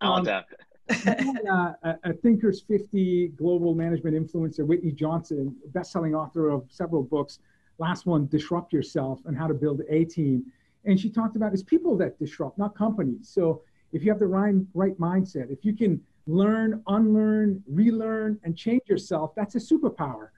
All 0.00 0.18
Um, 0.18 0.24
down. 0.24 0.44
We 0.88 0.96
had, 0.96 1.40
uh, 1.50 1.72
a, 1.82 1.94
a 2.04 2.12
Thinkers 2.14 2.62
50 2.62 3.28
global 3.36 3.74
management 3.74 4.16
influencer, 4.16 4.66
Whitney 4.66 4.90
Johnson, 4.92 5.54
best-selling 5.68 6.14
author 6.14 6.48
of 6.48 6.64
several 6.70 7.02
books. 7.02 7.40
Last 7.78 8.06
one, 8.06 8.26
Disrupt 8.26 8.72
Yourself 8.72 9.20
and 9.26 9.36
How 9.36 9.46
to 9.46 9.54
Build 9.54 9.82
a 9.88 10.04
Team. 10.04 10.44
And 10.84 10.98
she 10.98 11.10
talked 11.10 11.36
about 11.36 11.52
it's 11.52 11.62
people 11.62 11.96
that 11.98 12.18
disrupt, 12.18 12.58
not 12.58 12.76
companies. 12.76 13.28
So 13.28 13.62
if 13.92 14.04
you 14.04 14.10
have 14.10 14.18
the 14.18 14.26
right, 14.26 14.54
right 14.74 14.98
mindset, 14.98 15.50
if 15.50 15.64
you 15.64 15.74
can 15.74 16.00
learn, 16.26 16.82
unlearn, 16.88 17.62
relearn, 17.66 18.38
and 18.44 18.56
change 18.56 18.82
yourself, 18.86 19.34
that's 19.34 19.54
a 19.54 19.58
superpower. 19.58 20.28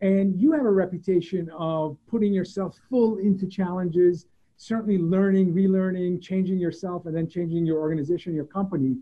And 0.00 0.40
you 0.40 0.52
have 0.52 0.64
a 0.64 0.70
reputation 0.70 1.50
of 1.56 1.96
putting 2.08 2.32
yourself 2.32 2.78
full 2.88 3.18
into 3.18 3.46
challenges, 3.46 4.26
certainly 4.56 4.98
learning, 4.98 5.52
relearning, 5.52 6.22
changing 6.22 6.58
yourself, 6.58 7.06
and 7.06 7.14
then 7.14 7.28
changing 7.28 7.66
your 7.66 7.78
organization, 7.80 8.34
your 8.34 8.44
company 8.44 8.96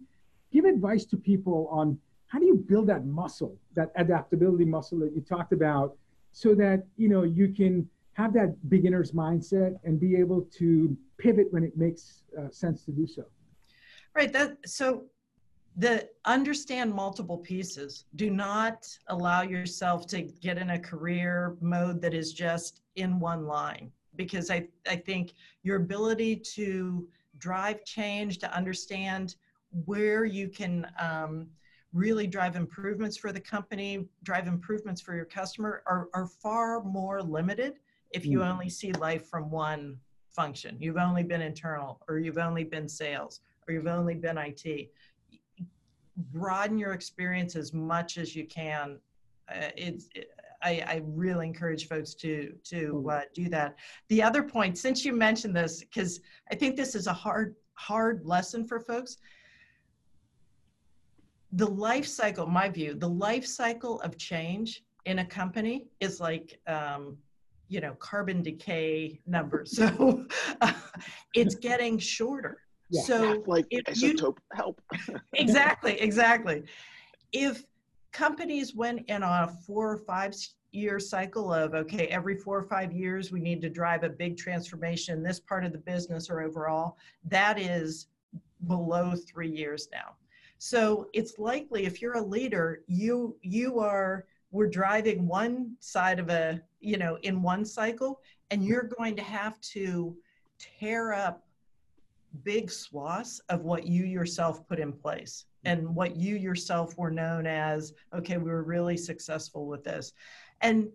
give 0.50 0.64
advice 0.64 1.04
to 1.06 1.16
people 1.16 1.68
on 1.70 1.98
how 2.26 2.38
do 2.38 2.46
you 2.46 2.54
build 2.54 2.87
that 2.87 3.06
muscle 3.06 3.56
that 3.74 3.90
adaptability 3.96 4.64
muscle 4.64 4.98
that 4.98 5.14
you 5.14 5.20
talked 5.20 5.52
about 5.52 5.96
so 6.32 6.54
that 6.54 6.86
you 6.96 7.08
know 7.08 7.22
you 7.22 7.48
can 7.48 7.88
have 8.14 8.32
that 8.32 8.56
beginner's 8.68 9.12
mindset 9.12 9.78
and 9.84 10.00
be 10.00 10.16
able 10.16 10.42
to 10.58 10.96
pivot 11.18 11.46
when 11.50 11.62
it 11.62 11.76
makes 11.76 12.22
uh, 12.38 12.50
sense 12.50 12.84
to 12.84 12.92
do 12.92 13.06
so 13.06 13.24
Right. 14.18 14.32
That 14.32 14.56
so 14.66 15.04
the 15.76 16.08
understand 16.24 16.92
multiple 16.92 17.38
pieces. 17.38 18.04
Do 18.16 18.30
not 18.30 18.88
allow 19.06 19.42
yourself 19.42 20.08
to 20.08 20.22
get 20.22 20.58
in 20.58 20.70
a 20.70 20.78
career 20.78 21.56
mode 21.60 22.02
that 22.02 22.14
is 22.14 22.32
just 22.32 22.80
in 22.96 23.20
one 23.20 23.46
line 23.46 23.92
because 24.16 24.50
I, 24.50 24.66
I 24.88 24.96
think 24.96 25.34
your 25.62 25.76
ability 25.76 26.34
to 26.54 27.06
drive 27.38 27.84
change, 27.84 28.38
to 28.38 28.52
understand 28.52 29.37
where 29.85 30.24
you 30.24 30.48
can 30.48 30.85
um, 30.98 31.46
really 31.92 32.26
drive 32.26 32.56
improvements 32.56 33.16
for 33.16 33.32
the 33.32 33.40
company, 33.40 34.06
drive 34.22 34.46
improvements 34.46 35.00
for 35.00 35.14
your 35.14 35.24
customer 35.24 35.82
are, 35.86 36.08
are 36.14 36.26
far 36.26 36.82
more 36.82 37.22
limited 37.22 37.74
if 38.10 38.24
you 38.24 38.40
Mm. 38.40 38.52
only 38.52 38.68
see 38.68 38.92
life 38.92 39.26
from 39.28 39.50
one 39.50 39.98
function. 40.30 40.76
You've 40.80 40.98
only 40.98 41.22
been 41.22 41.40
internal 41.42 42.02
or 42.08 42.18
you've 42.18 42.38
only 42.38 42.64
been 42.64 42.88
sales 42.88 43.40
or 43.66 43.74
you've 43.74 43.86
only 43.86 44.14
been 44.14 44.38
IT. 44.38 44.90
Broaden 46.32 46.78
your 46.78 46.92
experience 46.92 47.56
as 47.56 47.72
much 47.72 48.18
as 48.18 48.34
you 48.36 48.46
can. 48.46 48.98
Uh, 49.48 49.70
it's, 49.76 50.08
it, 50.14 50.30
I, 50.62 50.84
I 50.86 51.02
really 51.04 51.46
encourage 51.46 51.86
folks 51.86 52.14
to 52.14 52.52
to 52.64 53.08
uh, 53.10 53.20
do 53.32 53.48
that. 53.50 53.76
The 54.08 54.22
other 54.22 54.42
point, 54.42 54.76
since 54.76 55.04
you 55.04 55.12
mentioned 55.12 55.54
this, 55.54 55.80
because 55.80 56.20
I 56.50 56.56
think 56.56 56.76
this 56.76 56.94
is 56.96 57.06
a 57.06 57.12
hard 57.12 57.54
hard 57.74 58.24
lesson 58.24 58.66
for 58.66 58.80
folks. 58.80 59.18
The 61.53 61.67
life 61.67 62.07
cycle, 62.07 62.46
my 62.46 62.69
view, 62.69 62.94
the 62.94 63.09
life 63.09 63.46
cycle 63.46 64.01
of 64.01 64.19
change 64.19 64.85
in 65.07 65.21
a 65.21 65.25
company 65.25 65.87
is 66.01 66.21
like 66.21 66.61
um, 66.67 67.17
you 67.69 67.81
know 67.81 67.94
carbon 67.94 68.42
decay 68.42 69.21
numbers. 69.27 69.77
So 69.77 70.27
uh, 70.61 70.73
it's 71.35 71.55
getting 71.55 71.99
shorter. 71.99 72.59
Yeah. 72.90 73.03
so 73.03 73.42
like 73.46 73.67
isotope 73.69 74.21
you, 74.21 74.37
help. 74.55 74.81
Exactly 75.35 76.01
exactly. 76.01 76.63
If 77.33 77.65
companies 78.13 78.75
went 78.75 79.09
in 79.09 79.23
on 79.23 79.44
a 79.44 79.53
four 79.67 79.92
or 79.92 79.99
five 79.99 80.35
year 80.73 80.99
cycle 80.99 81.53
of 81.53 81.75
okay 81.75 82.07
every 82.09 82.37
four 82.37 82.59
or 82.59 82.63
five 82.63 82.92
years 82.92 83.33
we 83.33 83.40
need 83.40 83.63
to 83.63 83.71
drive 83.71 84.03
a 84.03 84.09
big 84.09 84.37
transformation 84.37 85.17
in 85.17 85.23
this 85.23 85.40
part 85.40 85.65
of 85.65 85.73
the 85.73 85.79
business 85.79 86.29
or 86.29 86.42
overall 86.42 86.99
that 87.25 87.59
is 87.59 88.09
below 88.67 89.15
three 89.15 89.51
years 89.51 89.88
now 89.92 90.15
so 90.59 91.09
it's 91.13 91.38
likely 91.38 91.87
if 91.87 92.02
you're 92.02 92.17
a 92.17 92.23
leader 92.23 92.83
you 92.87 93.37
you 93.42 93.79
are 93.79 94.27
we're 94.50 94.69
driving 94.69 95.27
one 95.27 95.75
side 95.81 96.19
of 96.19 96.31
a 96.31 96.61
you 96.81 96.96
know 96.96 97.19
in 97.23 97.42
one 97.42 97.65
cycle 97.65 98.21
and 98.50 98.65
you're 98.65 98.90
going 98.98 99.15
to 99.15 99.23
have 99.23 99.61
to 99.61 100.17
tear 100.59 101.13
up 101.13 101.44
big 102.44 102.71
swaths 102.71 103.40
of 103.48 103.63
what 103.63 103.87
you 103.87 104.04
yourself 104.04 104.67
put 104.69 104.79
in 104.79 104.92
place 104.92 105.46
and 105.65 105.94
what 105.94 106.17
you 106.17 106.37
yourself 106.37 106.96
were 106.96 107.11
known 107.11 107.46
as 107.46 107.94
okay 108.15 108.37
we 108.37 108.50
were 108.50 108.63
really 108.63 108.96
successful 108.96 109.67
with 109.67 109.85
this. 109.85 110.13
And 110.61 110.88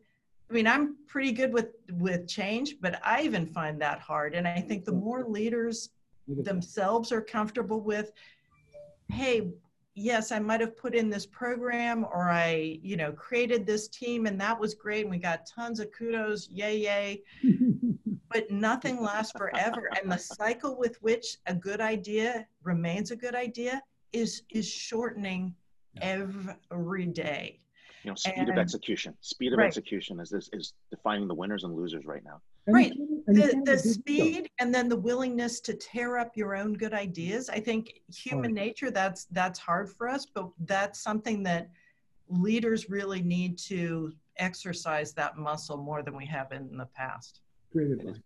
i 0.49 0.53
mean 0.53 0.67
i'm 0.67 0.97
pretty 1.07 1.31
good 1.31 1.53
with 1.53 1.69
with 1.93 2.27
change 2.27 2.75
but 2.81 2.99
i 3.03 3.21
even 3.21 3.45
find 3.45 3.81
that 3.81 3.99
hard. 3.99 4.35
And 4.35 4.47
i 4.47 4.59
think 4.59 4.85
the 4.85 4.91
more 4.91 5.23
leaders 5.23 5.89
themselves 6.27 7.11
are 7.11 7.21
comfortable 7.21 7.81
with 7.81 8.11
hey 9.13 9.51
yes 9.95 10.31
i 10.31 10.39
might 10.39 10.59
have 10.59 10.75
put 10.75 10.95
in 10.95 11.09
this 11.09 11.25
program 11.25 12.03
or 12.05 12.29
i 12.29 12.79
you 12.81 12.97
know 12.97 13.11
created 13.11 13.65
this 13.65 13.87
team 13.87 14.25
and 14.25 14.41
that 14.41 14.59
was 14.59 14.73
great 14.73 15.01
and 15.01 15.11
we 15.11 15.17
got 15.17 15.45
tons 15.45 15.79
of 15.79 15.91
kudos 15.91 16.49
yay 16.49 16.77
yay. 16.77 17.21
But 18.33 18.49
nothing 18.49 18.99
lasts 18.99 19.31
forever 19.37 19.91
and 20.01 20.11
the 20.11 20.17
cycle 20.17 20.75
with 20.75 20.99
which 21.03 21.37
a 21.45 21.53
good 21.53 21.79
idea 21.79 22.47
remains 22.63 23.11
a 23.11 23.15
good 23.15 23.35
idea 23.35 23.79
is 24.11 24.41
is 24.49 24.67
shortening 24.67 25.53
every 26.01 27.05
day. 27.05 27.59
You 28.03 28.09
know 28.09 28.15
speed 28.15 28.33
and, 28.37 28.49
of 28.49 28.57
execution. 28.57 29.13
Speed 29.21 29.53
of 29.53 29.59
right. 29.59 29.67
execution 29.67 30.19
is 30.19 30.31
this 30.31 30.49
is 30.51 30.73
defining 30.89 31.27
the 31.27 31.35
winners 31.35 31.63
and 31.63 31.75
losers 31.75 32.05
right 32.05 32.23
now 32.25 32.41
right. 32.67 32.93
the, 33.27 33.61
the 33.65 33.77
speed 33.77 34.49
and 34.59 34.73
then 34.73 34.87
the 34.87 34.95
willingness 34.95 35.59
to 35.61 35.73
tear 35.73 36.17
up 36.17 36.35
your 36.35 36.55
own 36.55 36.73
good 36.73 36.93
ideas. 36.93 37.49
I 37.49 37.59
think 37.59 37.93
human 38.07 38.53
nature 38.53 38.91
that's 38.91 39.25
that's 39.25 39.59
hard 39.59 39.89
for 39.89 40.07
us 40.07 40.25
but 40.33 40.49
that's 40.65 41.01
something 41.01 41.43
that 41.43 41.69
leaders 42.29 42.89
really 42.89 43.21
need 43.21 43.57
to 43.57 44.13
exercise 44.37 45.13
that 45.13 45.37
muscle 45.37 45.77
more 45.77 46.01
than 46.01 46.15
we 46.15 46.25
have 46.25 46.51
in 46.51 46.77
the 46.77 46.87
past. 46.95 47.41
Great 47.71 47.91
advice. 47.91 48.17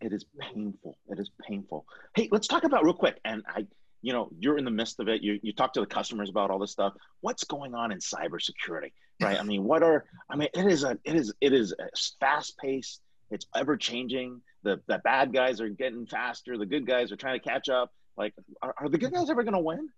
it 0.00 0.12
is 0.12 0.24
painful 0.38 0.96
it 1.08 1.18
is 1.18 1.30
painful. 1.46 1.86
Hey 2.14 2.28
let's 2.30 2.46
talk 2.46 2.64
about 2.64 2.84
real 2.84 2.94
quick 2.94 3.18
and 3.24 3.42
i 3.48 3.66
you 4.02 4.12
know 4.12 4.30
you're 4.38 4.56
in 4.56 4.64
the 4.64 4.70
midst 4.70 4.98
of 5.00 5.08
it 5.08 5.22
you, 5.22 5.38
you 5.42 5.52
talk 5.52 5.72
to 5.74 5.80
the 5.80 5.86
customers 5.86 6.30
about 6.30 6.50
all 6.50 6.58
this 6.58 6.72
stuff. 6.72 6.94
What's 7.20 7.44
going 7.44 7.74
on 7.74 7.92
in 7.92 7.98
cybersecurity 7.98 8.92
right? 9.20 9.38
I 9.38 9.42
mean 9.42 9.64
what 9.64 9.82
are 9.82 10.04
i 10.30 10.36
mean 10.36 10.48
it 10.54 10.66
is 10.66 10.84
a 10.84 10.98
it 11.04 11.14
is 11.14 11.32
it 11.40 11.52
is 11.52 11.74
fast 12.20 12.56
paced 12.58 13.02
it's 13.30 13.46
ever 13.54 13.76
changing. 13.76 14.40
The 14.62 14.80
the 14.86 14.98
bad 14.98 15.32
guys 15.32 15.60
are 15.60 15.68
getting 15.68 16.06
faster. 16.06 16.58
The 16.58 16.66
good 16.66 16.86
guys 16.86 17.12
are 17.12 17.16
trying 17.16 17.40
to 17.40 17.48
catch 17.48 17.68
up. 17.68 17.92
Like 18.16 18.34
are, 18.62 18.74
are 18.78 18.88
the 18.88 18.98
good 18.98 19.12
guys 19.12 19.30
ever 19.30 19.42
going 19.42 19.54
to 19.54 19.60
win? 19.60 19.88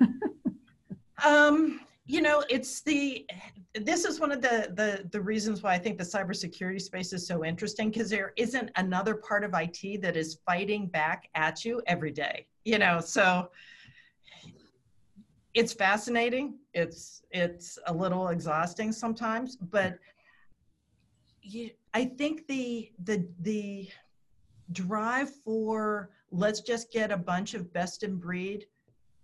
Um 1.24 1.80
you 2.04 2.20
know 2.20 2.42
it's 2.50 2.80
the 2.80 3.24
this 3.74 4.04
is 4.04 4.18
one 4.18 4.32
of 4.32 4.42
the 4.42 4.72
the 4.74 5.08
the 5.12 5.20
reasons 5.20 5.62
why 5.62 5.72
i 5.72 5.78
think 5.78 5.96
the 5.96 6.02
cybersecurity 6.02 6.80
space 6.80 7.12
is 7.12 7.24
so 7.24 7.44
interesting 7.44 7.90
because 7.90 8.10
there 8.10 8.32
isn't 8.36 8.72
another 8.74 9.14
part 9.14 9.44
of 9.44 9.54
it 9.54 10.02
that 10.02 10.16
is 10.16 10.40
fighting 10.44 10.88
back 10.88 11.28
at 11.36 11.64
you 11.64 11.80
every 11.86 12.10
day 12.10 12.44
you 12.64 12.78
know? 12.78 13.00
So 13.00 13.50
it's 15.54 15.72
fascinating. 15.72 16.58
It's 16.72 17.22
it's 17.30 17.78
a 17.86 17.92
little 17.92 18.28
exhausting 18.28 18.92
sometimes 18.92 19.56
but 19.56 19.98
you, 21.42 21.70
i 21.94 22.04
think 22.04 22.46
the 22.46 22.90
the 23.04 23.26
the 23.40 23.88
drive 24.72 25.30
for 25.44 26.10
let's 26.30 26.60
just 26.60 26.92
get 26.92 27.10
a 27.10 27.16
bunch 27.16 27.54
of 27.54 27.72
best 27.72 28.02
in 28.02 28.16
breed 28.16 28.66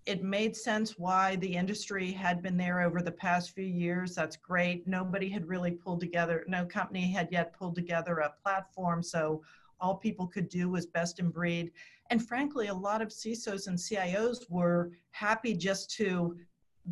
it 0.08 0.22
made 0.22 0.56
sense 0.56 0.98
why 0.98 1.36
the 1.36 1.54
industry 1.54 2.10
had 2.10 2.42
been 2.42 2.56
there 2.56 2.80
over 2.80 3.02
the 3.02 3.12
past 3.12 3.50
few 3.50 3.66
years. 3.66 4.14
That's 4.14 4.38
great. 4.38 4.88
Nobody 4.88 5.28
had 5.28 5.46
really 5.46 5.72
pulled 5.72 6.00
together, 6.00 6.46
no 6.48 6.64
company 6.64 7.12
had 7.12 7.28
yet 7.30 7.52
pulled 7.52 7.74
together 7.74 8.20
a 8.20 8.32
platform. 8.42 9.02
So 9.02 9.42
all 9.80 9.96
people 9.96 10.26
could 10.26 10.48
do 10.48 10.70
was 10.70 10.86
best 10.86 11.18
in 11.18 11.28
breed. 11.28 11.72
And 12.08 12.26
frankly, 12.26 12.68
a 12.68 12.74
lot 12.74 13.02
of 13.02 13.08
CISOs 13.08 13.66
and 13.66 13.76
CIOs 13.76 14.50
were 14.50 14.92
happy 15.10 15.54
just 15.54 15.90
to 15.96 16.38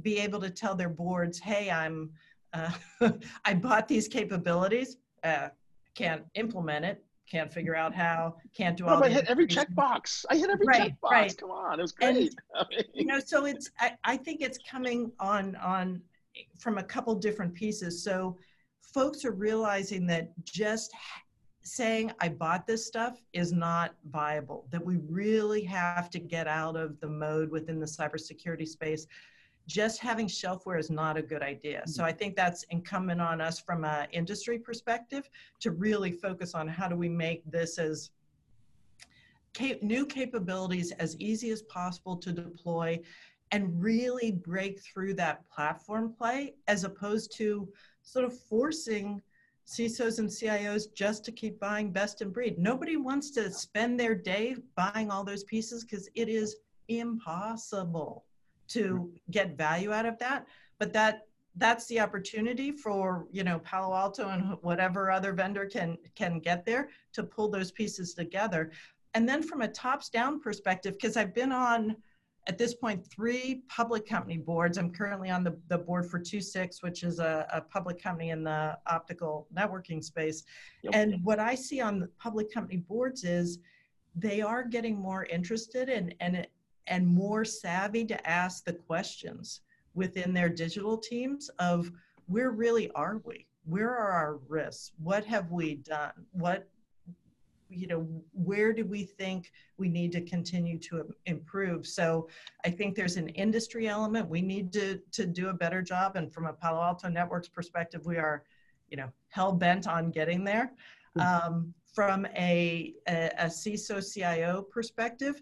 be 0.02 0.18
able 0.18 0.40
to 0.40 0.50
tell 0.50 0.74
their 0.74 0.90
boards, 0.90 1.38
hey, 1.38 1.70
I'm, 1.70 2.10
uh, 2.52 2.70
I 3.46 3.54
bought 3.54 3.88
these 3.88 4.08
capabilities, 4.08 4.98
uh, 5.24 5.48
can't 5.96 6.22
implement 6.34 6.84
it, 6.84 7.02
can't 7.30 7.52
figure 7.52 7.74
out 7.74 7.94
how, 7.94 8.36
can't 8.54 8.76
do 8.76 8.86
all. 8.86 9.02
I 9.02 9.08
hit 9.08 9.24
every 9.26 9.46
checkbox. 9.46 10.24
I 10.30 10.36
hit 10.36 10.50
every 10.50 10.66
right, 10.66 10.92
checkbox. 10.92 11.10
Right. 11.10 11.36
Come 11.36 11.50
on, 11.50 11.78
it 11.78 11.82
was 11.82 11.92
great. 11.92 12.34
And, 12.54 12.84
you 12.94 13.06
know, 13.06 13.18
so 13.18 13.46
it's. 13.46 13.70
I, 13.80 13.92
I 14.04 14.16
think 14.16 14.40
it's 14.40 14.58
coming 14.70 15.10
on 15.18 15.56
on 15.56 16.00
from 16.58 16.78
a 16.78 16.82
couple 16.82 17.14
different 17.14 17.54
pieces. 17.54 18.04
So, 18.04 18.36
folks 18.94 19.24
are 19.24 19.32
realizing 19.32 20.06
that 20.06 20.30
just 20.44 20.92
saying 21.62 22.12
I 22.20 22.28
bought 22.28 22.66
this 22.66 22.86
stuff 22.86 23.20
is 23.32 23.52
not 23.52 23.94
viable. 24.04 24.68
That 24.70 24.84
we 24.84 24.98
really 25.08 25.64
have 25.64 26.10
to 26.10 26.20
get 26.20 26.46
out 26.46 26.76
of 26.76 27.00
the 27.00 27.08
mode 27.08 27.50
within 27.50 27.80
the 27.80 27.86
cybersecurity 27.86 28.68
space 28.68 29.06
just 29.66 30.00
having 30.00 30.26
shelfware 30.26 30.78
is 30.78 30.90
not 30.90 31.16
a 31.16 31.22
good 31.22 31.42
idea. 31.42 31.82
So 31.86 32.02
mm-hmm. 32.02 32.08
I 32.08 32.12
think 32.12 32.36
that's 32.36 32.62
incumbent 32.64 33.20
on 33.20 33.40
us 33.40 33.58
from 33.58 33.84
an 33.84 34.06
industry 34.12 34.58
perspective 34.58 35.28
to 35.60 35.72
really 35.72 36.12
focus 36.12 36.54
on 36.54 36.68
how 36.68 36.88
do 36.88 36.96
we 36.96 37.08
make 37.08 37.42
this 37.50 37.78
as 37.78 38.10
cap- 39.54 39.82
new 39.82 40.06
capabilities 40.06 40.92
as 40.92 41.16
easy 41.18 41.50
as 41.50 41.62
possible 41.62 42.16
to 42.16 42.32
deploy 42.32 43.00
and 43.52 43.82
really 43.82 44.32
break 44.32 44.80
through 44.80 45.14
that 45.14 45.48
platform 45.50 46.12
play 46.12 46.54
as 46.68 46.84
opposed 46.84 47.36
to 47.36 47.68
sort 48.02 48.24
of 48.24 48.38
forcing 48.38 49.20
CISOs 49.66 50.20
and 50.20 50.28
CIOs 50.28 50.92
just 50.94 51.24
to 51.24 51.32
keep 51.32 51.58
buying 51.58 51.90
best 51.90 52.22
in 52.22 52.30
breed. 52.30 52.56
Nobody 52.56 52.96
wants 52.96 53.30
to 53.32 53.50
spend 53.50 53.98
their 53.98 54.14
day 54.14 54.56
buying 54.76 55.10
all 55.10 55.24
those 55.24 55.42
pieces 55.42 55.84
because 55.84 56.08
it 56.14 56.28
is 56.28 56.56
impossible 56.88 58.25
to 58.68 58.84
mm-hmm. 58.84 59.30
get 59.30 59.56
value 59.56 59.92
out 59.92 60.06
of 60.06 60.18
that 60.18 60.46
but 60.78 60.92
that 60.92 61.26
that's 61.56 61.86
the 61.86 61.98
opportunity 62.00 62.70
for 62.70 63.26
you 63.32 63.42
know 63.42 63.58
palo 63.60 63.94
alto 63.94 64.28
and 64.28 64.56
whatever 64.62 65.10
other 65.10 65.32
vendor 65.32 65.66
can 65.66 65.96
can 66.14 66.38
get 66.38 66.64
there 66.64 66.90
to 67.12 67.22
pull 67.22 67.48
those 67.48 67.70
pieces 67.72 68.14
together. 68.14 68.70
And 69.14 69.26
then 69.26 69.42
from 69.42 69.62
a 69.62 69.68
tops 69.68 70.10
down 70.10 70.40
perspective 70.40 70.94
because 70.94 71.16
i've 71.16 71.34
been 71.34 71.52
on 71.52 71.96
at 72.48 72.58
this 72.58 72.74
point 72.74 73.04
three 73.04 73.62
public 73.68 74.06
company 74.06 74.36
boards. 74.36 74.78
I'm 74.78 74.92
currently 74.92 75.30
on 75.30 75.42
the, 75.42 75.58
the 75.66 75.78
board 75.78 76.08
for 76.08 76.22
II-VI 76.22 76.70
which 76.80 77.02
is 77.02 77.18
a, 77.18 77.46
a 77.52 77.60
public 77.60 78.00
company 78.00 78.30
in 78.30 78.44
the 78.44 78.78
optical 78.86 79.48
networking 79.56 80.04
space. 80.04 80.44
Yep. 80.82 80.94
and 80.94 81.24
what 81.24 81.40
i 81.40 81.54
see 81.54 81.80
on 81.80 81.98
the 82.00 82.08
public 82.18 82.52
company 82.52 82.76
boards 82.76 83.24
is 83.24 83.58
they 84.14 84.40
are 84.40 84.64
getting 84.64 84.96
more 84.96 85.24
interested 85.24 85.88
in 85.88 86.14
and 86.20 86.36
it, 86.36 86.50
and 86.86 87.06
more 87.06 87.44
savvy 87.44 88.04
to 88.04 88.28
ask 88.28 88.64
the 88.64 88.72
questions 88.72 89.60
within 89.94 90.32
their 90.32 90.48
digital 90.48 90.96
teams 90.96 91.48
of 91.58 91.90
where 92.26 92.50
really 92.50 92.90
are 92.92 93.20
we? 93.24 93.46
Where 93.64 93.90
are 93.90 94.10
our 94.10 94.36
risks? 94.48 94.92
What 95.02 95.24
have 95.24 95.50
we 95.50 95.76
done? 95.76 96.12
What, 96.32 96.68
you 97.68 97.86
know, 97.88 98.06
where 98.32 98.72
do 98.72 98.84
we 98.84 99.04
think 99.04 99.50
we 99.76 99.88
need 99.88 100.12
to 100.12 100.20
continue 100.20 100.78
to 100.78 101.12
improve? 101.26 101.86
So 101.86 102.28
I 102.64 102.70
think 102.70 102.94
there's 102.94 103.16
an 103.16 103.28
industry 103.30 103.88
element. 103.88 104.28
We 104.28 104.42
need 104.42 104.72
to, 104.74 105.00
to 105.12 105.26
do 105.26 105.48
a 105.48 105.54
better 105.54 105.82
job. 105.82 106.16
And 106.16 106.32
from 106.32 106.46
a 106.46 106.52
Palo 106.52 106.80
Alto 106.80 107.08
Networks 107.08 107.48
perspective, 107.48 108.06
we 108.06 108.18
are, 108.18 108.44
you 108.88 108.96
know, 108.96 109.08
hell 109.30 109.52
bent 109.52 109.88
on 109.88 110.10
getting 110.10 110.44
there. 110.44 110.72
Um, 111.18 111.72
from 111.94 112.26
a, 112.36 112.92
a, 113.08 113.30
a 113.38 113.46
CISO 113.46 114.02
CIO 114.12 114.60
perspective, 114.60 115.40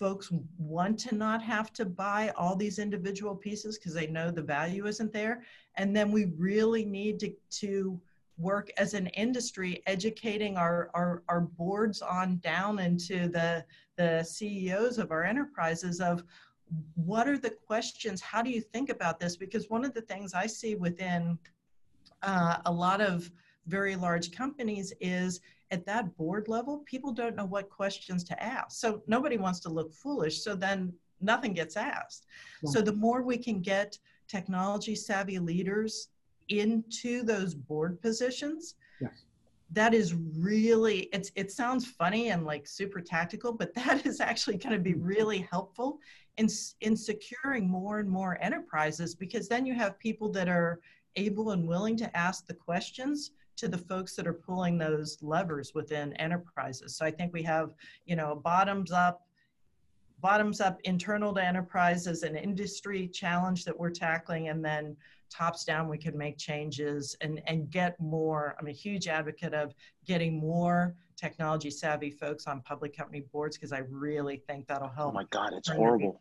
folks 0.00 0.32
want 0.56 0.98
to 0.98 1.14
not 1.14 1.42
have 1.42 1.74
to 1.74 1.84
buy 1.84 2.32
all 2.34 2.56
these 2.56 2.78
individual 2.78 3.36
pieces 3.36 3.76
because 3.76 3.92
they 3.92 4.06
know 4.06 4.30
the 4.30 4.42
value 4.42 4.86
isn't 4.86 5.12
there. 5.12 5.42
And 5.76 5.94
then 5.94 6.10
we 6.10 6.32
really 6.38 6.86
need 6.86 7.20
to, 7.20 7.34
to 7.60 8.00
work 8.38 8.70
as 8.78 8.94
an 8.94 9.08
industry 9.08 9.82
educating 9.86 10.56
our, 10.56 10.90
our, 10.94 11.22
our 11.28 11.42
boards 11.42 12.00
on 12.00 12.38
down 12.38 12.78
into 12.78 13.28
the, 13.28 13.62
the 13.96 14.24
CEOs 14.24 14.96
of 14.96 15.10
our 15.10 15.24
enterprises 15.24 16.00
of 16.00 16.24
what 16.94 17.28
are 17.28 17.36
the 17.36 17.50
questions? 17.50 18.22
How 18.22 18.40
do 18.40 18.48
you 18.48 18.62
think 18.62 18.88
about 18.88 19.20
this? 19.20 19.36
Because 19.36 19.68
one 19.68 19.84
of 19.84 19.92
the 19.92 20.02
things 20.02 20.32
I 20.32 20.46
see 20.46 20.76
within 20.76 21.38
uh, 22.22 22.58
a 22.64 22.72
lot 22.72 23.02
of 23.02 23.30
very 23.66 23.96
large 23.96 24.32
companies 24.32 24.94
is 24.98 25.40
at 25.70 25.86
that 25.86 26.16
board 26.16 26.48
level, 26.48 26.78
people 26.78 27.12
don't 27.12 27.36
know 27.36 27.44
what 27.44 27.70
questions 27.70 28.24
to 28.24 28.42
ask. 28.42 28.72
So 28.72 29.02
nobody 29.06 29.36
wants 29.36 29.60
to 29.60 29.68
look 29.68 29.92
foolish. 29.92 30.42
So 30.42 30.54
then 30.54 30.92
nothing 31.20 31.52
gets 31.52 31.76
asked. 31.76 32.26
Yeah. 32.62 32.70
So 32.70 32.82
the 32.82 32.92
more 32.92 33.22
we 33.22 33.38
can 33.38 33.60
get 33.60 33.98
technology 34.28 34.94
savvy 34.94 35.38
leaders 35.38 36.08
into 36.48 37.22
those 37.22 37.54
board 37.54 38.00
positions, 38.00 38.74
yes. 39.00 39.12
that 39.70 39.94
is 39.94 40.14
really 40.14 41.08
it's 41.12 41.30
it 41.36 41.52
sounds 41.52 41.86
funny 41.86 42.30
and 42.30 42.44
like 42.44 42.66
super 42.66 43.00
tactical, 43.00 43.52
but 43.52 43.74
that 43.74 44.04
is 44.06 44.20
actually 44.20 44.56
going 44.56 44.74
to 44.74 44.80
be 44.80 44.92
mm-hmm. 44.92 45.04
really 45.04 45.38
helpful 45.50 46.00
in 46.36 46.48
in 46.80 46.96
securing 46.96 47.68
more 47.68 47.98
and 47.98 48.08
more 48.08 48.38
enterprises 48.40 49.14
because 49.14 49.48
then 49.48 49.66
you 49.66 49.74
have 49.74 49.98
people 49.98 50.30
that 50.32 50.48
are 50.48 50.80
able 51.16 51.50
and 51.50 51.66
willing 51.66 51.96
to 51.96 52.16
ask 52.16 52.46
the 52.46 52.54
questions 52.54 53.32
to 53.60 53.68
the 53.68 53.78
folks 53.78 54.16
that 54.16 54.26
are 54.26 54.32
pulling 54.32 54.78
those 54.78 55.18
levers 55.20 55.74
within 55.74 56.14
enterprises. 56.14 56.96
So 56.96 57.04
I 57.04 57.10
think 57.10 57.32
we 57.32 57.42
have, 57.42 57.74
you 58.06 58.16
know, 58.16 58.34
bottoms 58.34 58.90
up 58.90 59.26
bottoms 60.20 60.60
up 60.60 60.78
internal 60.84 61.32
to 61.32 61.42
enterprises 61.42 62.22
an 62.24 62.36
industry 62.36 63.08
challenge 63.08 63.64
that 63.64 63.78
we're 63.78 63.90
tackling 63.90 64.48
and 64.48 64.62
then 64.62 64.94
tops 65.30 65.64
down 65.64 65.88
we 65.88 65.96
can 65.96 66.16
make 66.16 66.36
changes 66.36 67.16
and 67.20 67.40
and 67.46 67.70
get 67.70 68.00
more. 68.00 68.56
I'm 68.58 68.66
a 68.66 68.72
huge 68.72 69.08
advocate 69.08 69.54
of 69.54 69.74
getting 70.06 70.38
more 70.38 70.94
technology 71.16 71.70
savvy 71.70 72.10
folks 72.10 72.46
on 72.46 72.62
public 72.62 72.96
company 72.96 73.22
boards 73.30 73.54
because 73.54 73.74
i 73.74 73.82
really 73.90 74.38
think 74.46 74.66
that'll 74.66 74.88
oh 74.88 74.96
help 74.96 75.10
oh 75.10 75.12
my 75.12 75.24
god 75.24 75.52
it's 75.52 75.68
horrible. 75.68 76.18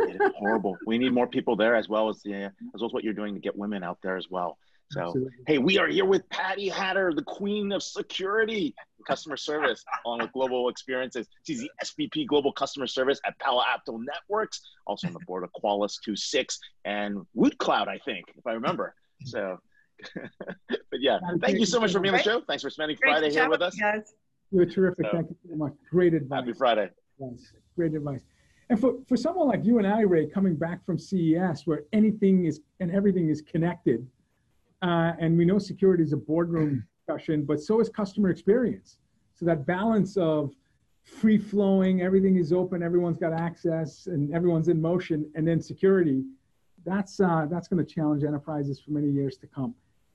it 0.00 0.20
is 0.20 0.32
horrible. 0.36 0.76
We 0.86 0.98
need 0.98 1.12
more 1.12 1.28
people 1.28 1.54
there 1.54 1.76
as 1.76 1.88
well 1.88 2.08
as 2.08 2.20
the 2.22 2.34
as 2.34 2.50
well 2.80 2.86
as 2.86 2.92
what 2.92 3.04
you're 3.04 3.14
doing 3.14 3.32
to 3.34 3.40
get 3.40 3.56
women 3.56 3.84
out 3.84 3.98
there 4.02 4.16
as 4.16 4.28
well 4.28 4.58
so, 4.90 5.02
Absolutely. 5.02 5.32
hey, 5.46 5.58
we 5.58 5.78
are 5.78 5.86
here 5.86 6.04
with 6.04 6.28
Patty 6.30 6.68
Hatter, 6.68 7.12
the 7.14 7.22
queen 7.22 7.70
of 7.70 7.80
security 7.80 8.74
customer 9.06 9.36
service, 9.36 9.84
along 10.04 10.18
with 10.18 10.32
global 10.32 10.68
experiences. 10.68 11.28
She's 11.46 11.60
the 11.60 11.70
SVP 11.84 12.26
Global 12.26 12.52
Customer 12.52 12.88
Service 12.88 13.20
at 13.24 13.38
Palo 13.38 13.62
Alto 13.70 13.98
Networks, 13.98 14.60
also 14.88 15.06
on 15.06 15.12
the 15.12 15.20
board 15.20 15.44
of 15.44 15.50
Qualys 15.52 15.96
2.6 16.06 16.58
and 16.84 17.18
WootCloud, 17.36 17.86
I 17.86 17.98
think, 18.04 18.24
if 18.36 18.44
I 18.44 18.52
remember. 18.52 18.96
So, 19.26 19.58
but 20.14 21.00
yeah, 21.00 21.20
thank 21.40 21.58
you 21.58 21.66
so 21.66 21.78
much 21.78 21.92
for 21.92 22.00
being 22.00 22.14
on 22.14 22.18
the 22.18 22.24
show. 22.24 22.42
Thanks 22.48 22.64
for 22.64 22.70
spending 22.70 22.96
Great 23.00 23.12
Friday 23.12 23.30
here 23.30 23.48
with 23.48 23.62
us. 23.62 23.76
Guys. 23.76 24.14
You're 24.50 24.66
terrific. 24.66 25.06
So, 25.06 25.12
thank 25.12 25.30
you 25.30 25.36
so 25.48 25.56
much. 25.56 25.72
Great 25.88 26.14
advice. 26.14 26.40
Happy 26.40 26.52
Friday. 26.52 26.88
Great 27.76 27.94
advice. 27.94 28.22
And 28.70 28.80
for, 28.80 28.94
for 29.06 29.16
someone 29.16 29.46
like 29.46 29.64
you 29.64 29.78
and 29.78 29.86
I, 29.86 30.00
Ray, 30.00 30.26
coming 30.26 30.56
back 30.56 30.84
from 30.84 30.98
CES 30.98 31.62
where 31.64 31.84
anything 31.92 32.46
is 32.46 32.60
and 32.80 32.90
everything 32.90 33.28
is 33.28 33.42
connected, 33.42 34.06
uh, 34.82 35.12
and 35.18 35.36
we 35.36 35.44
know 35.44 35.58
security 35.58 36.02
is 36.02 36.12
a 36.12 36.16
boardroom 36.16 36.84
discussion, 37.06 37.44
but 37.44 37.60
so 37.60 37.80
is 37.80 37.88
customer 37.88 38.30
experience. 38.30 38.98
So 39.34 39.44
that 39.46 39.66
balance 39.66 40.16
of 40.16 40.54
free 41.04 41.38
flowing, 41.38 42.02
everything 42.02 42.36
is 42.36 42.52
open, 42.52 42.82
everyone's 42.82 43.18
got 43.18 43.32
access, 43.32 44.06
and 44.06 44.32
everyone's 44.34 44.68
in 44.68 44.80
motion, 44.80 45.30
and 45.34 45.46
then 45.46 45.60
security. 45.60 46.24
That's 46.84 47.20
uh, 47.20 47.46
that's 47.50 47.68
going 47.68 47.84
to 47.84 47.94
challenge 47.94 48.24
enterprises 48.24 48.80
for 48.80 48.92
many 48.92 49.10
years 49.10 49.36
to 49.38 49.46
come. 49.46 49.74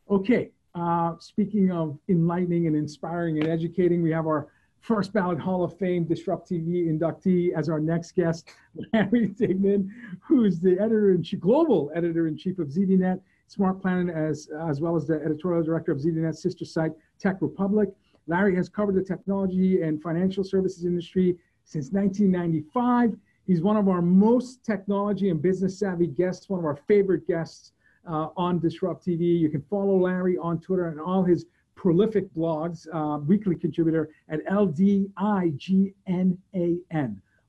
Okay, 0.10 0.52
uh, 0.74 1.14
speaking 1.20 1.72
of 1.72 2.00
enlightening 2.10 2.68
and 2.68 2.76
inspiring 2.76 3.40
and 3.40 3.48
educating, 3.48 4.02
we 4.02 4.12
have 4.12 4.26
our 4.26 4.50
first 4.82 5.14
ballot 5.14 5.40
Hall 5.40 5.64
of 5.64 5.78
Fame 5.78 6.06
DisrupTV 6.06 6.88
inductee 6.88 7.52
as 7.54 7.70
our 7.70 7.80
next 7.80 8.16
guest, 8.16 8.50
Larry 8.94 9.30
Dignan, 9.30 9.90
who's 10.22 10.60
the 10.60 10.74
editor 10.80 11.12
and 11.12 11.28
global 11.40 11.92
editor 11.96 12.28
in 12.28 12.38
chief 12.38 12.60
of 12.60 12.68
ZDNet 12.68 13.20
Smart 13.48 13.82
Planet, 13.82 14.16
as, 14.16 14.50
as 14.68 14.82
well 14.82 14.96
as 14.96 15.06
the 15.08 15.22
editorial 15.24 15.64
director 15.64 15.92
of 15.92 16.00
ZDNet's 16.00 16.42
sister 16.42 16.66
site, 16.66 16.92
TechRepublic. 17.24 17.94
Larry 18.28 18.56
has 18.56 18.70
covered 18.70 18.96
the 18.96 19.04
technology 19.04 19.84
and 19.84 20.02
financial 20.02 20.44
services 20.44 20.84
industry 20.86 21.38
since 21.64 21.92
1995. 21.92 23.16
He's 23.46 23.62
one 23.62 23.78
of 23.78 23.88
our 23.88 24.02
most 24.02 24.66
technology 24.66 25.30
and 25.30 25.40
business 25.42 25.78
savvy 25.78 26.08
guests, 26.08 26.50
one 26.50 26.60
of 26.60 26.66
our 26.66 26.76
favorite 26.88 27.28
guests 27.28 27.74
uh, 28.08 28.30
on 28.36 28.60
DisrupTV. 28.60 29.40
You 29.40 29.50
can 29.50 29.62
follow 29.70 29.96
Larry 29.98 30.38
on 30.38 30.60
Twitter 30.60 30.88
and 30.88 31.00
all 31.00 31.24
his 31.24 31.46
prolific 31.76 32.34
blogs, 32.34 32.88
uh, 32.92 33.20
weekly 33.20 33.56
contributor 33.56 34.10
at 34.30 34.44
LDIGNAN. 34.48 35.94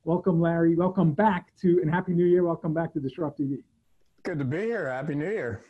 Welcome, 0.05 0.40
Larry. 0.40 0.76
Welcome 0.76 1.12
back 1.14 1.57
to, 1.62 1.80
and 1.80 1.90
Happy 1.90 2.12
New 2.12 2.26
Year. 2.26 2.44
Welcome 2.44 2.74
back 2.74 2.92
to 2.92 3.01
DisrupTV. 3.01 3.62
Good 4.22 4.38
to 4.38 4.44
be 4.44 4.59
here. 4.59 4.88
Happy 4.90 5.14
New 5.14 5.30
Year. 5.30 5.62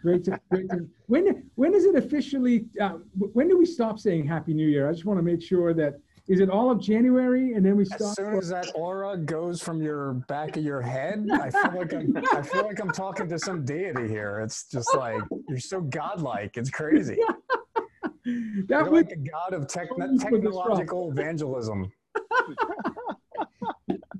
Great 0.00 0.24
to, 0.24 0.40
great 0.50 0.68
to, 0.70 0.86
when 1.06 1.50
when 1.56 1.74
is 1.74 1.84
it 1.84 1.96
officially? 1.96 2.66
Uh, 2.80 2.98
when 3.32 3.48
do 3.48 3.58
we 3.58 3.66
stop 3.66 3.98
saying 3.98 4.26
Happy 4.26 4.54
New 4.54 4.68
Year? 4.68 4.88
I 4.88 4.92
just 4.92 5.04
want 5.04 5.18
to 5.18 5.22
make 5.22 5.42
sure 5.42 5.74
that 5.74 5.94
is 6.28 6.40
it 6.40 6.48
all 6.48 6.70
of 6.70 6.80
January 6.80 7.54
and 7.54 7.66
then 7.66 7.76
we 7.76 7.84
stop. 7.84 8.00
As 8.00 8.14
soon 8.14 8.38
as 8.38 8.48
that 8.48 8.70
aura 8.74 9.16
goes 9.16 9.60
from 9.60 9.82
your 9.82 10.14
back 10.28 10.56
of 10.56 10.64
your 10.64 10.80
head, 10.80 11.26
I 11.32 11.50
feel 11.50 11.74
like 11.76 11.92
I'm 11.92 12.16
I 12.32 12.42
feel 12.42 12.64
like 12.64 12.80
I'm 12.80 12.92
talking 12.92 13.28
to 13.28 13.38
some 13.38 13.64
deity 13.64 14.08
here. 14.08 14.40
It's 14.40 14.68
just 14.68 14.94
like 14.94 15.20
you're 15.48 15.58
so 15.58 15.80
godlike. 15.80 16.56
It's 16.56 16.70
crazy. 16.70 17.18
that 18.02 18.66
you're 18.68 18.90
was, 18.90 19.04
like 19.04 19.08
the 19.08 19.28
god 19.30 19.52
of 19.52 19.66
tech, 19.66 19.88
technological 20.20 21.10
evangelism. 21.10 21.90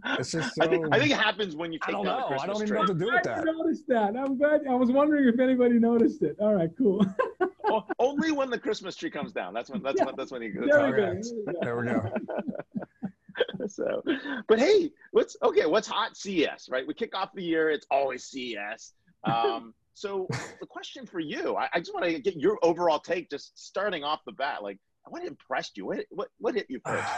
It's 0.04 0.32
just 0.32 0.54
so, 0.54 0.64
I 0.64 0.68
think 0.68 0.86
I 0.90 0.98
think 0.98 1.12
it 1.12 1.18
happens 1.18 1.54
when 1.54 1.72
you 1.72 1.78
take 1.78 1.90
I 1.90 1.92
don't 1.92 2.04
know. 2.04 2.36
I 2.40 2.46
don't 2.46 2.56
even 2.62 2.74
know 2.74 2.80
what 2.80 2.88
to 2.88 2.94
do 2.94 3.06
with 3.06 3.22
that. 3.22 3.38
I 3.38 3.42
noticed 3.42 3.86
that. 3.88 4.16
I'm 4.16 4.36
glad. 4.36 4.62
I 4.68 4.74
was 4.74 4.90
wondering 4.90 5.28
if 5.28 5.38
anybody 5.38 5.78
noticed 5.78 6.22
it. 6.22 6.36
All 6.40 6.54
right, 6.54 6.70
cool. 6.76 7.04
well, 7.64 7.86
only 7.98 8.32
when 8.32 8.50
the 8.50 8.58
Christmas 8.58 8.96
tree 8.96 9.10
comes 9.10 9.32
down. 9.32 9.54
That's 9.54 9.70
when. 9.70 9.82
That's 9.82 9.98
yeah. 9.98 10.06
when. 10.06 10.16
That's 10.16 10.32
when 10.32 10.42
he 10.42 10.48
goes. 10.48 10.68
There, 10.68 10.86
we 10.86 10.92
go. 10.92 11.20
there 11.60 11.76
we 11.76 11.86
go. 11.86 12.12
so, 13.68 14.02
but 14.48 14.58
hey, 14.58 14.90
what's 15.12 15.36
okay? 15.42 15.66
What's 15.66 15.86
hot? 15.86 16.16
CES, 16.16 16.68
right? 16.68 16.86
We 16.86 16.94
kick 16.94 17.14
off 17.14 17.30
the 17.34 17.44
year. 17.44 17.70
It's 17.70 17.86
always 17.90 18.24
CES. 18.24 18.92
Um, 19.24 19.72
so 19.94 20.26
the 20.60 20.66
question 20.66 21.06
for 21.06 21.20
you, 21.20 21.56
I, 21.56 21.68
I 21.74 21.78
just 21.78 21.94
want 21.94 22.06
to 22.06 22.18
get 22.18 22.36
your 22.36 22.58
overall 22.62 22.98
take, 22.98 23.30
just 23.30 23.58
starting 23.58 24.04
off 24.04 24.20
the 24.26 24.32
bat. 24.32 24.62
Like, 24.62 24.78
what 25.06 25.24
impressed 25.24 25.76
you? 25.76 25.86
What 25.86 26.04
what, 26.10 26.28
what 26.38 26.54
hit 26.54 26.66
you 26.68 26.80
first? 26.84 27.08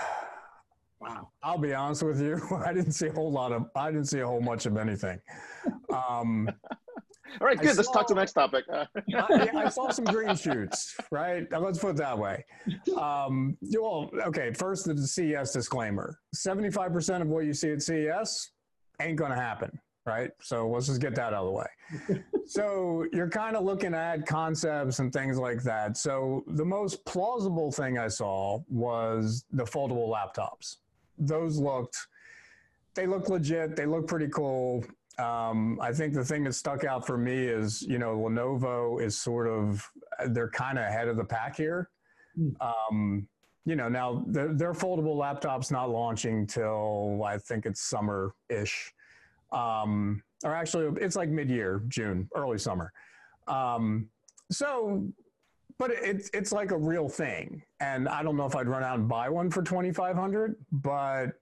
Wow. 1.04 1.28
I'll 1.42 1.58
be 1.58 1.74
honest 1.74 2.02
with 2.02 2.20
you. 2.20 2.40
I 2.64 2.72
didn't 2.72 2.92
see 2.92 3.08
a 3.08 3.12
whole 3.12 3.30
lot 3.30 3.52
of, 3.52 3.66
I 3.76 3.90
didn't 3.90 4.06
see 4.06 4.20
a 4.20 4.26
whole 4.26 4.40
much 4.40 4.64
of 4.64 4.76
anything. 4.78 5.20
Um, 5.92 6.48
All 7.40 7.46
right, 7.46 7.58
good. 7.58 7.76
Let's 7.76 7.90
talk 7.90 8.06
to 8.08 8.14
the 8.14 8.20
next 8.20 8.34
topic. 8.34 8.64
I, 8.72 8.86
I, 9.54 9.68
saw 9.68 9.90
some 9.90 10.04
green 10.04 10.36
shoots, 10.36 10.96
right? 11.10 11.46
Let's 11.50 11.78
put 11.78 11.90
it 11.90 11.96
that 11.96 12.16
way. 12.16 12.44
Um, 12.96 13.56
well, 13.72 14.10
okay, 14.26 14.52
first 14.52 14.86
the 14.86 14.96
CES 14.96 15.52
disclaimer 15.52 16.20
75% 16.36 17.22
of 17.22 17.28
what 17.28 17.44
you 17.44 17.52
see 17.52 17.72
at 17.72 17.82
CES 17.82 18.50
ain't 19.00 19.16
going 19.16 19.32
to 19.32 19.36
happen, 19.36 19.76
right? 20.06 20.30
So 20.40 20.68
let's 20.68 20.86
just 20.86 21.00
get 21.00 21.16
that 21.16 21.32
out 21.32 21.44
of 21.44 21.46
the 21.46 21.52
way. 21.52 22.22
so 22.46 23.04
you're 23.12 23.30
kind 23.30 23.56
of 23.56 23.64
looking 23.64 23.94
at 23.94 24.26
concepts 24.26 25.00
and 25.00 25.12
things 25.12 25.36
like 25.36 25.62
that. 25.64 25.96
So 25.96 26.44
the 26.46 26.64
most 26.64 27.04
plausible 27.04 27.72
thing 27.72 27.98
I 27.98 28.08
saw 28.08 28.60
was 28.68 29.44
the 29.50 29.64
foldable 29.64 30.08
laptops 30.08 30.76
those 31.18 31.58
looked 31.58 31.96
they 32.94 33.06
look 33.06 33.28
legit. 33.28 33.76
They 33.76 33.86
look 33.86 34.06
pretty 34.06 34.28
cool. 34.28 34.84
Um, 35.18 35.78
I 35.80 35.92
think 35.92 36.14
the 36.14 36.24
thing 36.24 36.44
that 36.44 36.54
stuck 36.54 36.84
out 36.84 37.06
for 37.06 37.18
me 37.18 37.34
is, 37.34 37.82
you 37.82 37.98
know, 37.98 38.16
Lenovo 38.16 39.02
is 39.02 39.18
sort 39.18 39.46
of, 39.46 39.88
they're 40.28 40.50
kind 40.50 40.78
of 40.78 40.84
ahead 40.84 41.08
of 41.08 41.16
the 41.16 41.24
pack 41.24 41.56
here. 41.56 41.90
Hmm. 42.36 42.50
Um, 42.60 43.28
you 43.64 43.76
know, 43.76 43.88
now 43.88 44.24
their, 44.26 44.52
their 44.52 44.72
foldable 44.72 45.16
laptop's 45.16 45.70
not 45.70 45.90
launching 45.90 46.46
till 46.46 47.22
I 47.24 47.38
think 47.38 47.64
it's 47.66 47.80
summer 47.80 48.34
ish. 48.48 48.92
Um, 49.52 50.22
or 50.44 50.54
actually, 50.54 50.92
it's 51.00 51.16
like 51.16 51.28
mid 51.28 51.48
year, 51.48 51.82
June, 51.88 52.28
early 52.34 52.58
summer. 52.58 52.92
Um, 53.46 54.08
so, 54.50 55.06
but 55.78 55.90
it's 55.90 56.30
it's 56.32 56.52
like 56.52 56.70
a 56.70 56.78
real 56.78 57.08
thing, 57.08 57.62
and 57.80 58.08
I 58.08 58.22
don't 58.22 58.36
know 58.36 58.46
if 58.46 58.54
I'd 58.54 58.68
run 58.68 58.82
out 58.82 58.98
and 58.98 59.08
buy 59.08 59.28
one 59.28 59.50
for 59.50 59.62
twenty 59.62 59.92
five 59.92 60.16
hundred, 60.16 60.56
but 60.70 61.32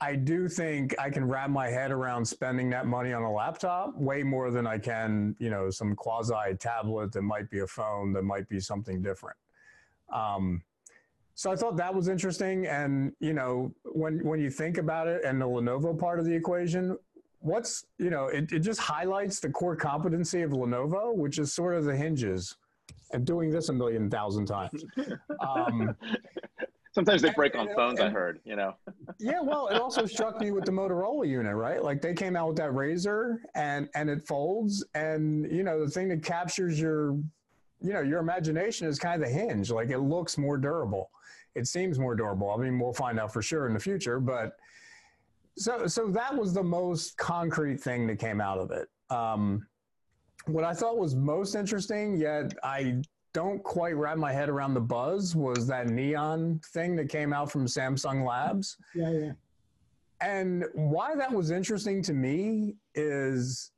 I 0.00 0.14
do 0.14 0.48
think 0.48 0.94
I 0.98 1.10
can 1.10 1.26
wrap 1.26 1.50
my 1.50 1.68
head 1.68 1.90
around 1.90 2.24
spending 2.24 2.68
that 2.70 2.86
money 2.86 3.12
on 3.12 3.22
a 3.22 3.32
laptop 3.32 3.96
way 3.96 4.22
more 4.22 4.50
than 4.50 4.66
I 4.66 4.78
can, 4.78 5.34
you 5.38 5.48
know, 5.48 5.70
some 5.70 5.94
quasi 5.94 6.54
tablet 6.58 7.12
that 7.12 7.22
might 7.22 7.50
be 7.50 7.60
a 7.60 7.66
phone 7.66 8.12
that 8.12 8.22
might 8.22 8.46
be 8.48 8.60
something 8.60 9.00
different. 9.00 9.38
Um, 10.12 10.62
so 11.34 11.50
I 11.50 11.56
thought 11.56 11.76
that 11.76 11.94
was 11.94 12.08
interesting, 12.08 12.66
and 12.66 13.12
you 13.20 13.34
know, 13.34 13.74
when 13.84 14.24
when 14.24 14.40
you 14.40 14.50
think 14.50 14.78
about 14.78 15.06
it, 15.06 15.22
and 15.24 15.40
the 15.40 15.46
Lenovo 15.46 15.98
part 15.98 16.18
of 16.18 16.24
the 16.24 16.34
equation, 16.34 16.96
what's 17.40 17.84
you 17.98 18.08
know, 18.08 18.28
it, 18.28 18.52
it 18.52 18.60
just 18.60 18.80
highlights 18.80 19.40
the 19.40 19.50
core 19.50 19.76
competency 19.76 20.40
of 20.40 20.52
Lenovo, 20.52 21.14
which 21.14 21.38
is 21.38 21.52
sort 21.52 21.74
of 21.74 21.84
the 21.84 21.94
hinges 21.94 22.56
and 23.12 23.24
doing 23.26 23.50
this 23.50 23.68
a 23.68 23.72
million 23.72 24.10
thousand 24.10 24.46
times. 24.46 24.84
Um, 25.40 25.96
Sometimes 26.96 27.20
they 27.20 27.30
break 27.32 27.54
on 27.54 27.68
phones, 27.74 28.00
and, 28.00 28.08
I 28.08 28.10
heard, 28.10 28.40
you 28.46 28.56
know. 28.56 28.74
yeah, 29.18 29.42
well, 29.42 29.68
it 29.68 29.78
also 29.78 30.06
struck 30.06 30.40
me 30.40 30.50
with 30.50 30.64
the 30.64 30.72
Motorola 30.72 31.28
unit, 31.28 31.54
right? 31.54 31.84
Like 31.84 32.00
they 32.00 32.14
came 32.14 32.36
out 32.36 32.48
with 32.48 32.56
that 32.56 32.70
Razr 32.70 33.36
and 33.54 33.90
and 33.94 34.08
it 34.08 34.26
folds 34.26 34.82
and 34.94 35.44
you 35.52 35.62
know, 35.62 35.84
the 35.84 35.90
thing 35.90 36.08
that 36.08 36.24
captures 36.24 36.80
your 36.80 37.18
you 37.82 37.92
know, 37.92 38.00
your 38.00 38.20
imagination 38.20 38.88
is 38.88 38.98
kind 38.98 39.22
of 39.22 39.28
the 39.28 39.34
hinge. 39.34 39.70
Like 39.70 39.90
it 39.90 39.98
looks 39.98 40.38
more 40.38 40.56
durable. 40.56 41.10
It 41.54 41.66
seems 41.66 41.98
more 41.98 42.14
durable. 42.14 42.50
I 42.50 42.56
mean, 42.56 42.78
we'll 42.78 42.94
find 42.94 43.20
out 43.20 43.30
for 43.30 43.42
sure 43.42 43.66
in 43.66 43.74
the 43.74 43.80
future, 43.80 44.18
but 44.18 44.56
so 45.58 45.86
so 45.86 46.08
that 46.08 46.34
was 46.34 46.54
the 46.54 46.62
most 46.62 47.18
concrete 47.18 47.78
thing 47.78 48.06
that 48.06 48.18
came 48.18 48.40
out 48.40 48.56
of 48.56 48.70
it. 48.70 48.88
Um, 49.10 49.66
what 50.46 50.64
I 50.64 50.72
thought 50.72 50.98
was 50.98 51.14
most 51.14 51.54
interesting, 51.54 52.16
yet 52.16 52.52
I 52.62 53.02
don't 53.34 53.62
quite 53.62 53.96
wrap 53.96 54.16
my 54.16 54.32
head 54.32 54.48
around 54.48 54.74
the 54.74 54.80
buzz, 54.80 55.36
was 55.36 55.66
that 55.66 55.88
neon 55.88 56.60
thing 56.72 56.96
that 56.96 57.08
came 57.08 57.32
out 57.32 57.50
from 57.50 57.66
Samsung 57.66 58.26
Labs. 58.26 58.76
Yeah, 58.94 59.10
yeah. 59.10 59.32
And 60.20 60.64
why 60.72 61.14
that 61.14 61.30
was 61.30 61.50
interesting 61.50 62.02
to 62.04 62.14
me 62.14 62.76
is 62.94 63.72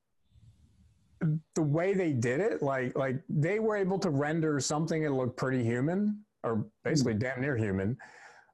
the 1.56 1.62
way 1.62 1.94
they 1.94 2.12
did 2.12 2.40
it. 2.40 2.62
Like, 2.62 2.96
like 2.96 3.20
they 3.28 3.58
were 3.58 3.76
able 3.76 3.98
to 3.98 4.10
render 4.10 4.60
something 4.60 5.02
that 5.02 5.12
looked 5.12 5.36
pretty 5.36 5.64
human, 5.64 6.24
or 6.44 6.66
basically 6.84 7.14
damn 7.14 7.40
near 7.40 7.56
human. 7.56 7.96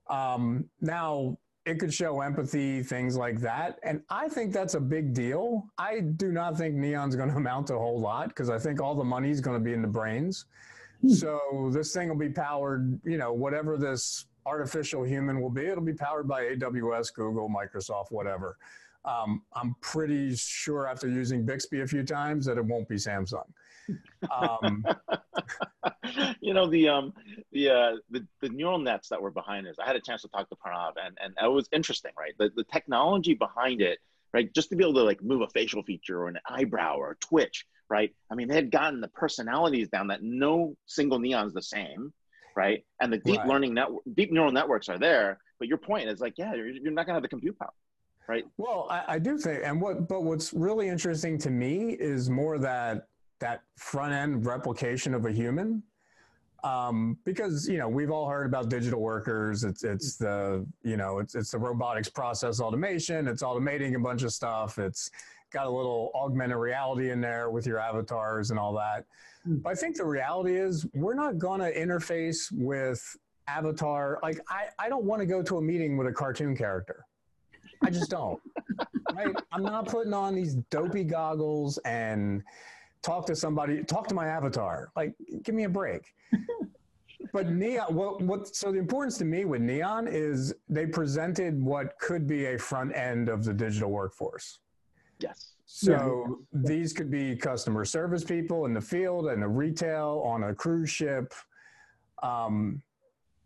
Um, 0.09 0.65
now, 0.81 1.37
it 1.67 1.79
could 1.79 1.93
show 1.93 2.21
empathy, 2.21 2.83
things 2.83 3.17
like 3.17 3.41
that. 3.41 3.79
And 3.83 4.03
I 4.11 4.29
think 4.29 4.53
that's 4.53 4.75
a 4.75 4.81
big 4.81 5.15
deal. 5.15 5.67
I 5.79 6.01
do 6.01 6.31
not 6.31 6.59
think 6.59 6.75
Neon's 6.75 7.17
going 7.17 7.31
to 7.31 7.37
amount 7.37 7.69
to 7.69 7.75
a 7.75 7.79
whole 7.79 8.01
lot 8.01 8.29
because 8.29 8.51
I 8.51 8.59
think 8.59 8.81
all 8.81 8.95
the 8.95 9.05
money 9.05 9.31
is 9.31 9.41
going 9.41 9.59
to 9.59 9.65
be 9.65 9.73
in 9.73 9.83
the 9.83 9.89
brains. 9.89 10.47
Hmm. 11.01 11.11
So 11.11 11.71
this 11.73 11.93
thing 11.93 12.09
will 12.09 12.17
be 12.17 12.29
powered, 12.29 13.01
you 13.05 13.17
know, 13.17 13.33
whatever 13.33 13.77
this 13.77 14.27
artificial 14.47 15.03
human 15.05 15.41
will 15.41 15.51
be, 15.51 15.67
it'll 15.67 15.83
be 15.83 15.95
powered 15.95 16.29
by 16.29 16.43
AWS, 16.45 17.15
Google, 17.15 17.49
Microsoft, 17.49 18.11
whatever. 18.11 18.59
Um, 19.07 19.43
I'm 19.55 19.75
pretty 19.81 20.35
sure 20.37 20.87
after 20.87 21.09
using 21.09 21.45
Bixby 21.45 21.81
a 21.81 21.87
few 21.87 22.03
times 22.05 22.47
that 22.47 22.59
it 22.59 22.65
won't 22.65 22.89
be 22.89 22.97
Samsung. 22.97 23.45
Um, 24.31 24.85
you 26.41 26.55
know 26.55 26.67
the 26.69 26.89
um 26.89 27.13
the 27.53 27.71
uh 27.71 27.93
the, 28.11 28.27
the 28.41 28.49
neural 28.49 28.79
nets 28.79 29.09
that 29.09 29.21
were 29.21 29.31
behind 29.31 29.67
this. 29.67 29.77
I 29.83 29.87
had 29.87 29.97
a 29.97 30.01
chance 30.01 30.23
to 30.23 30.29
talk 30.29 30.49
to 30.49 30.57
Pranav, 30.57 30.93
and 31.05 31.17
and 31.23 31.35
it 31.43 31.51
was 31.51 31.69
interesting, 31.73 32.13
right? 32.19 32.33
The 32.39 32.51
the 32.55 32.65
technology 32.65 33.35
behind 33.35 33.83
it, 33.83 33.99
right? 34.33 34.53
Just 34.55 34.71
to 34.71 34.77
be 34.77 34.85
able 34.85 34.95
to 34.95 35.03
like 35.03 35.23
move 35.23 35.43
a 35.43 35.49
facial 35.49 35.83
feature 35.83 36.23
or 36.23 36.29
an 36.29 36.39
eyebrow 36.49 36.97
or 36.97 37.13
a 37.13 37.17
twitch, 37.17 37.67
right? 37.89 38.15
I 38.31 38.35
mean, 38.35 38.49
they 38.49 38.55
had 38.55 38.71
gotten 38.71 39.01
the 39.01 39.09
personalities 39.09 39.89
down 39.89 40.09
that 40.09 40.23
no 40.23 40.77
single 40.87 41.19
neon's 41.19 41.55
the 41.55 41.63
same, 41.63 42.13
right? 42.57 42.85
And 43.01 43.13
the 43.13 43.19
deep 43.19 43.39
right. 43.39 43.49
learning 43.49 43.75
network, 43.75 44.03
deep 44.15 44.33
neural 44.33 44.53
networks 44.53 44.89
are 44.89 44.99
there. 44.99 45.39
But 45.59 45.69
your 45.69 45.79
point 45.79 46.09
is 46.09 46.21
like, 46.21 46.35
yeah, 46.37 46.55
you're, 46.55 46.69
you're 46.69 46.93
not 46.93 47.07
gonna 47.07 47.17
have 47.17 47.23
the 47.23 47.29
compute 47.29 47.59
power 47.59 47.73
right? 48.29 48.45
Well, 48.57 48.87
I, 48.91 49.05
I, 49.09 49.19
do 49.19 49.39
think, 49.39 49.61
and 49.65 49.81
what, 49.81 50.09
but 50.09 50.23
what's 50.23 50.53
really 50.53 50.89
interesting 50.89 51.39
to 51.39 51.51
me 51.51 51.91
is 51.91 52.31
more 52.31 52.59
that 52.59 53.09
that 53.45 53.61
front 53.77 54.15
end 54.15 54.47
replication 54.47 55.13
of 55.13 55.27
a 55.27 55.33
human. 55.33 55.83
Um, 56.65 57.19
because 57.25 57.69
you 57.69 57.77
know 57.77 57.91
we've 57.91 58.11
all 58.11 58.27
heard 58.27 58.47
about 58.47 58.71
digital 58.71 59.03
workers. 59.03 59.65
It's 59.65 59.85
it's 59.85 60.17
the 60.17 60.67
you 60.83 60.97
know 60.97 61.19
it's 61.19 61.35
it's 61.35 61.51
the 61.51 61.59
robotics 61.59 62.09
process 62.09 62.59
automation. 62.59 63.29
It's 63.29 63.43
automating 63.43 63.95
a 63.97 63.99
bunch 63.99 64.23
of 64.23 64.33
stuff. 64.33 64.79
It's 64.79 65.11
got 65.53 65.67
a 65.67 65.71
little 65.71 66.11
augmented 66.15 66.57
reality 66.57 67.11
in 67.11 67.21
there 67.21 67.51
with 67.51 67.67
your 67.67 67.79
avatars 67.79 68.51
and 68.51 68.59
all 68.59 68.73
that. 68.77 69.05
Hmm. 69.45 69.57
But 69.57 69.73
I 69.73 69.75
think 69.75 69.99
the 69.99 70.07
reality 70.07 70.57
is 70.57 70.87
we're 70.95 71.15
not 71.15 71.37
going 71.37 71.61
to 71.61 71.71
interface 71.79 72.51
with 72.51 73.03
avatar. 73.47 74.21
Like 74.23 74.41
I 74.49 74.69
I 74.79 74.89
don't 74.89 75.05
want 75.05 75.21
to 75.21 75.27
go 75.27 75.43
to 75.43 75.59
a 75.59 75.63
meeting 75.63 75.99
with 75.99 76.07
a 76.07 76.13
cartoon 76.13 76.57
character. 76.57 77.05
I 77.83 77.91
just 77.91 78.11
don't. 78.11 78.41
right? 79.15 79.37
I'm 79.53 79.63
not 79.63 79.87
putting 79.87 80.15
on 80.15 80.35
these 80.35 80.55
dopey 80.71 81.05
goggles 81.05 81.77
and 81.85 82.43
talk 83.05 83.27
to 83.27 83.37
somebody, 83.37 83.85
talk 83.85 84.09
to 84.09 84.15
my 84.15 84.27
avatar. 84.27 84.91
Like, 84.97 85.15
give 85.43 85.55
me 85.55 85.65
a 85.65 85.69
break. 85.69 86.15
but 87.33 87.51
neon 87.51 87.93
what 87.95 88.23
what 88.23 88.55
so 88.55 88.71
the 88.71 88.79
importance 88.79 89.19
to 89.19 89.25
me 89.25 89.45
with 89.45 89.61
neon 89.61 90.07
is 90.09 90.55
they 90.69 90.87
presented 90.87 91.63
what 91.63 91.99
could 91.99 92.27
be 92.27 92.47
a 92.47 92.59
front 92.59 92.95
end 92.97 93.29
of 93.29 93.45
the 93.45 93.53
digital 93.53 93.91
workforce 93.91 94.61
yes 95.19 95.55
so 95.67 96.39
yeah. 96.53 96.61
these 96.63 96.93
could 96.93 97.11
be 97.11 97.35
customer 97.35 97.85
service 97.85 98.23
people 98.23 98.67
in 98.67 98.75
the 98.75 98.81
field 98.81 99.27
and 99.29 99.43
the 99.43 99.49
retail 99.49 100.23
on 100.25 100.45
a 100.45 100.55
cruise 100.55 100.91
ship 100.91 101.35
um, 102.23 102.81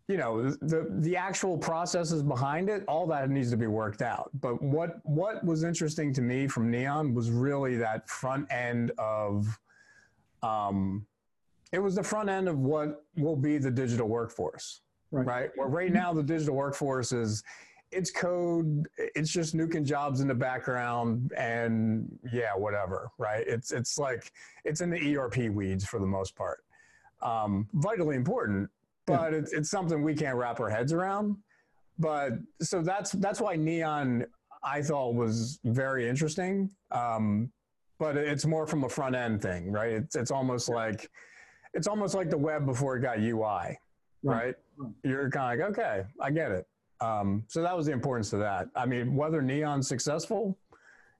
you 0.09 0.17
know 0.17 0.49
the 0.49 0.87
the 1.01 1.15
actual 1.15 1.55
processes 1.55 2.23
behind 2.23 2.67
it 2.67 2.83
all 2.87 3.05
that 3.05 3.29
needs 3.29 3.51
to 3.51 3.57
be 3.57 3.67
worked 3.67 4.01
out. 4.01 4.31
But 4.41 4.59
what 4.61 4.99
what 5.03 5.45
was 5.45 5.63
interesting 5.63 6.11
to 6.15 6.21
me 6.21 6.47
from 6.47 6.71
neon 6.71 7.13
was 7.13 7.29
really 7.29 7.77
that 7.77 8.09
front 8.09 8.51
end 8.51 8.91
of 8.97 9.57
um 10.41 11.05
it 11.71 11.77
was 11.77 11.93
the 11.95 12.03
front 12.03 12.27
end 12.27 12.49
of 12.49 12.57
what 12.57 13.05
will 13.17 13.35
be 13.35 13.59
the 13.59 13.69
digital 13.69 14.07
workforce 14.07 14.81
right, 15.11 15.27
right? 15.27 15.49
where 15.55 15.67
right 15.67 15.93
now 15.93 16.11
the 16.11 16.23
digital 16.23 16.55
workforce 16.55 17.11
is 17.11 17.43
it's 17.91 18.09
code 18.09 18.87
it's 18.97 19.29
just 19.29 19.55
nuking 19.55 19.85
jobs 19.85 20.21
in 20.21 20.27
the 20.27 20.33
background 20.33 21.31
and 21.37 22.17
yeah 22.33 22.55
whatever 22.55 23.11
right? 23.19 23.43
It's 23.47 23.71
it's 23.71 23.99
like 23.99 24.31
it's 24.65 24.81
in 24.81 24.89
the 24.89 25.17
erp 25.17 25.37
weeds 25.37 25.85
for 25.85 25.99
the 25.99 26.07
most 26.07 26.35
part. 26.35 26.63
Um, 27.21 27.67
vitally 27.73 28.15
important 28.15 28.71
but 29.09 29.33
it's, 29.33 29.53
it's 29.53 29.69
something 29.69 30.01
we 30.03 30.15
can't 30.15 30.35
wrap 30.35 30.59
our 30.59 30.69
heads 30.69 30.93
around. 30.93 31.37
But 31.97 32.33
so 32.61 32.81
that's 32.81 33.11
that's 33.11 33.41
why 33.41 33.55
neon 33.55 34.25
I 34.63 34.81
thought 34.81 35.15
was 35.15 35.59
very 35.65 36.07
interesting. 36.07 36.69
Um, 36.91 37.51
but 37.99 38.15
it's 38.15 38.45
more 38.45 38.65
from 38.65 38.85
a 38.85 38.89
front 38.89 39.15
end 39.15 39.41
thing, 39.41 39.71
right? 39.71 39.91
It's 39.91 40.15
it's 40.15 40.31
almost 40.31 40.69
like 40.69 41.09
it's 41.73 41.87
almost 41.87 42.15
like 42.15 42.29
the 42.29 42.37
web 42.37 42.65
before 42.65 42.95
it 42.97 43.01
got 43.01 43.19
UI, 43.19 43.37
right? 43.43 43.77
right? 44.23 44.55
You're 45.03 45.29
kind 45.29 45.61
of 45.61 45.67
like, 45.67 45.77
okay, 45.77 46.03
I 46.21 46.31
get 46.31 46.51
it. 46.51 46.65
Um, 47.01 47.43
so 47.47 47.61
that 47.61 47.75
was 47.75 47.85
the 47.85 47.91
importance 47.91 48.33
of 48.33 48.39
that. 48.39 48.67
I 48.75 48.85
mean, 48.85 49.15
whether 49.15 49.41
neon's 49.41 49.87
successful, 49.87 50.57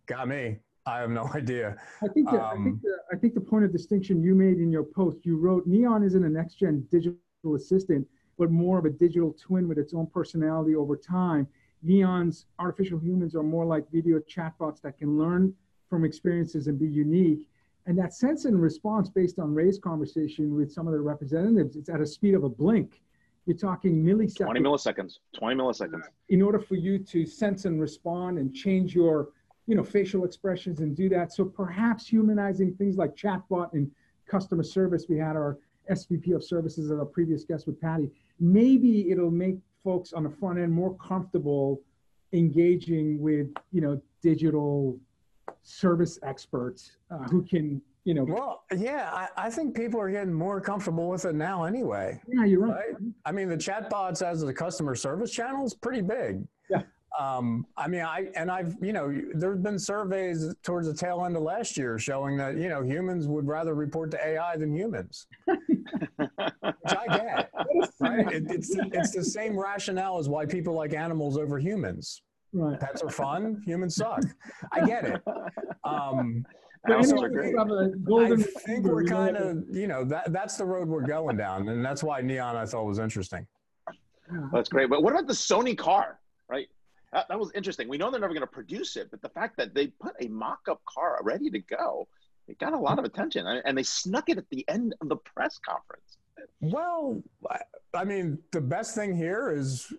got 0.08 0.28
me. 0.28 0.58
I 0.86 1.00
have 1.00 1.10
no 1.10 1.30
idea. 1.36 1.78
I 2.02 2.08
think, 2.08 2.30
that, 2.32 2.42
um, 2.42 2.62
I, 2.62 2.64
think 2.64 2.82
the, 2.82 2.98
I 3.14 3.16
think 3.18 3.34
the 3.34 3.42
point 3.42 3.66
of 3.66 3.72
distinction 3.72 4.24
you 4.24 4.34
made 4.34 4.58
in 4.58 4.72
your 4.72 4.84
post, 4.84 5.20
you 5.24 5.38
wrote 5.38 5.68
Neon 5.68 6.04
isn't 6.04 6.24
a 6.24 6.30
next 6.30 6.56
gen 6.56 6.86
digital 6.92 7.18
assistant, 7.56 8.08
but 8.38 8.52
more 8.52 8.80
of 8.80 8.86
a 8.86 8.90
digital 8.90 9.34
twin 9.34 9.68
with 9.68 9.78
its 9.78 9.94
own 9.94 10.08
personality 10.08 10.76
over 10.76 10.96
time. 10.96 11.48
Neon's 11.82 12.46
artificial 12.58 13.00
humans 13.00 13.36
are 13.36 13.44
more 13.44 13.66
like 13.66 13.90
video 13.92 14.20
chatbots 14.20 14.82
that 14.82 14.98
can 14.98 15.18
learn 15.18 15.54
from 15.90 16.04
experiences 16.04 16.68
and 16.68 16.78
be 16.78 16.88
unique. 16.88 17.48
And 17.86 17.98
that 17.98 18.14
sense 18.14 18.46
and 18.46 18.62
response 18.62 19.10
based 19.10 19.40
on 19.40 19.54
Ray's 19.54 19.80
conversation 19.80 20.56
with 20.56 20.72
some 20.72 20.88
of 20.88 20.94
the 20.94 21.00
representatives, 21.00 21.76
it's 21.76 21.90
at 21.90 22.02
a 22.02 22.06
speed 22.06 22.36
of 22.36 22.44
a 22.44 22.50
blink. 22.50 23.02
You're 23.46 23.58
talking 23.58 24.04
milliseconds. 24.04 24.36
20 24.36 24.60
milliseconds. 24.60 25.20
20 25.34 25.56
milliseconds. 25.56 26.04
In 26.28 26.42
order 26.42 26.60
for 26.60 26.76
you 26.76 27.00
to 27.00 27.26
sense 27.26 27.66
and 27.66 27.82
respond 27.82 28.38
and 28.38 28.54
change 28.54 28.94
your, 28.94 29.30
you 29.66 29.76
know, 29.76 29.84
facial 29.84 30.24
expressions 30.24 30.82
and 30.82 30.96
do 30.96 31.10
that. 31.10 31.34
So 31.34 31.46
perhaps 31.46 32.06
humanizing 32.06 32.76
things 32.76 32.98
like 32.98 33.16
chatbot 33.16 33.74
and 33.74 33.90
customer 34.28 34.64
service. 34.64 35.06
We 35.10 35.18
had 35.18 35.36
our 35.36 35.58
SVP 35.90 36.36
of 36.36 36.44
services 36.44 36.92
as 36.92 36.98
our 36.98 37.06
previous 37.06 37.44
guest 37.44 37.68
with 37.68 37.80
Patty, 37.80 38.10
maybe 38.40 39.12
it'll 39.12 39.32
make 39.32 39.58
folks 39.84 40.14
on 40.14 40.24
the 40.24 40.30
front 40.30 40.60
end 40.60 40.72
more 40.72 40.96
comfortable 40.98 41.82
engaging 42.34 43.20
with, 43.20 43.48
you 43.72 43.82
know, 43.82 44.02
digital 44.22 44.98
service 45.64 46.20
experts 46.24 46.98
uh, 47.12 47.24
who 47.30 47.44
can, 47.44 47.82
you 48.04 48.14
know. 48.14 48.24
Well, 48.24 48.64
yeah, 48.76 49.10
I, 49.14 49.48
I, 49.48 49.50
think 49.50 49.76
people 49.76 50.00
are 50.00 50.12
getting 50.12 50.34
more 50.34 50.62
comfortable 50.62 51.10
with 51.10 51.26
it 51.26 51.36
now 51.36 51.64
anyway. 51.64 52.22
Yeah, 52.28 52.46
you're 52.46 52.62
right. 52.62 52.94
right? 52.94 52.96
I 53.26 53.32
mean, 53.32 53.50
the 53.50 53.58
chatbots 53.58 54.22
as 54.22 54.44
a 54.44 54.54
customer 54.54 54.96
service 54.96 55.32
channel 55.32 55.66
is 55.66 55.74
pretty 55.74 56.02
big. 56.02 56.46
Yeah. 56.70 56.84
Um, 57.20 57.66
I 57.76 57.90
mean, 57.90 58.02
I 58.02 58.30
and 58.36 58.50
I've 58.50 58.76
you 58.82 58.94
know 58.94 59.14
there's 59.34 59.60
been 59.60 59.78
surveys 59.78 60.56
towards 60.64 60.88
the 60.88 60.94
tail 60.94 61.26
end 61.26 61.36
of 61.36 61.44
last 61.44 61.76
year 61.76 62.00
showing 62.00 62.38
that 62.38 62.58
you 62.58 62.70
know 62.70 62.82
humans 62.82 63.28
would 63.28 63.46
rather 63.46 63.76
report 63.76 64.10
to 64.12 64.26
AI 64.26 64.56
than 64.56 64.74
humans, 64.74 65.28
which 65.46 65.60
I 66.86 67.18
get. 67.18 67.52
Right? 68.02 68.32
It, 68.32 68.46
it's 68.50 68.74
it's 68.74 69.12
the 69.12 69.24
same 69.24 69.60
rationale 69.60 70.20
as 70.20 70.30
why 70.30 70.46
people 70.46 70.74
like 70.74 70.94
animals 70.94 71.38
over 71.38 71.60
humans. 71.60 72.22
Right. 72.54 72.80
Pets 72.80 73.02
are 73.02 73.10
fun. 73.10 73.62
Humans 73.66 73.96
suck. 73.96 74.22
I 74.72 74.86
get 74.86 75.04
it. 75.04 75.22
Um, 75.84 76.46
I. 76.88 78.32
I 78.32 78.38
think 78.38 78.86
we're 78.86 79.04
kind 79.04 79.36
of, 79.36 79.64
you 79.70 79.88
know, 79.88 80.06
that 80.06 80.32
that's 80.32 80.56
the 80.56 80.64
road 80.64 80.88
we're 80.88 81.06
going 81.06 81.36
down, 81.36 81.68
and 81.68 81.84
that's 81.84 82.02
why 82.02 82.22
neon 82.22 82.56
I 82.56 82.66
thought 82.66 82.86
was 82.86 83.00
interesting. 83.00 83.46
That's 84.54 84.70
great. 84.70 84.90
But 84.90 85.04
what 85.04 85.12
about 85.12 85.28
the 85.28 85.34
Sony 85.34 85.78
car? 85.78 86.20
That, 87.14 87.28
that 87.30 87.40
was 87.40 87.52
interesting. 87.56 87.90
We 87.90 87.98
know 87.98 88.12
they're 88.12 88.20
never 88.20 88.34
going 88.34 88.42
to 88.42 88.48
produce 88.48 88.96
it, 88.96 89.10
but 89.12 89.22
the 89.22 89.30
fact 89.30 89.58
that 89.58 89.74
they 89.74 89.88
put 89.88 90.16
a 90.20 90.28
mock-up 90.28 90.82
car 90.86 91.20
ready 91.24 91.50
to 91.50 91.60
go, 91.60 92.08
it 92.48 92.60
got 92.60 92.74
a 92.74 92.78
lot 92.78 93.00
of 93.00 93.06
attention, 93.06 93.46
and 93.48 93.78
they 93.78 93.84
snuck 93.84 94.30
it 94.30 94.38
at 94.38 94.50
the 94.50 94.66
end 94.68 94.96
of 95.02 95.10
the 95.10 95.16
press 95.18 95.60
conference. 95.60 96.18
Well, 96.62 97.22
I 97.94 98.04
mean, 98.04 98.40
the 98.52 98.62
best 98.62 98.96
thing 98.96 99.16
here 99.16 99.52
is, 99.52 99.92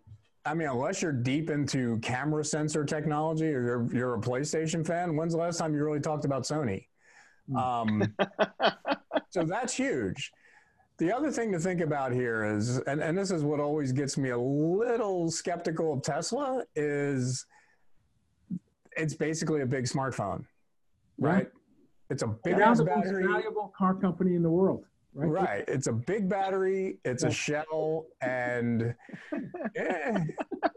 I 0.45 0.55
mean, 0.55 0.69
unless 0.69 1.03
you're 1.03 1.13
deep 1.13 1.51
into 1.51 1.99
camera 1.99 2.45
sensor 2.45 2.85
technology 2.85 3.47
or 3.47 3.63
you're, 3.63 3.89
you're 3.93 4.15
a 4.15 4.21
PlayStation 4.21 4.87
fan, 4.87 5.17
when's 5.17 5.33
the 5.33 5.39
last 5.39 5.59
time 5.59 5.75
you 5.75 5.85
really 5.85 6.01
talked 6.01 6.25
about 6.25 6.45
Sony? 6.45 6.87
Hmm. 7.49 7.57
Um, 7.57 8.15
so 9.31 9.45
that's 9.45 9.75
huge. 9.75 10.33
The 11.01 11.11
other 11.11 11.31
thing 11.33 11.51
to 11.51 11.59
think 11.59 11.81
about 11.81 12.13
here 12.13 12.45
is, 12.45 12.77
and, 12.81 13.01
and 13.03 13.17
this 13.17 13.31
is 13.31 13.43
what 13.43 13.59
always 13.59 13.91
gets 13.91 14.19
me 14.19 14.31
a 14.31 14.39
little 14.39 15.31
skeptical 15.31 15.95
of 15.95 16.03
Tesla, 16.03 16.63
is 16.77 17.47
it's 18.97 19.15
basically 19.15 19.63
a 19.63 19.67
big 19.67 19.85
smartphone, 19.87 20.45
right? 21.19 21.49
It's 22.11 22.23
a 22.23 22.27
big 22.27 22.59
Now 22.59 22.71
ass 22.73 22.79
the 22.79 22.85
most 22.85 23.05
battery. 23.05 23.27
valuable 23.27 23.73
car 23.77 23.95
company 23.95 24.35
in 24.35 24.43
the 24.43 24.51
world, 24.51 24.85
right? 25.15 25.31
Right. 25.31 25.65
It's 25.69 25.87
a 25.87 25.93
big 25.93 26.29
battery, 26.29 26.99
it's 27.05 27.23
Yeah. 27.23 27.29
a 27.31 27.33
shell, 27.33 28.07
and 28.21 28.95
eh, 29.77 30.19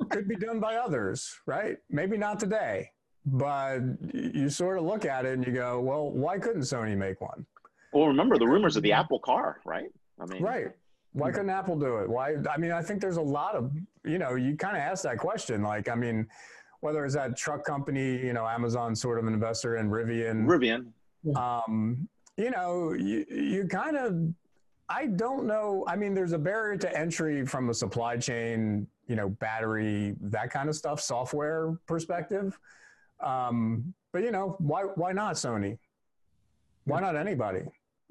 could 0.10 0.28
be 0.30 0.36
done 0.38 0.60
by 0.62 0.76
others, 0.78 1.38
right? 1.46 1.76
Maybe 1.90 2.18
not 2.18 2.40
today, 2.40 2.92
but 3.26 3.80
you 4.14 4.48
sort 4.50 4.78
of 4.78 4.86
look 4.86 5.04
at 5.06 5.26
it 5.26 5.34
and 5.34 5.46
you 5.46 5.52
go, 5.54 5.82
well, 5.82 6.12
why 6.12 6.40
couldn't 6.40 6.62
Sony 6.62 6.96
make 6.96 7.20
one? 7.20 7.46
Well, 7.92 8.08
remember 8.08 8.38
the 8.38 8.48
rumors 8.48 8.76
of 8.78 8.84
the 8.84 8.94
Apple 8.94 9.20
car, 9.20 9.60
right? 9.66 9.90
I 10.20 10.26
mean, 10.26 10.44
Right. 10.44 10.68
Why 11.14 11.30
couldn't 11.30 11.52
Apple 11.52 11.78
do 11.78 11.98
it? 11.98 12.10
Why? 12.10 12.38
I 12.50 12.58
mean, 12.58 12.72
I 12.72 12.82
think 12.82 13.00
there's 13.00 13.18
a 13.18 13.22
lot 13.22 13.54
of, 13.54 13.72
you 14.04 14.18
know, 14.18 14.34
you 14.34 14.58
kind 14.58 14.76
of 14.76 14.82
ask 14.82 15.04
that 15.04 15.20
question. 15.20 15.62
Like, 15.62 15.88
I 15.88 15.94
mean, 15.94 16.28
whether 16.80 17.06
it's 17.06 17.14
that 17.14 17.38
truck 17.38 17.64
company, 17.64 18.18
you 18.18 18.34
know, 18.34 18.48
Amazon 18.48 18.96
sort 18.96 19.20
of 19.20 19.28
an 19.28 19.34
investor 19.34 19.78
in 19.78 19.90
Rivian, 19.90 20.46
Rivian. 20.46 20.88
um, 21.38 22.10
you 22.36 22.50
know, 22.50 22.94
you, 22.94 23.26
you 23.30 23.68
kind 23.68 23.96
of, 23.96 24.34
I 24.90 25.06
don't 25.06 25.46
know. 25.46 25.86
I 25.88 25.96
mean, 25.96 26.16
there's 26.16 26.34
a 26.34 26.40
barrier 26.40 26.78
to 26.80 26.98
entry 26.98 27.46
from 27.46 27.70
a 27.70 27.74
supply 27.74 28.18
chain, 28.18 28.88
you 29.08 29.16
know, 29.16 29.30
battery, 29.30 30.16
that 30.20 30.50
kind 30.50 30.68
of 30.68 30.76
stuff, 30.76 31.00
software 31.00 31.78
perspective. 31.88 32.58
Um, 33.20 33.94
but 34.12 34.24
you 34.24 34.32
know, 34.32 34.56
why 34.60 34.82
why 34.82 35.14
not 35.14 35.36
Sony? 35.36 35.78
Why 36.86 37.00
not 37.00 37.16
anybody? 37.16 37.64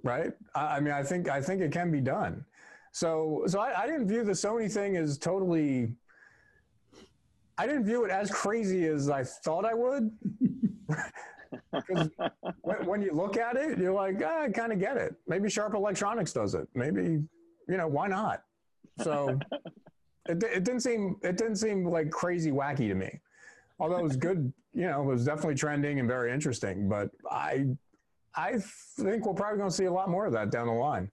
Right? 0.03 0.33
I, 0.55 0.77
I 0.77 0.81
mean, 0.81 0.93
I 0.93 1.03
think 1.03 1.29
I 1.29 1.41
think 1.41 1.61
it 1.63 1.73
can 1.73 1.91
be 1.91 2.01
done. 2.01 2.45
So 2.93 3.45
so 3.47 3.61
I, 3.61 3.83
I 3.83 3.87
didn't 3.87 4.09
view 4.09 4.25
the 4.25 4.33
Sony 4.33 4.71
thing 4.71 4.97
as 4.97 5.19
totally. 5.19 5.95
I 7.59 7.67
didn't 7.67 7.85
view 7.85 8.05
it 8.05 8.11
as 8.11 8.31
crazy 8.31 8.87
as 8.87 9.09
I 9.11 9.25
thought 9.25 9.65
I 9.65 9.75
would. 9.75 10.11
'Cause 11.87 12.09
when, 12.63 12.87
when 12.87 13.03
you 13.03 13.13
look 13.13 13.37
at 13.37 13.57
it, 13.57 13.79
you're 13.79 13.93
like, 13.93 14.17
ah, 14.25 14.43
I 14.45 14.49
kind 14.49 14.73
of 14.73 14.79
get 14.79 14.97
it. 14.97 15.15
Maybe 15.27 15.51
Sharp 15.51 15.75
Electronics 15.75 16.33
does 16.33 16.55
it. 16.55 16.67
Maybe, 16.75 17.03
you 17.69 17.77
know, 17.77 17.87
why 17.89 18.09
not? 18.09 18.43
So 19.03 19.39
it, 20.29 20.43
it 20.43 20.65
didn't 20.65 20.81
seem 20.81 21.17
it 21.23 21.37
didn't 21.37 21.57
seem 21.57 21.85
like 21.85 22.11
crazy 22.11 22.51
wacky 22.51 22.89
to 22.89 22.95
me. 22.95 23.21
Although 23.79 23.99
it 23.99 24.03
was 24.03 24.17
good, 24.17 24.53
you 24.73 24.87
know, 24.87 25.03
it 25.03 25.07
was 25.07 25.25
definitely 25.25 25.55
trending 25.57 25.99
and 25.99 26.09
very 26.09 26.33
interesting. 26.33 26.89
But 26.89 27.11
I 27.31 27.67
I 28.35 28.55
think 28.99 29.27
we're 29.27 29.35
probably 29.35 29.59
going 29.59 29.71
to 29.71 29.77
see 29.77 29.85
a 29.85 29.93
lot 29.93 30.09
more 30.09 30.27
of 30.27 30.33
that 30.33 30.51
down 30.51 30.67
the 30.67 30.73
line. 30.73 31.11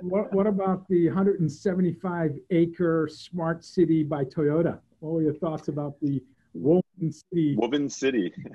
What, 0.00 0.32
what 0.32 0.46
about 0.46 0.86
the 0.88 1.06
175 1.08 2.38
acre 2.50 3.08
smart 3.10 3.64
city 3.64 4.02
by 4.02 4.24
Toyota? 4.24 4.78
What 5.00 5.12
were 5.14 5.22
your 5.22 5.34
thoughts 5.34 5.68
about 5.68 5.94
the 6.00 6.22
Woven 6.54 6.82
City? 7.12 7.56
Woven 7.56 7.88
City. 7.88 8.32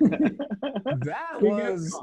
That 1.04 1.40
was 1.40 1.98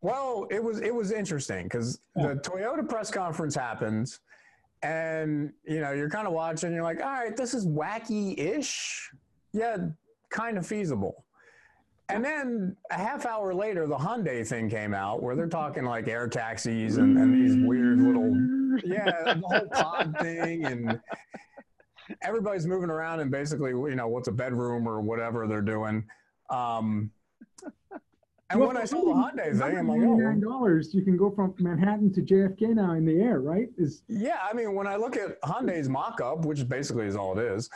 Well, 0.00 0.46
it 0.50 0.62
was 0.62 0.80
it 0.80 0.94
was 0.94 1.10
interesting 1.12 1.64
because 1.64 2.00
Yeah. 2.16 2.28
the 2.28 2.34
Toyota 2.40 2.86
press 2.88 3.10
conference 3.10 3.54
happens, 3.54 4.20
and 4.82 5.52
you 5.64 5.80
know 5.80 5.92
you're 5.92 6.08
kind 6.10 6.26
of 6.26 6.32
watching. 6.32 6.72
You're 6.72 6.82
like, 6.82 7.00
all 7.02 7.12
right, 7.12 7.36
this 7.36 7.52
is 7.54 7.66
wacky-ish, 7.66 9.10
yeah, 9.52 9.76
kind 10.30 10.56
of 10.58 10.66
feasible. 10.66 11.25
And 12.08 12.24
then 12.24 12.76
a 12.90 12.94
half 12.94 13.26
hour 13.26 13.52
later, 13.52 13.86
the 13.86 13.96
Hyundai 13.96 14.46
thing 14.46 14.70
came 14.70 14.94
out 14.94 15.22
where 15.22 15.34
they're 15.34 15.48
talking 15.48 15.84
like 15.84 16.06
air 16.06 16.28
taxis 16.28 16.98
and, 16.98 17.18
and 17.18 17.34
these 17.34 17.56
weird 17.66 17.98
little 17.98 18.32
yeah, 18.84 19.34
the 19.34 19.42
whole 19.44 19.68
pod 19.72 20.16
thing 20.20 20.64
and 20.66 21.00
everybody's 22.22 22.66
moving 22.66 22.90
around 22.90 23.20
and 23.20 23.30
basically, 23.30 23.70
you 23.70 23.96
know, 23.96 24.08
what's 24.08 24.28
a 24.28 24.32
bedroom 24.32 24.86
or 24.86 25.00
whatever 25.00 25.46
they're 25.48 25.62
doing. 25.62 26.04
Um, 26.50 27.10
and 28.50 28.60
Well, 28.60 28.68
when 28.68 28.76
I 28.76 28.84
saw 28.84 29.00
the 29.02 29.10
Hyundai 29.10 29.58
thing, 29.58 29.78
I'm 29.78 29.88
like, 29.88 30.00
oh, 30.02 30.16
$199, 30.16 30.42
dollars 30.42 30.94
you 30.94 31.02
can 31.02 31.16
go 31.16 31.30
from 31.32 31.54
Manhattan 31.58 32.12
to 32.12 32.20
JFK 32.20 32.76
now 32.76 32.92
in 32.92 33.04
the 33.04 33.20
air, 33.20 33.40
right? 33.40 33.68
Is 33.76 34.02
yeah. 34.06 34.38
I 34.48 34.52
mean, 34.52 34.74
when 34.74 34.86
I 34.86 34.94
look 34.94 35.16
at 35.16 35.40
Hyundai's 35.42 35.88
mock-up, 35.88 36.44
which 36.44 36.68
basically 36.68 37.06
is 37.06 37.16
all 37.16 37.36
it 37.36 37.42
is, 37.42 37.68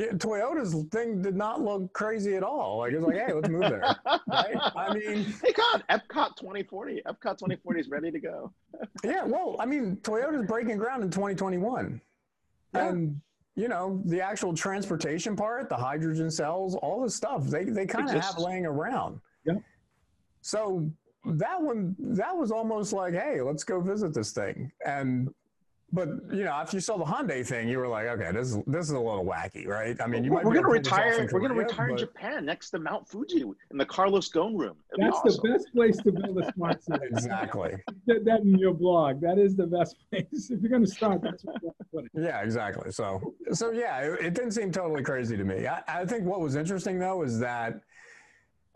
it, 0.00 0.18
Toyota's 0.18 0.74
thing 0.90 1.20
did 1.20 1.36
not 1.36 1.60
look 1.60 1.92
crazy 1.92 2.34
at 2.34 2.42
all. 2.42 2.78
Like 2.78 2.92
it's 2.92 3.04
like, 3.04 3.16
hey, 3.16 3.32
let's 3.32 3.48
move 3.48 3.60
there. 3.60 3.96
Right? 4.28 4.56
I 4.76 4.94
mean, 4.94 5.24
Hey, 5.44 5.52
God, 5.52 5.84
Epcot 5.90 6.36
2040. 6.36 7.02
Epcot 7.06 7.38
2040 7.38 7.80
is 7.80 7.88
ready 7.88 8.10
to 8.10 8.20
go. 8.20 8.52
Yeah, 9.04 9.24
well, 9.24 9.56
I 9.58 9.66
mean, 9.66 9.98
Toyota's 10.00 10.46
breaking 10.46 10.78
ground 10.78 11.02
in 11.02 11.10
2021. 11.10 12.00
Yeah. 12.72 12.88
And, 12.88 13.20
you 13.54 13.68
know, 13.68 14.00
the 14.06 14.22
actual 14.22 14.54
transportation 14.54 15.36
part, 15.36 15.68
the 15.68 15.76
hydrogen 15.76 16.30
cells, 16.30 16.74
all 16.76 17.02
this 17.02 17.14
stuff, 17.14 17.44
they, 17.44 17.64
they 17.64 17.84
kind 17.84 18.08
of 18.08 18.22
have 18.22 18.38
laying 18.38 18.64
around. 18.64 19.20
Yeah. 19.44 19.54
So 20.40 20.90
that 21.26 21.60
one, 21.60 21.94
that 21.98 22.34
was 22.34 22.50
almost 22.50 22.94
like, 22.94 23.12
hey, 23.12 23.42
let's 23.42 23.64
go 23.64 23.80
visit 23.80 24.14
this 24.14 24.32
thing. 24.32 24.72
And, 24.86 25.28
but, 25.92 26.08
you 26.32 26.44
know, 26.44 26.60
if 26.60 26.72
you 26.72 26.80
saw 26.80 26.96
the 26.96 27.04
Hyundai 27.04 27.46
thing, 27.46 27.68
you 27.68 27.78
were 27.78 27.88
like, 27.88 28.06
okay, 28.06 28.30
this 28.32 28.50
is, 28.50 28.58
this 28.66 28.86
is 28.86 28.92
a 28.92 28.98
little 28.98 29.24
wacky, 29.24 29.66
right? 29.66 30.00
I 30.00 30.06
mean, 30.06 30.24
you 30.24 30.30
we're 30.30 30.36
might 30.36 30.44
we're 30.44 30.54
gonna 30.54 30.74
able 30.74 30.82
to 30.82 30.90
pull 30.90 30.98
this 30.98 31.12
off 31.14 31.20
retire. 31.20 31.28
We're 31.32 31.40
gonna 31.40 31.54
Korea, 31.54 31.66
retire 31.66 31.88
in 31.90 31.96
Japan 31.96 32.44
next 32.46 32.70
to 32.70 32.78
Mount 32.78 33.08
Fuji 33.08 33.42
in 33.70 33.78
the 33.78 33.84
Carlos 33.84 34.30
Ghosn 34.30 34.58
room. 34.58 34.76
It'd 34.92 35.04
that's 35.04 35.18
awesome. 35.18 35.40
the 35.42 35.48
best 35.50 35.74
place 35.74 35.96
to 35.98 36.12
build 36.12 36.38
a 36.38 36.52
smart 36.52 36.82
city. 36.84 37.06
Exactly. 37.10 37.76
Put 38.06 38.24
that 38.24 38.40
in 38.40 38.58
your 38.58 38.74
blog. 38.74 39.20
That 39.20 39.38
is 39.38 39.56
the 39.56 39.66
best 39.66 39.96
place. 40.10 40.50
If 40.50 40.60
you're 40.60 40.70
going 40.70 40.84
to 40.84 40.90
start, 40.90 41.22
that's 41.22 41.44
where 41.44 41.56
you 41.62 41.72
put 41.92 42.04
it. 42.04 42.10
Yeah, 42.14 42.42
exactly. 42.42 42.92
So, 42.92 43.34
so 43.52 43.72
yeah, 43.72 43.98
it, 44.00 44.26
it 44.26 44.34
didn't 44.34 44.52
seem 44.52 44.70
totally 44.70 45.02
crazy 45.02 45.36
to 45.36 45.44
me. 45.44 45.66
I, 45.66 45.82
I 45.88 46.04
think 46.04 46.24
what 46.24 46.40
was 46.40 46.56
interesting 46.56 46.98
though 46.98 47.22
is 47.22 47.38
that 47.40 47.80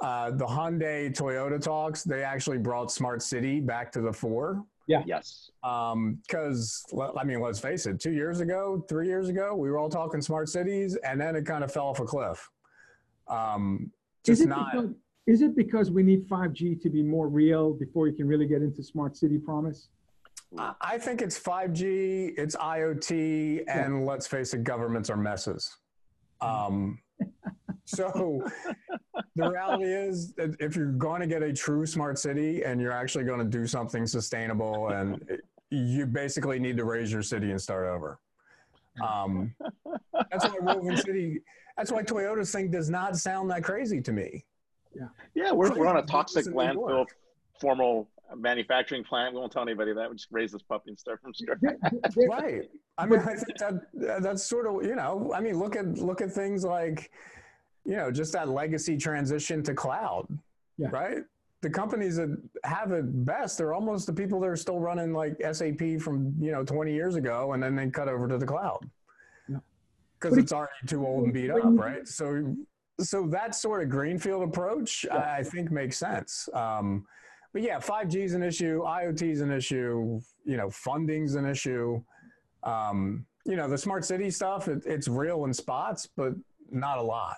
uh, 0.00 0.30
the 0.32 0.46
Hyundai 0.46 1.16
Toyota 1.16 1.60
talks 1.62 2.02
they 2.02 2.24
actually 2.24 2.58
brought 2.58 2.90
Smart 2.90 3.22
City 3.22 3.60
back 3.60 3.92
to 3.92 4.00
the 4.00 4.12
fore. 4.12 4.64
Yes. 4.86 5.50
Because 5.62 6.84
I 7.18 7.24
mean, 7.24 7.40
let's 7.40 7.58
face 7.60 7.86
it, 7.86 8.00
two 8.00 8.12
years 8.12 8.40
ago, 8.40 8.84
three 8.88 9.06
years 9.06 9.28
ago, 9.28 9.54
we 9.54 9.70
were 9.70 9.78
all 9.78 9.88
talking 9.88 10.20
smart 10.20 10.48
cities, 10.48 10.96
and 11.04 11.20
then 11.20 11.36
it 11.36 11.46
kind 11.46 11.64
of 11.64 11.72
fell 11.72 11.86
off 11.86 12.00
a 12.00 12.04
cliff. 12.04 12.48
Um, 13.28 13.90
Is 14.26 14.38
just 14.38 14.42
it, 14.42 14.48
not. 14.48 14.72
because, 14.72 14.90
is 15.26 15.40
it 15.42 15.56
because 15.56 15.90
we 15.90 16.02
need 16.02 16.28
5G 16.28 16.80
to 16.82 16.90
be 16.90 17.02
more 17.02 17.28
real 17.28 17.72
before 17.72 18.06
you 18.08 18.14
can 18.14 18.26
really 18.28 18.46
get 18.46 18.60
into 18.62 18.82
smart 18.82 19.16
city 19.16 19.38
promise? 19.38 19.88
I- 20.58 20.74
I 20.80 20.98
think 20.98 21.22
it's 21.22 21.38
5G, 21.38 22.34
it's 22.36 22.54
IoT, 22.56 23.64
and 23.66 24.04
let's 24.04 24.26
face 24.26 24.52
it, 24.54 24.62
governments 24.64 25.08
are 25.10 25.16
messes. 25.16 25.74
Um, 26.40 26.98
so 27.86 28.44
the 29.36 29.50
reality 29.50 29.84
is 29.84 30.32
that 30.34 30.56
if 30.60 30.76
you're 30.76 30.92
going 30.92 31.20
to 31.20 31.26
get 31.26 31.42
a 31.42 31.52
true 31.52 31.86
smart 31.86 32.18
city 32.18 32.62
and 32.62 32.80
you're 32.80 32.92
actually 32.92 33.24
going 33.24 33.40
to 33.40 33.44
do 33.44 33.66
something 33.66 34.06
sustainable, 34.06 34.88
and 34.88 35.24
you 35.70 36.06
basically 36.06 36.58
need 36.58 36.76
to 36.76 36.84
raze 36.84 37.10
your 37.12 37.22
city 37.22 37.50
and 37.50 37.60
start 37.60 37.86
over. 37.86 38.18
Um, 39.04 39.54
that's 40.30 40.44
why 40.44 40.56
Woven 40.60 40.96
City, 40.96 41.40
that's 41.76 41.90
why 41.90 42.02
Toyota's 42.02 42.52
thing 42.52 42.70
does 42.70 42.88
not 42.88 43.16
sound 43.16 43.50
that 43.50 43.64
crazy 43.64 44.00
to 44.02 44.12
me. 44.12 44.44
Yeah, 44.94 45.08
yeah 45.34 45.50
we're, 45.50 45.74
we're 45.76 45.88
on 45.88 45.96
a 45.96 46.02
toxic 46.02 46.46
in 46.46 46.52
New 46.52 46.62
York. 46.62 46.76
landfill 46.76 47.06
formal 47.60 48.08
manufacturing 48.36 49.02
plant. 49.02 49.34
We 49.34 49.40
won't 49.40 49.50
tell 49.50 49.62
anybody 49.62 49.92
that. 49.94 50.08
We 50.08 50.14
just 50.16 50.28
raze 50.30 50.52
this 50.52 50.62
puppy 50.62 50.90
and 50.90 50.98
start 50.98 51.20
from 51.20 51.34
scratch. 51.34 51.58
There- 51.60 51.76
there- 51.82 52.28
right 52.28 52.70
i 52.96 53.06
mean 53.06 53.18
i 53.18 53.34
think 53.34 53.58
that 53.58 54.22
that's 54.22 54.44
sort 54.44 54.68
of 54.68 54.88
you 54.88 54.94
know 54.94 55.32
i 55.34 55.40
mean 55.40 55.58
look 55.58 55.74
at 55.74 55.98
look 55.98 56.20
at 56.20 56.30
things 56.30 56.62
like 56.64 57.10
you 57.84 57.96
know 57.96 58.10
just 58.10 58.32
that 58.32 58.48
legacy 58.48 58.96
transition 58.96 59.62
to 59.62 59.74
cloud 59.74 60.26
Yeah. 60.78 60.88
right? 60.90 61.18
The 61.60 61.70
companies 61.70 62.16
that 62.16 62.36
have 62.64 62.92
it 62.92 63.24
best 63.24 63.58
they're 63.58 63.72
almost 63.74 64.06
the 64.06 64.12
people 64.12 64.40
that 64.40 64.48
are 64.48 64.56
still 64.56 64.80
running 64.80 65.12
like 65.12 65.36
sap 65.52 65.80
from 66.00 66.34
you 66.40 66.50
know 66.52 66.64
20 66.64 66.92
years 66.92 67.16
ago 67.16 67.52
and 67.52 67.62
then 67.62 67.74
they 67.76 67.88
cut 67.90 68.08
over 68.08 68.28
to 68.28 68.38
the 68.38 68.46
cloud. 68.46 68.80
Because 69.48 70.36
But 70.36 70.38
it's 70.38 70.52
already 70.52 70.72
too 70.86 71.06
old 71.06 71.24
and 71.24 71.32
beat 71.34 71.50
up 71.50 71.62
right? 71.64 72.06
So 72.08 72.54
so 73.00 73.26
that 73.28 73.54
sort 73.54 73.82
of 73.82 73.88
greenfield 73.90 74.42
approach 74.48 75.04
I, 75.10 75.38
I 75.38 75.42
think 75.42 75.70
makes 75.70 75.96
sense. 75.98 76.48
Um, 76.54 77.06
but 77.52 77.62
yeah 77.62 77.78
5g 77.78 78.16
is 78.16 78.34
an 78.34 78.42
issue 78.42 78.82
iot 78.82 79.22
is 79.22 79.40
an 79.40 79.50
issue 79.50 80.20
you 80.44 80.56
know 80.56 80.70
funding's 80.70 81.34
an 81.34 81.46
issue. 81.46 82.02
Um, 82.62 83.26
you 83.46 83.56
know 83.56 83.68
the 83.68 83.76
smart 83.78 84.04
city 84.06 84.30
stuff 84.30 84.68
it, 84.68 84.82
it's 84.86 85.06
real 85.08 85.44
in 85.44 85.52
spots 85.52 86.08
but 86.16 86.32
not 86.70 86.96
a 86.98 87.02
lot 87.02 87.36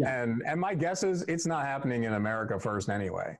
Yeah. 0.00 0.22
and 0.22 0.42
and 0.46 0.60
my 0.60 0.74
guess 0.74 1.02
is 1.02 1.22
it's 1.34 1.46
not 1.46 1.64
happening 1.66 2.04
in 2.04 2.14
america 2.14 2.58
first 2.58 2.88
anyway 2.88 3.36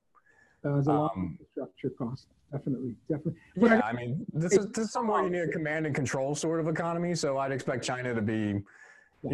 Uh, 0.64 0.72
there's 0.74 0.86
a 0.88 0.92
lot 0.92 1.12
Um, 1.16 1.20
of 1.24 1.30
infrastructure 1.30 1.90
cost. 1.98 2.26
Definitely, 2.52 2.96
definitely. 3.08 3.40
But 3.56 3.72
I- 3.72 3.76
yeah 3.76 3.86
i 3.86 3.92
mean 3.92 4.26
this 4.32 4.52
is 4.58 4.66
this 4.74 4.86
is 4.86 4.92
somewhere 4.92 5.22
you 5.22 5.30
need 5.30 5.46
a 5.50 5.52
command 5.58 5.86
and 5.86 5.94
control 5.94 6.34
sort 6.34 6.58
of 6.60 6.66
economy 6.68 7.14
so 7.14 7.38
i'd 7.38 7.52
expect 7.58 7.80
china 7.84 8.10
to 8.14 8.24
be 8.34 8.42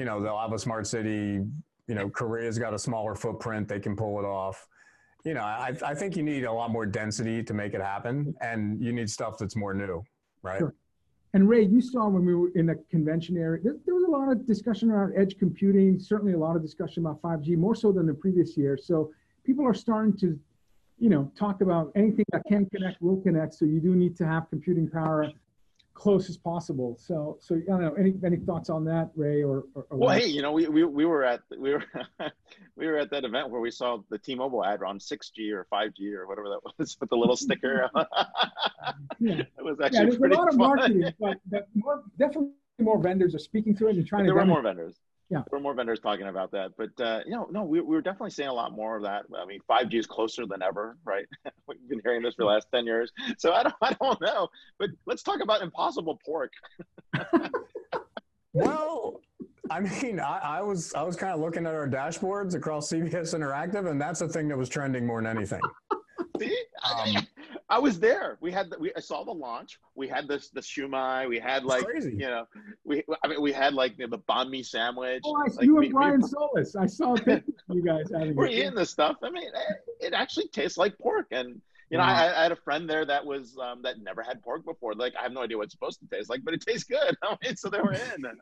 you 0.01 0.05
know 0.09 0.17
they'll 0.23 0.39
have 0.47 0.53
a 0.53 0.59
smart 0.59 0.87
city 0.87 1.25
you 1.91 1.95
know 1.97 2.07
korea's 2.21 2.59
got 2.59 2.73
a 2.75 2.79
smaller 2.89 3.15
footprint 3.15 3.67
they 3.69 3.81
can 3.87 3.95
pull 3.97 4.15
it 4.23 4.25
off 4.27 4.59
you 5.25 5.35
know, 5.35 5.41
I, 5.43 5.73
I 5.85 5.93
think 6.01 6.17
you 6.17 6.23
need 6.23 6.45
a 6.45 6.53
lot 6.61 6.71
more 6.71 6.87
density 6.87 7.43
to 7.43 7.53
make 7.53 7.75
it 7.75 7.81
happen, 7.81 8.33
and 8.41 8.81
you 8.81 8.93
need 8.93 9.11
stuff 9.11 9.39
that's 9.39 9.57
more 9.57 9.75
new, 9.75 10.05
right? 10.49 10.61
Sure. 10.61 10.73
And 11.37 11.51
Ray, 11.51 11.67
you 11.67 11.83
saw 11.83 12.09
when 12.09 12.25
we 12.25 12.35
were 12.35 12.49
in 12.55 12.65
the 12.65 12.77
convention 12.91 13.37
area, 13.37 13.63
there, 13.63 13.77
there, 13.85 13.95
was 13.95 14.05
a 14.05 14.11
lot 14.11 14.33
of 14.33 14.47
discussion 14.47 14.91
around 14.91 15.13
edge 15.19 15.39
computing, 15.39 16.01
certainly 16.01 16.33
a 16.33 16.39
lot 16.39 16.57
of 16.57 16.63
discussion 16.63 17.05
about 17.05 17.21
5G, 17.21 17.59
more 17.59 17.75
so 17.75 17.93
than 17.93 18.07
the 18.07 18.15
previous 18.15 18.57
year. 18.57 18.79
So 18.83 19.13
people 19.45 19.63
are 19.67 19.75
starting 19.75 20.17
to, 20.21 20.41
you 20.99 21.11
know, 21.11 21.31
talk 21.39 21.61
about 21.61 21.93
anything 21.95 22.25
that 22.33 22.41
can 22.49 22.65
connect 22.71 23.03
will 23.03 23.21
connect. 23.21 23.53
So 23.53 23.67
you 23.67 23.81
do 23.81 23.95
need 23.95 24.17
to 24.17 24.27
have 24.27 24.49
computing 24.49 24.89
power 24.89 25.31
close 25.97 26.29
as 26.29 26.37
possible. 26.37 26.97
So, 27.01 27.39
so 27.41 27.57
I 27.57 27.61
don't 27.67 27.81
know. 27.81 27.95
Any 27.95 28.15
any 28.25 28.37
thoughts 28.37 28.69
on 28.69 28.85
that, 28.85 29.11
Ray? 29.17 29.43
Or, 29.43 29.65
or, 29.75 29.87
or 29.91 29.99
well, 29.99 30.11
hey, 30.11 30.27
you 30.27 30.43
know, 30.43 30.53
we, 30.53 30.69
we 30.69 30.85
we 30.85 31.05
were 31.07 31.25
at 31.25 31.41
we 31.59 31.73
were 31.73 31.85
we 32.77 32.87
were 32.87 32.99
at 32.99 33.11
that 33.11 33.25
event 33.25 33.51
where 33.51 33.61
we 33.61 33.71
saw 33.71 33.99
the 34.11 34.19
T-Mobile 34.19 34.65
ad 34.65 34.83
on 34.83 34.99
6G 34.99 35.53
or 35.53 35.67
5G 35.73 36.13
or 36.15 36.29
whatever 36.29 36.49
that 36.51 36.61
was 36.79 36.97
with 37.01 37.11
the 37.11 37.17
little 37.17 37.37
sticker. 37.37 37.91
yeah. 39.19 39.41
It 39.41 39.65
was 39.65 39.79
actually 39.83 39.99
yeah, 39.99 40.17
there's 40.21 40.33
a 40.33 40.37
lot 40.37 40.49
of 40.49 40.57
marketing, 40.57 41.05
but, 41.19 41.39
but 41.47 41.69
more, 41.75 42.05
definitely 42.19 42.51
more 42.79 43.01
vendors 43.01 43.35
are 43.35 43.41
speaking 43.41 43.75
to 43.77 43.89
it 43.89 43.97
and 43.97 44.07
trying 44.07 44.25
there 44.25 44.35
to. 44.35 44.39
There 44.39 44.47
were 44.47 44.53
more 44.53 44.63
vendors 44.63 45.01
yeah. 45.29 45.39
There 45.51 45.59
were 45.59 45.61
more 45.61 45.75
vendors 45.75 46.01
talking 46.01 46.27
about 46.27 46.51
that 46.53 46.73
but 46.77 47.01
uh, 47.01 47.21
you 47.25 47.33
know 47.33 47.49
no 47.51 47.65
we, 47.65 47.81
we 47.81 47.95
were 47.95 48.03
definitely 48.03 48.31
seeing 48.31 48.49
a 48.49 48.55
lot 48.55 48.73
more 48.73 48.97
of 48.97 49.03
that. 49.03 49.25
I 49.37 49.45
mean 49.45 49.61
5g 49.69 49.95
is 49.95 50.07
closer 50.07 50.47
than 50.47 50.63
ever 50.63 50.97
right? 51.05 51.27
We've 51.69 51.89
been 51.89 52.01
hearing 52.05 52.23
this 52.23 52.35
for 52.35 52.43
the 52.43 52.49
last 52.49 52.69
10 52.73 52.87
years. 52.87 53.13
So 53.39 53.53
i 53.53 53.63
don't, 53.63 53.75
I 53.83 53.93
don't 54.01 54.21
know 54.21 54.49
but 54.79 54.91
let's 55.07 55.23
talk 55.23 55.41
about 55.43 55.63
impossible 55.63 56.19
pork. 56.25 56.53
Well 58.53 59.21
I 59.71 59.81
mean, 59.81 60.21
I, 60.21 60.39
I, 60.43 60.63
was 60.63 60.95
I 60.95 61.03
was 61.03 61.17
kind 61.17 61.33
of 61.33 61.41
looking 61.41 61.67
at 61.67 61.75
our 61.75 61.89
dashboards 61.89 62.55
across 62.55 62.89
CBS 62.89 63.35
Interactive, 63.35 63.91
and 63.91 64.01
that's 64.01 64.21
the 64.21 64.29
thing 64.29 64.49
that 64.49 64.57
was 64.57 64.69
trending 64.69 65.05
more 65.05 65.21
than 65.21 65.37
anything. 65.37 65.61
See, 66.41 66.57
um, 66.85 67.27
I 67.69 67.79
was 67.79 67.99
there. 67.99 68.39
We 68.41 68.53
had 68.53 68.71
the, 68.71 68.79
we 68.79 68.93
I 68.97 69.01
saw 69.01 69.25
the 69.25 69.33
launch. 69.33 69.79
We 69.95 70.07
had 70.07 70.29
this 70.29 70.51
the 70.51 70.61
shumai. 70.61 71.29
We 71.29 71.39
had 71.39 71.65
like 71.65 71.85
you 72.03 72.19
know 72.19 72.47
we 72.85 73.03
I 73.25 73.29
mean 73.29 73.41
we 73.41 73.53
had 73.53 73.75
like 73.75 73.99
you 73.99 74.07
know, 74.07 74.17
the 74.17 74.23
banh 74.31 74.51
mi 74.51 74.63
sandwich. 74.63 75.23
Oh, 75.25 75.37
I, 75.37 75.51
like, 75.51 75.65
you 75.65 75.79
and 75.79 75.93
Brian 75.93 76.21
we, 76.21 76.29
Solis. 76.29 76.77
I 76.77 76.87
saw 76.87 77.17
you 77.27 77.83
guys 77.83 78.11
having. 78.13 78.35
We're 78.37 78.47
eating 78.47 78.75
this 78.75 78.91
stuff. 78.91 79.17
I 79.23 79.31
mean, 79.31 79.49
it, 79.49 80.07
it, 80.07 80.13
actually 80.13 80.49
tastes 80.49 80.79
like 80.79 80.97
pork, 80.99 81.27
and 81.33 81.61
you 81.91 81.99
know 81.99 82.05
wow. 82.05 82.15
I, 82.15 82.39
I, 82.39 82.43
had 82.45 82.53
a 82.53 82.57
friend 82.57 82.89
there 82.89 83.05
that 83.05 83.25
was 83.25 83.57
um, 83.61 83.83
that 83.83 84.01
never 84.01 84.23
had 84.23 84.43
pork 84.43 84.65
before. 84.65 84.95
Like 84.95 85.15
I 85.19 85.23
have 85.23 85.33
no 85.33 85.43
idea 85.43 85.57
what 85.57 85.65
it's 85.65 85.73
supposed 85.73 86.01
to 86.01 86.07
taste 86.07 86.31
like, 86.31 86.45
but 86.45 86.55
it 86.55 86.65
tastes 86.65 86.85
good. 86.85 87.17
I 87.23 87.37
mean, 87.43 87.57
so 87.57 87.69
they 87.69 87.81
were 87.81 87.95
in, 87.95 88.25
and, 88.25 88.39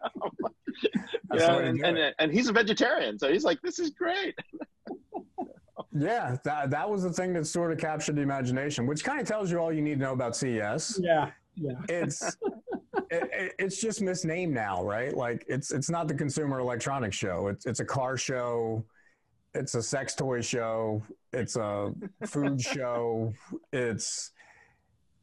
yeah, 1.34 1.58
and, 1.58 1.84
and, 1.84 2.14
and 2.18 2.32
he's 2.32 2.48
a 2.48 2.52
vegetarian, 2.52 3.18
so 3.18 3.32
he's 3.32 3.44
like, 3.44 3.62
this 3.62 3.78
is 3.78 3.90
great. 3.90 4.34
Yeah, 5.96 6.36
that, 6.44 6.70
that 6.70 6.90
was 6.90 7.04
the 7.04 7.12
thing 7.12 7.32
that 7.34 7.46
sort 7.46 7.72
of 7.72 7.78
captured 7.78 8.16
the 8.16 8.22
imagination, 8.22 8.86
which 8.86 9.04
kind 9.04 9.20
of 9.20 9.28
tells 9.28 9.50
you 9.50 9.58
all 9.58 9.72
you 9.72 9.80
need 9.80 9.94
to 9.94 10.00
know 10.00 10.12
about 10.12 10.36
CES. 10.36 10.98
Yeah, 11.00 11.30
yeah. 11.54 11.72
It's 11.88 12.36
it, 13.10 13.54
it's 13.58 13.80
just 13.80 14.02
misnamed 14.02 14.52
now, 14.52 14.82
right? 14.82 15.16
Like 15.16 15.44
it's 15.48 15.70
it's 15.70 15.88
not 15.88 16.08
the 16.08 16.14
Consumer 16.14 16.58
Electronics 16.58 17.16
Show. 17.16 17.46
It's 17.46 17.64
it's 17.64 17.78
a 17.78 17.84
car 17.84 18.16
show. 18.16 18.84
It's 19.54 19.76
a 19.76 19.82
sex 19.82 20.16
toy 20.16 20.40
show. 20.40 21.00
It's 21.32 21.54
a 21.54 21.92
food 22.26 22.60
show. 22.60 23.32
It's 23.72 24.32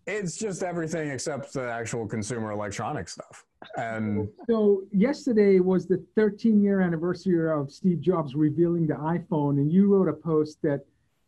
it's 0.07 0.37
just 0.37 0.63
everything 0.63 1.09
except 1.09 1.53
the 1.53 1.69
actual 1.69 2.07
consumer 2.07 2.51
electronics 2.51 3.13
stuff. 3.13 3.45
And 3.77 4.27
so 4.47 4.83
yesterday 4.91 5.59
was 5.59 5.87
the 5.87 6.03
13 6.15 6.63
year 6.63 6.81
anniversary 6.81 7.51
of 7.51 7.71
Steve 7.71 8.01
Jobs 8.01 8.35
revealing 8.35 8.87
the 8.87 8.95
iPhone, 8.95 9.57
and 9.57 9.71
you 9.71 9.87
wrote 9.87 10.07
a 10.07 10.13
post 10.13 10.57
that 10.63 10.85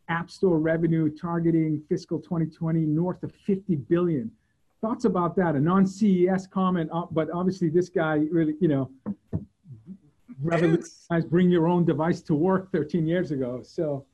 App 0.10 0.30
Store 0.30 0.60
revenue 0.60 1.10
targeting 1.10 1.82
fiscal 1.88 2.20
2020 2.20 2.80
north 2.80 3.24
of 3.24 3.32
50 3.46 3.76
billion. 3.76 4.32
Thoughts 4.82 5.06
about 5.06 5.36
that? 5.38 5.56
A 5.56 5.60
non 5.60 5.86
CES 5.86 6.48
comment, 6.48 6.90
uh, 6.92 7.06
but 7.12 7.30
obviously 7.32 7.70
this 7.70 7.90
guy 7.90 8.26
really, 8.32 8.56
you 8.60 8.68
know, 8.68 8.92
revolutionized 10.42 11.30
bring 11.30 11.50
your 11.50 11.68
own 11.68 11.86
device 11.86 12.22
to 12.24 12.36
work 12.36 12.72
13 12.72 13.08
years 13.08 13.32
ago. 13.32 13.62
So 13.64 14.06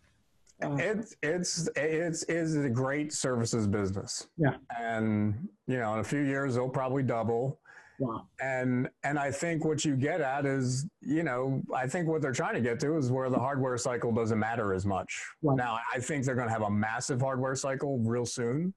uh, 0.61 0.75
it's 0.77 1.15
it's 1.23 1.69
it's 1.75 2.23
is 2.23 2.55
a 2.55 2.69
great 2.69 3.13
services 3.13 3.67
business. 3.67 4.27
Yeah, 4.37 4.55
and 4.77 5.47
you 5.67 5.77
know, 5.77 5.93
in 5.93 5.99
a 5.99 6.03
few 6.03 6.21
years, 6.21 6.55
it'll 6.55 6.69
probably 6.69 7.03
double. 7.03 7.59
Wow. 7.99 8.27
And 8.41 8.89
and 9.03 9.19
I 9.19 9.31
think 9.31 9.65
what 9.65 9.83
you 9.83 9.95
get 9.95 10.21
at 10.21 10.45
is, 10.45 10.85
you 11.01 11.23
know, 11.23 11.61
I 11.73 11.85
think 11.87 12.07
what 12.07 12.21
they're 12.21 12.31
trying 12.31 12.55
to 12.55 12.61
get 12.61 12.79
to 12.81 12.97
is 12.97 13.11
where 13.11 13.29
the 13.29 13.37
hardware 13.37 13.77
cycle 13.77 14.11
doesn't 14.11 14.39
matter 14.39 14.73
as 14.73 14.85
much. 14.85 15.21
Right. 15.41 15.57
Now, 15.57 15.79
I 15.93 15.99
think 15.99 16.25
they're 16.25 16.35
going 16.35 16.47
to 16.47 16.53
have 16.53 16.61
a 16.61 16.71
massive 16.71 17.19
hardware 17.19 17.55
cycle 17.55 17.99
real 17.99 18.25
soon. 18.25 18.73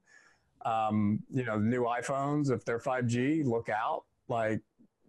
Um, 0.65 1.21
you 1.31 1.45
know, 1.45 1.59
new 1.59 1.85
iPhones, 1.85 2.51
if 2.51 2.65
they're 2.65 2.79
5G, 2.79 3.45
look 3.45 3.69
out. 3.69 4.05
Like 4.29 4.61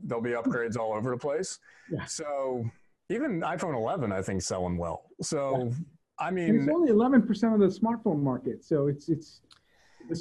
there'll 0.03 0.23
be 0.23 0.31
upgrades 0.31 0.77
all 0.77 0.93
over 0.93 1.11
the 1.11 1.17
place. 1.17 1.59
Yeah. 1.91 2.05
So 2.05 2.65
even 3.09 3.41
iPhone 3.41 3.75
11, 3.75 4.11
I 4.11 4.21
think, 4.21 4.41
selling 4.41 4.77
well. 4.77 5.03
So 5.21 5.71
yeah. 5.71 5.75
I 6.23 6.31
mean, 6.31 6.55
it's 6.55 6.69
only 6.69 6.91
11% 6.91 7.53
of 7.53 7.59
the 7.59 7.67
smartphone 7.67 8.21
market. 8.21 8.63
So 8.63 8.87
it's 8.87 9.09
it's 9.09 9.41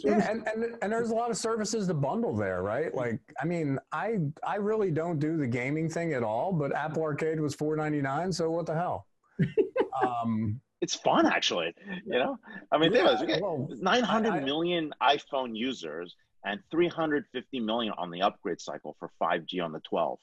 yeah, 0.05 0.31
and, 0.31 0.47
and 0.47 0.77
and 0.81 0.93
there's 0.93 1.11
a 1.11 1.15
lot 1.15 1.31
of 1.31 1.37
services 1.37 1.87
to 1.89 1.95
bundle 1.95 2.37
there, 2.37 2.63
right? 2.63 2.95
Like, 2.95 3.21
I 3.41 3.45
mean, 3.45 3.79
I 3.93 4.19
I 4.47 4.57
really 4.57 4.91
don't 4.91 5.19
do 5.19 5.37
the 5.37 5.47
gaming 5.47 5.89
thing 5.89 6.13
at 6.13 6.23
all, 6.23 6.53
but 6.53 6.75
Apple 6.75 7.03
Arcade 7.03 7.41
was 7.41 7.55
four 7.55 7.77
ninety 7.77 8.01
nine, 8.01 8.33
so 8.33 8.51
what 8.51 8.67
the 8.67 8.75
hell? 8.75 9.07
um, 10.03 10.61
it's 10.81 10.95
fun 10.95 11.27
actually. 11.27 11.75
You 12.07 12.19
know, 12.19 12.39
I 12.71 12.79
mean, 12.79 12.93
yeah, 12.93 13.17
think 13.17 13.43
well, 13.43 13.69
nine 13.81 14.05
hundred 14.05 14.45
million 14.45 14.93
iPhone 15.03 15.57
users 15.57 16.15
and 16.45 16.61
350 16.71 17.61
million 17.61 17.95
on 17.99 18.11
the 18.11 18.23
upgrade 18.23 18.61
cycle 18.61 18.97
for 18.99 19.11
5G 19.21 19.63
on 19.63 19.73
the 19.73 19.81
12. 19.81 20.19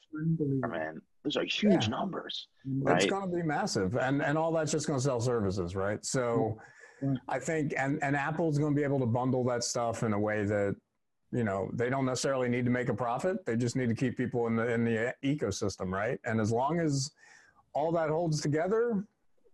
I 0.64 0.66
mean, 0.66 1.00
those 1.24 1.36
are 1.36 1.44
huge 1.44 1.84
yeah. 1.84 1.88
numbers. 1.88 2.48
Right? 2.66 3.02
It's 3.02 3.10
going 3.10 3.30
to 3.30 3.36
be 3.36 3.42
massive, 3.42 3.96
and 3.96 4.22
and 4.22 4.36
all 4.36 4.52
that's 4.52 4.72
just 4.72 4.86
going 4.86 4.98
to 4.98 5.04
sell 5.04 5.20
services, 5.20 5.74
right? 5.74 6.04
So. 6.04 6.56
Yeah 6.56 6.62
I 7.28 7.38
think, 7.38 7.74
and, 7.76 8.02
and 8.02 8.16
Apple's 8.16 8.58
going 8.58 8.74
to 8.74 8.76
be 8.78 8.84
able 8.84 9.00
to 9.00 9.06
bundle 9.06 9.44
that 9.44 9.64
stuff 9.64 10.02
in 10.02 10.12
a 10.12 10.18
way 10.18 10.44
that, 10.44 10.76
you 11.32 11.44
know, 11.44 11.70
they 11.72 11.88
don't 11.88 12.04
necessarily 12.04 12.48
need 12.48 12.64
to 12.64 12.70
make 12.70 12.88
a 12.88 12.94
profit. 12.94 13.44
They 13.46 13.56
just 13.56 13.76
need 13.76 13.88
to 13.88 13.94
keep 13.94 14.16
people 14.16 14.46
in 14.48 14.56
the, 14.56 14.72
in 14.72 14.84
the 14.84 15.14
ecosystem, 15.24 15.90
right? 15.90 16.18
And 16.24 16.40
as 16.40 16.50
long 16.50 16.80
as 16.80 17.12
all 17.72 17.92
that 17.92 18.10
holds 18.10 18.40
together, 18.40 19.04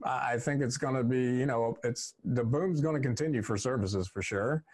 I 0.03 0.39
think 0.39 0.63
it's 0.63 0.77
going 0.77 0.95
to 0.95 1.05
be, 1.05 1.21
you 1.21 1.47
know, 1.47 1.77
it's 1.85 2.15
the 2.25 2.45
boom's 2.45 2.81
going 2.81 2.95
to 2.95 3.01
continue 3.01 3.43
for 3.43 3.57
services 3.57 4.09
for 4.09 4.23
sure. 4.23 4.65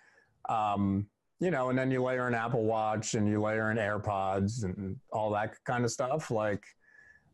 Um, 0.48 1.06
you 1.42 1.50
know, 1.50 1.70
and 1.70 1.78
then 1.78 1.90
you 1.90 2.00
layer 2.00 2.28
in 2.28 2.34
Apple 2.34 2.62
Watch 2.62 3.14
and 3.14 3.28
you 3.28 3.42
layer 3.42 3.72
in 3.72 3.76
AirPods 3.76 4.62
and 4.62 4.96
all 5.12 5.28
that 5.32 5.54
kind 5.64 5.84
of 5.84 5.90
stuff. 5.90 6.30
Like, 6.30 6.62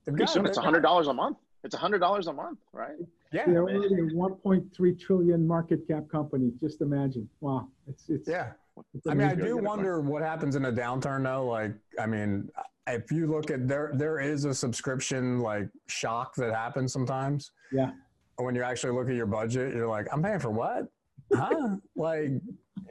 pretty 0.06 0.26
soon 0.26 0.46
it's 0.46 0.56
a 0.56 0.62
hundred 0.62 0.80
dollars 0.80 1.08
a 1.08 1.12
month. 1.12 1.36
It's 1.62 1.74
a 1.74 1.78
hundred 1.78 1.98
dollars 1.98 2.26
a 2.26 2.32
month, 2.32 2.58
right? 2.72 2.96
Yeah, 3.32 3.44
they're 3.46 3.68
already 3.68 3.94
a 3.94 4.14
1.3 4.14 4.98
trillion 4.98 5.46
market 5.46 5.86
cap 5.86 6.04
company. 6.10 6.52
Just 6.58 6.80
imagine. 6.80 7.28
Wow, 7.40 7.68
it's 7.86 8.08
it's. 8.08 8.26
Yeah, 8.26 8.52
it's 8.94 9.06
I 9.06 9.12
mean, 9.12 9.28
I 9.28 9.34
do 9.34 9.58
wonder 9.58 10.00
what 10.00 10.22
happens 10.22 10.56
in 10.56 10.64
a 10.64 10.72
downturn, 10.72 11.24
though. 11.24 11.46
Like, 11.46 11.74
I 12.00 12.06
mean, 12.06 12.48
if 12.86 13.12
you 13.12 13.26
look 13.26 13.50
at 13.50 13.68
there, 13.68 13.90
there 13.92 14.20
is 14.20 14.46
a 14.46 14.54
subscription 14.54 15.40
like 15.40 15.68
shock 15.88 16.34
that 16.36 16.54
happens 16.54 16.94
sometimes. 16.94 17.50
Yeah. 17.70 17.90
When 18.36 18.54
you 18.54 18.62
actually 18.62 18.94
look 18.94 19.10
at 19.10 19.16
your 19.16 19.26
budget, 19.26 19.74
you're 19.74 19.88
like, 19.88 20.06
I'm 20.10 20.22
paying 20.22 20.38
for 20.38 20.50
what? 20.50 20.86
Huh? 21.34 21.76
like, 21.96 22.30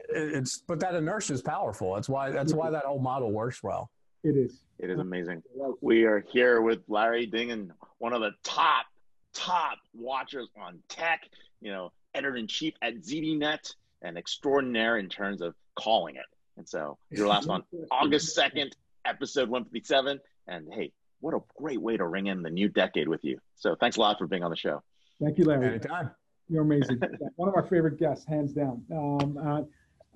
it's 0.08 0.62
but 0.66 0.80
that 0.80 0.94
inertia 0.94 1.32
is 1.32 1.42
powerful. 1.42 1.94
That's 1.94 2.08
why 2.08 2.30
that's 2.30 2.52
why 2.52 2.70
that 2.70 2.84
whole 2.84 2.98
model 2.98 3.32
works 3.32 3.62
well. 3.62 3.90
It 4.24 4.36
is. 4.36 4.60
It 4.78 4.90
is 4.90 4.98
amazing. 4.98 5.42
We 5.80 6.04
are 6.04 6.20
here 6.20 6.60
with 6.60 6.80
Larry 6.88 7.26
Dignan, 7.26 7.70
one 7.98 8.12
of 8.12 8.20
the 8.20 8.32
top 8.42 8.86
top 9.32 9.78
watchers 9.94 10.48
on 10.60 10.78
tech, 10.88 11.22
you 11.60 11.70
know, 11.70 11.92
editor 12.14 12.36
in 12.36 12.46
chief 12.46 12.74
at 12.82 12.96
ZDNet 12.96 13.74
and 14.02 14.16
extraordinaire 14.16 14.98
in 14.98 15.08
terms 15.08 15.40
of 15.40 15.54
calling 15.74 16.16
it. 16.16 16.26
And 16.56 16.68
so 16.68 16.98
you're 17.10 17.28
last 17.28 17.48
on 17.48 17.62
August 17.90 18.36
2nd, 18.36 18.72
episode 19.04 19.48
157. 19.48 20.18
And 20.46 20.68
hey, 20.72 20.92
what 21.20 21.34
a 21.34 21.40
great 21.56 21.80
way 21.80 21.96
to 21.96 22.06
ring 22.06 22.26
in 22.26 22.42
the 22.42 22.50
new 22.50 22.68
decade 22.68 23.08
with 23.08 23.24
you. 23.24 23.38
So 23.56 23.76
thanks 23.76 23.96
a 23.96 24.00
lot 24.00 24.18
for 24.18 24.26
being 24.26 24.42
on 24.42 24.50
the 24.50 24.56
show. 24.56 24.82
Thank 25.20 25.38
you, 25.38 25.44
Larry. 25.44 25.66
Anytime. 25.66 26.10
You're 26.48 26.62
amazing. 26.62 27.00
One 27.36 27.48
of 27.48 27.54
our 27.54 27.66
favorite 27.66 27.98
guests, 27.98 28.24
hands 28.26 28.52
down. 28.52 28.82
Um, 28.90 29.38
uh, 29.38 29.62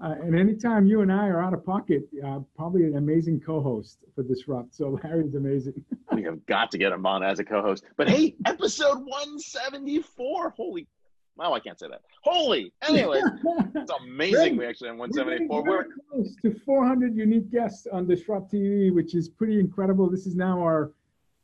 uh, 0.02 0.16
and 0.20 0.36
anytime 0.36 0.84
you 0.84 1.02
and 1.02 1.12
I 1.12 1.28
are 1.28 1.40
out 1.40 1.54
of 1.54 1.64
pocket, 1.64 2.02
uh, 2.26 2.40
probably 2.56 2.84
an 2.84 2.96
amazing 2.96 3.40
co-host 3.40 3.98
for 4.14 4.24
Disrupt. 4.24 4.74
So 4.74 4.98
Larry's 5.04 5.34
amazing. 5.34 5.84
we 6.10 6.24
have 6.24 6.44
got 6.46 6.72
to 6.72 6.78
get 6.78 6.90
him 6.90 7.06
on 7.06 7.22
as 7.22 7.38
a 7.38 7.44
co-host. 7.44 7.84
But 7.96 8.08
hey, 8.08 8.34
episode 8.44 8.98
174. 8.98 10.50
Holy, 10.50 10.88
wow, 11.36 11.52
I 11.52 11.60
can't 11.60 11.78
say 11.78 11.86
that. 11.88 12.02
Holy. 12.22 12.72
Anyway, 12.82 13.20
it's 13.76 13.92
amazing. 14.02 14.56
we 14.56 14.66
actually 14.66 14.88
have 14.88 14.98
174. 14.98 15.62
We're, 15.62 15.70
We're 15.70 15.84
close 16.10 16.34
to 16.42 16.60
400 16.66 17.14
unique 17.14 17.52
guests 17.52 17.86
on 17.92 18.06
DisrupTV, 18.06 18.92
which 18.92 19.14
is 19.14 19.28
pretty 19.28 19.60
incredible. 19.60 20.10
This 20.10 20.26
is 20.26 20.34
now 20.34 20.58
our, 20.60 20.90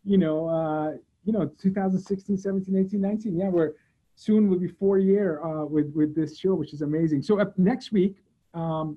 you 0.04 0.18
know, 0.18 0.48
uh, 0.48 0.96
you 1.24 1.32
know, 1.32 1.48
2016, 1.62 2.36
17, 2.36 2.76
18, 2.76 3.00
19. 3.00 3.38
Yeah, 3.38 3.50
we're 3.50 3.74
soon 4.16 4.48
will 4.48 4.58
be 4.58 4.66
four 4.66 4.98
year 4.98 5.40
uh, 5.44 5.64
with 5.64 5.92
with 5.94 6.12
this 6.16 6.36
show, 6.36 6.54
which 6.54 6.72
is 6.72 6.82
amazing. 6.82 7.22
So 7.22 7.38
up 7.38 7.56
next 7.56 7.92
week, 7.92 8.16
um, 8.54 8.96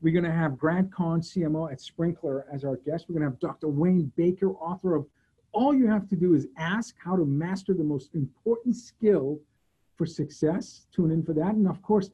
we're 0.00 0.12
going 0.12 0.24
to 0.24 0.32
have 0.32 0.58
Grad 0.58 0.92
Conn, 0.92 1.20
CMO 1.20 1.72
at 1.72 1.78
Sprinklr, 1.78 2.44
as 2.52 2.64
our 2.64 2.76
guest. 2.76 3.06
We're 3.08 3.14
going 3.14 3.24
to 3.24 3.30
have 3.30 3.40
Dr. 3.40 3.68
Wayne 3.68 4.12
Baker, 4.16 4.50
author 4.50 4.94
of 4.94 5.06
All 5.52 5.74
You 5.74 5.86
Have 5.86 6.08
to 6.10 6.16
Do 6.16 6.34
Is 6.34 6.46
Ask 6.58 6.96
How 7.02 7.16
to 7.16 7.24
Master 7.24 7.72
the 7.72 7.84
Most 7.84 8.14
Important 8.14 8.76
Skill 8.76 9.40
for 9.96 10.04
Success. 10.04 10.86
Tune 10.94 11.10
in 11.10 11.22
for 11.22 11.32
that. 11.32 11.54
And 11.54 11.66
of 11.66 11.80
course, 11.80 12.10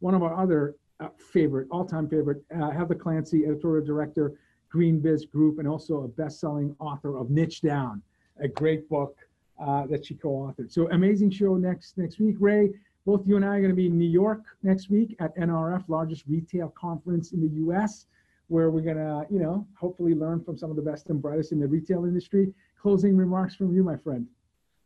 one 0.00 0.14
of 0.14 0.22
our 0.22 0.34
other 0.34 0.74
uh, 1.00 1.08
favorite, 1.16 1.68
all-time 1.70 2.08
favorite, 2.08 2.42
uh, 2.60 2.70
Heather 2.70 2.94
Clancy, 2.94 3.44
editorial 3.44 3.84
director, 3.84 4.32
GreenBiz 4.74 5.30
Group, 5.30 5.58
and 5.58 5.68
also 5.68 6.02
a 6.02 6.08
best-selling 6.08 6.74
author 6.78 7.16
of 7.16 7.30
Niche 7.30 7.62
Down, 7.62 8.02
a 8.40 8.48
great 8.48 8.88
book 8.88 9.16
uh, 9.60 9.86
that 9.86 10.06
she 10.06 10.14
co-authored. 10.14 10.72
So 10.72 10.88
amazing 10.90 11.30
show 11.30 11.56
next 11.56 11.98
next 11.98 12.18
week. 12.18 12.36
Ray, 12.38 12.70
both 13.08 13.26
you 13.26 13.36
and 13.36 13.44
I 13.44 13.56
are 13.56 13.60
going 13.60 13.70
to 13.70 13.74
be 13.74 13.86
in 13.86 13.98
New 13.98 14.04
York 14.04 14.42
next 14.62 14.90
week 14.90 15.16
at 15.18 15.34
NRF, 15.38 15.82
largest 15.88 16.24
retail 16.28 16.68
conference 16.78 17.32
in 17.32 17.40
the 17.40 17.48
U.S., 17.60 18.04
where 18.48 18.70
we're 18.70 18.82
going 18.82 18.98
to, 18.98 19.24
you 19.30 19.38
know, 19.38 19.66
hopefully 19.80 20.14
learn 20.14 20.44
from 20.44 20.58
some 20.58 20.68
of 20.68 20.76
the 20.76 20.82
best 20.82 21.08
and 21.08 21.22
brightest 21.22 21.52
in 21.52 21.58
the 21.58 21.66
retail 21.66 22.04
industry. 22.04 22.52
Closing 22.78 23.16
remarks 23.16 23.54
from 23.54 23.74
you, 23.74 23.82
my 23.82 23.96
friend. 23.96 24.26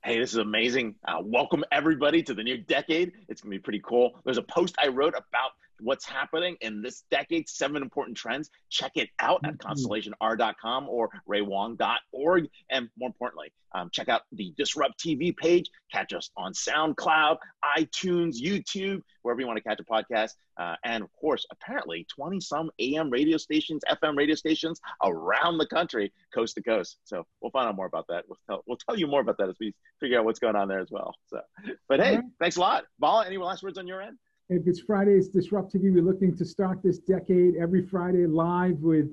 Hey, 0.05 0.21
this 0.21 0.31
is 0.31 0.37
amazing. 0.37 0.95
Uh, 1.05 1.17
welcome 1.21 1.65
everybody 1.73 2.23
to 2.23 2.33
the 2.33 2.45
new 2.45 2.59
decade. 2.59 3.11
It's 3.29 3.41
going 3.41 3.51
to 3.51 3.59
be 3.59 3.61
pretty 3.61 3.81
cool. 3.81 4.21
There's 4.25 4.39
a 4.39 4.43
post 4.43 4.77
I 4.81 4.87
wrote 4.87 5.15
about 5.17 5.51
what's 5.83 6.07
happening 6.07 6.57
in 6.61 6.83
this 6.83 7.05
decade, 7.11 7.49
seven 7.49 7.83
important 7.83 8.17
trends. 8.17 8.51
Check 8.71 8.93
it 8.97 9.11
out 9.19 9.41
at 9.45 9.59
mm-hmm. 9.59 9.69
constellationr.com 9.69 10.89
or 10.89 11.11
raywang.org. 11.29 12.49
And 12.71 12.89
more 12.99 13.09
importantly, 13.09 13.53
um, 13.75 13.89
check 13.91 14.09
out 14.09 14.23
the 14.33 14.53
DisrupTV 14.59 15.37
page. 15.37 15.71
Catch 15.91 16.13
us 16.13 16.31
on 16.37 16.53
SoundCloud, 16.53 17.39
iTunes, 17.79 18.37
YouTube, 18.41 19.03
wherever 19.23 19.41
you 19.41 19.47
want 19.47 19.57
to 19.57 19.63
catch 19.63 19.81
a 19.81 19.85
podcast. 19.85 20.33
Uh, 20.59 20.77
and 20.85 21.03
of 21.03 21.11
course, 21.13 21.47
apparently 21.51 22.07
20 22.15 22.41
some 22.41 22.71
AM 22.79 23.11
radio 23.11 23.37
stations, 23.37 23.83
FM 23.91 24.17
radio 24.17 24.35
stations 24.35 24.81
around 25.03 25.59
the 25.59 25.67
country, 25.67 26.13
coast 26.35 26.55
to 26.57 26.63
coast. 26.63 26.99
So 27.05 27.25
we'll 27.41 27.51
find 27.51 27.69
out 27.69 27.77
more 27.77 27.87
about 27.87 28.07
that. 28.09 28.25
We'll 28.29 28.39
tell, 28.47 28.63
we'll 28.67 28.79
tell 28.79 28.99
you 28.99 29.07
more 29.07 29.21
about 29.21 29.39
that 29.39 29.49
as 29.49 29.57
we 29.59 29.75
figure 30.01 30.19
out 30.19 30.25
what's 30.25 30.39
going 30.39 30.57
on 30.57 30.69
there 30.69 30.81
as 30.81 30.91
well. 30.91 31.15
So, 31.29 31.41
but 31.89 32.01
hey, 32.01 32.17
right. 32.17 32.25
thanks 32.39 32.57
a 32.57 32.61
lot. 32.61 32.85
Vala, 33.01 33.27
any 33.27 33.39
last 33.39 33.63
words 33.63 33.79
on 33.79 33.87
your 33.87 34.03
end? 34.03 34.19
If 34.53 34.67
it's 34.67 34.81
Friday's 34.81 35.31
DisrupTV, 35.31 35.95
we're 35.95 36.03
looking 36.03 36.37
to 36.37 36.45
start 36.45 36.83
this 36.83 36.99
decade 36.99 37.57
every 37.57 37.87
Friday 37.87 38.27
live 38.27 38.79
with 38.81 39.07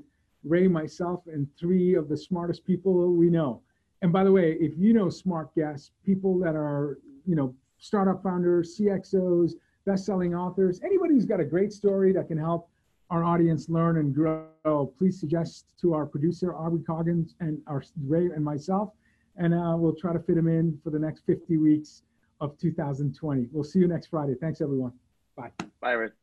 Ray, 0.44 0.68
myself, 0.68 1.28
and 1.28 1.48
three 1.58 1.96
of 1.96 2.10
the 2.10 2.18
smartest 2.18 2.66
people 2.66 3.14
we 3.14 3.30
know. 3.30 3.62
And 4.02 4.12
by 4.12 4.26
the 4.26 4.32
way, 4.34 4.58
if 4.60 4.74
you 4.78 4.94
know 4.94 5.10
smart 5.10 5.56
guests, 5.56 5.92
people 6.06 6.38
that 6.40 6.56
are, 6.56 7.00
you 7.26 7.38
know, 7.38 7.56
startup 7.78 8.22
founders, 8.22 8.78
CXOs, 8.78 9.54
best-selling 9.86 10.36
authors, 10.36 10.82
anybody 10.84 11.14
who's 11.14 11.26
got 11.26 11.40
a 11.40 11.46
great 11.46 11.72
story 11.72 12.12
that 12.12 12.28
can 12.28 12.38
help 12.38 12.70
our 13.10 13.24
audience 13.24 13.70
learn 13.70 13.98
and 13.98 14.14
grow, 14.14 14.94
please 14.98 15.22
suggest 15.22 15.68
to 15.80 15.94
our 15.94 16.06
producer, 16.06 16.54
Aubrey 16.54 16.84
Coggins, 16.84 17.36
and 17.40 17.62
our 17.66 17.82
Ray 18.06 18.26
and 18.26 18.44
myself, 18.44 18.90
and 19.38 19.54
uh, 19.54 19.74
we'll 19.78 19.96
try 19.96 20.12
to 20.12 20.20
fit 20.20 20.36
them 20.36 20.50
in 20.50 20.78
for 20.84 20.90
the 20.90 21.00
next 21.00 21.26
50 21.26 21.56
weeks 21.56 22.04
of 22.42 22.58
2020. 22.58 23.48
We'll 23.54 23.64
see 23.64 23.80
you 23.80 23.88
next 23.88 24.08
Friday. 24.08 24.36
Thanks, 24.36 24.60
everyone. 24.60 24.92
Bye. 25.40 25.52
Bye, 25.82 25.92
Rich. 25.94 26.14